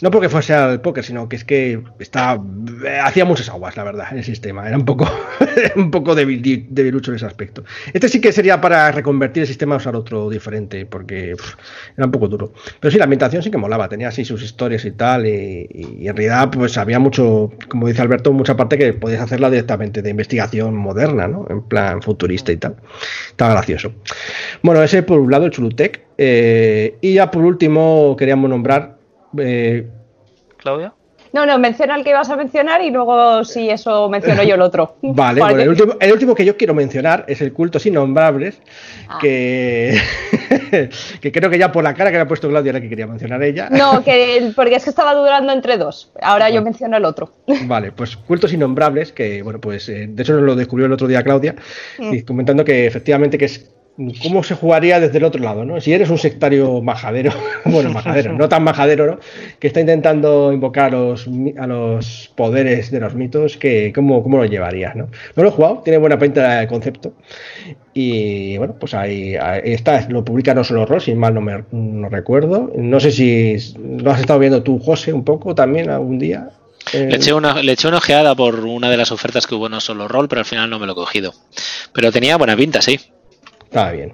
[0.01, 2.41] No porque fuese al póker, sino que es que está,
[3.05, 4.67] hacía muchas aguas, la verdad, el sistema.
[4.67, 5.09] Era un poco,
[5.77, 7.65] un poco debilucho en ese aspecto.
[7.93, 11.37] Este sí que sería para reconvertir el sistema a usar otro diferente, porque
[11.97, 12.53] era un poco duro.
[12.81, 15.69] Pero sí, la ambientación sí que molaba, tenía así sus historias y tal, y,
[15.99, 20.03] y en realidad pues había mucho, como dice Alberto, mucha parte que podías hacerla directamente
[20.03, 21.47] de investigación moderna, ¿no?
[21.51, 22.77] En plan futurista y tal.
[23.29, 23.93] Estaba gracioso.
[24.63, 26.01] Bueno, ese por un lado, el Chulutec.
[26.19, 29.00] eh, y ya por último queríamos nombrar...
[29.39, 29.87] eh,
[30.57, 30.93] Claudia.
[31.33, 34.63] No, no, menciona el que ibas a mencionar y luego si eso menciono yo el
[34.63, 34.97] otro.
[35.03, 38.61] Vale, bueno, el último, el último que yo quiero mencionar es el cultos innombrables,
[39.09, 39.19] Ah.
[39.21, 39.97] que,
[41.21, 43.07] que creo que ya por la cara que le ha puesto Claudia era que quería
[43.07, 43.69] mencionar ella.
[43.71, 46.11] No, que, porque es que estaba dudando entre dos.
[46.21, 47.31] Ahora yo menciono el otro.
[47.67, 51.07] Vale, pues cultos innombrables, que bueno, pues eh, de hecho nos lo descubrió el otro
[51.07, 51.55] día Claudia,
[51.99, 52.15] Mm.
[52.15, 53.71] y comentando que efectivamente que es
[54.23, 55.81] cómo se jugaría desde el otro lado, ¿no?
[55.81, 57.33] Si eres un sectario majadero,
[57.65, 59.19] bueno, majadero, no tan majadero, ¿no?
[59.59, 64.23] Que está intentando invocar a los, mi- a los poderes de los mitos, que cómo,
[64.23, 65.09] cómo lo llevarías, ¿no?
[65.37, 67.15] No lo he jugado, tiene buena pinta el concepto.
[67.93, 71.65] Y bueno, pues ahí, ahí está, lo publica no solo Ross, si mal no me
[71.73, 72.71] no recuerdo.
[72.77, 73.57] No sé si
[73.99, 76.51] lo has estado viendo tú, José, un poco también algún día.
[76.95, 79.67] Eh, Le eché, una, le eché una ojeada por una de las ofertas que hubo
[79.67, 81.35] en no solo rol, pero al final no me lo he cogido.
[81.93, 82.99] Pero tenía buena pinta, sí.
[83.71, 84.13] Estaba bien.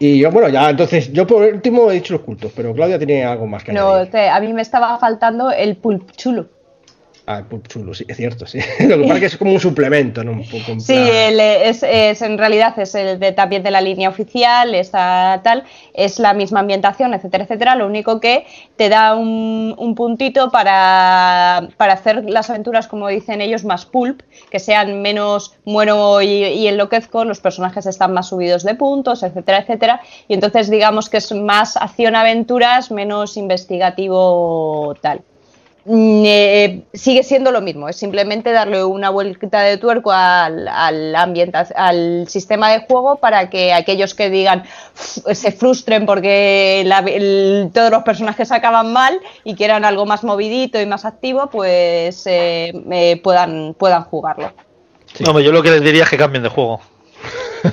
[0.00, 3.24] Y yo, bueno, ya entonces, yo por último he dicho los cultos, pero Claudia tiene
[3.24, 4.16] algo más que No, añadir.
[4.18, 6.48] a mí me estaba faltando el pulp chulo.
[7.32, 8.58] Ah, chulo, sí, es cierto, sí.
[8.80, 10.32] Lo que pasa es que es como un suplemento, ¿no?
[10.32, 13.70] Un poco en Sí, el, eh, es, es- en realidad es el de, también de
[13.70, 15.62] la línea oficial, está tal,
[15.94, 17.76] es la misma ambientación, etcétera, etcétera.
[17.76, 18.46] Lo único que
[18.76, 24.22] te da un, un puntito para, para hacer las aventuras, como dicen ellos, más pulp,
[24.50, 29.58] que sean menos muero y, y enloquezco, los personajes están más subidos de puntos, etcétera,
[29.58, 30.00] etcétera.
[30.26, 35.20] Y entonces digamos que es más acción-aventuras, menos investigativo tal.
[35.86, 41.14] Mm, eh, sigue siendo lo mismo, es simplemente darle una vuelta de tuerco al, al,
[41.74, 47.90] al sistema de juego para que aquellos que digan se frustren porque la- el- todos
[47.90, 53.20] los personajes acaban mal y quieran algo más movidito y más activo, pues eh, eh,
[53.22, 54.52] puedan, puedan jugarlo.
[55.20, 56.80] No, hombre, yo lo que les diría es que cambien de juego.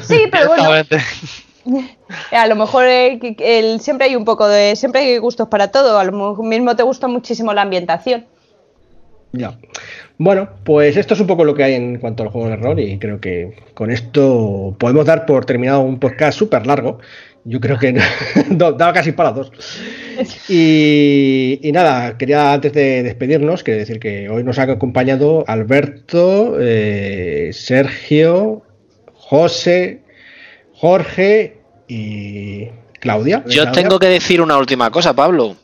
[0.03, 0.63] Sí, pero bueno.
[2.31, 6.03] A lo mejor eh, siempre hay un poco de, siempre hay gustos para todo, a
[6.03, 8.25] lo mismo te gusta muchísimo la ambientación.
[9.33, 9.57] Ya.
[10.17, 12.79] Bueno, pues esto es un poco lo que hay en cuanto al juego de rol
[12.79, 16.99] y creo que con esto podemos dar por terminado un podcast súper largo.
[17.43, 17.93] Yo creo que
[18.49, 19.51] daba casi para dos.
[20.49, 27.51] Y, nada, quería antes de despedirnos, quería decir que hoy nos ha acompañado Alberto, eh,
[27.53, 28.63] Sergio,
[29.13, 30.01] José,
[30.73, 31.56] Jorge
[31.87, 32.67] y
[32.99, 33.43] Claudia.
[33.47, 33.71] Yo Claudia.
[33.71, 35.55] tengo que decir una última cosa, Pablo.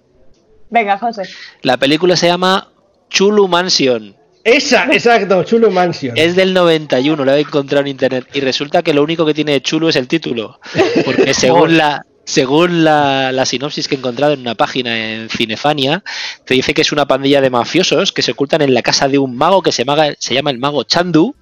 [0.70, 1.24] Venga, José.
[1.62, 2.70] La película se llama
[3.10, 4.16] Chulu Mansion.
[4.44, 6.18] Esa, exacto, Chulo Mansion.
[6.18, 8.28] Es del 91, la he encontrado en internet.
[8.34, 10.60] Y resulta que lo único que tiene de chulo es el título.
[11.06, 16.04] Porque según la, según la, la sinopsis que he encontrado en una página en Cinefania,
[16.45, 19.18] te dice que es una pandilla de mafiosos que se ocultan en la casa de
[19.18, 21.36] un mago que se, maga- se llama el mago Chandu.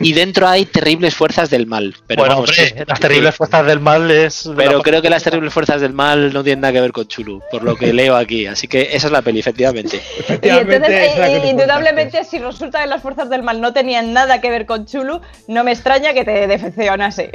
[0.00, 1.94] Y dentro hay terribles fuerzas del mal.
[2.06, 4.50] Pero bueno, vamos, hombre, es- las terribles fuerzas del mal es.
[4.56, 7.40] Pero creo que las terribles fuerzas del mal no tienen nada que ver con Chulu,
[7.50, 8.46] por lo que leo aquí.
[8.46, 10.00] Así que esa es la peli, efectivamente.
[10.42, 13.72] Y entonces, es la que eh, indudablemente, si resulta que las fuerzas del mal no
[13.72, 17.30] tenían nada que ver con Chulu, no me extraña que te decepcionase.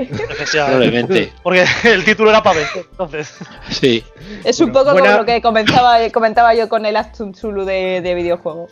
[0.51, 1.31] Probablemente.
[1.43, 3.33] Porque el título era para entonces.
[3.69, 4.03] Sí.
[4.43, 7.65] Es un Bueno, poco buena- como lo que comenzaba, comentaba yo con el Astun Chulu
[7.65, 8.67] de, de videojuego.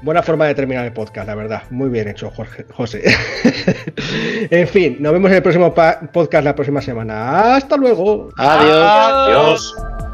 [0.00, 1.62] Buena forma de terminar el podcast, la verdad.
[1.70, 3.02] Muy bien hecho, Jorge, José.
[4.50, 7.56] en fin, nos vemos en el próximo podcast la próxima semana.
[7.56, 8.30] Hasta luego.
[8.36, 9.74] Adiós.
[9.76, 10.07] Adiós.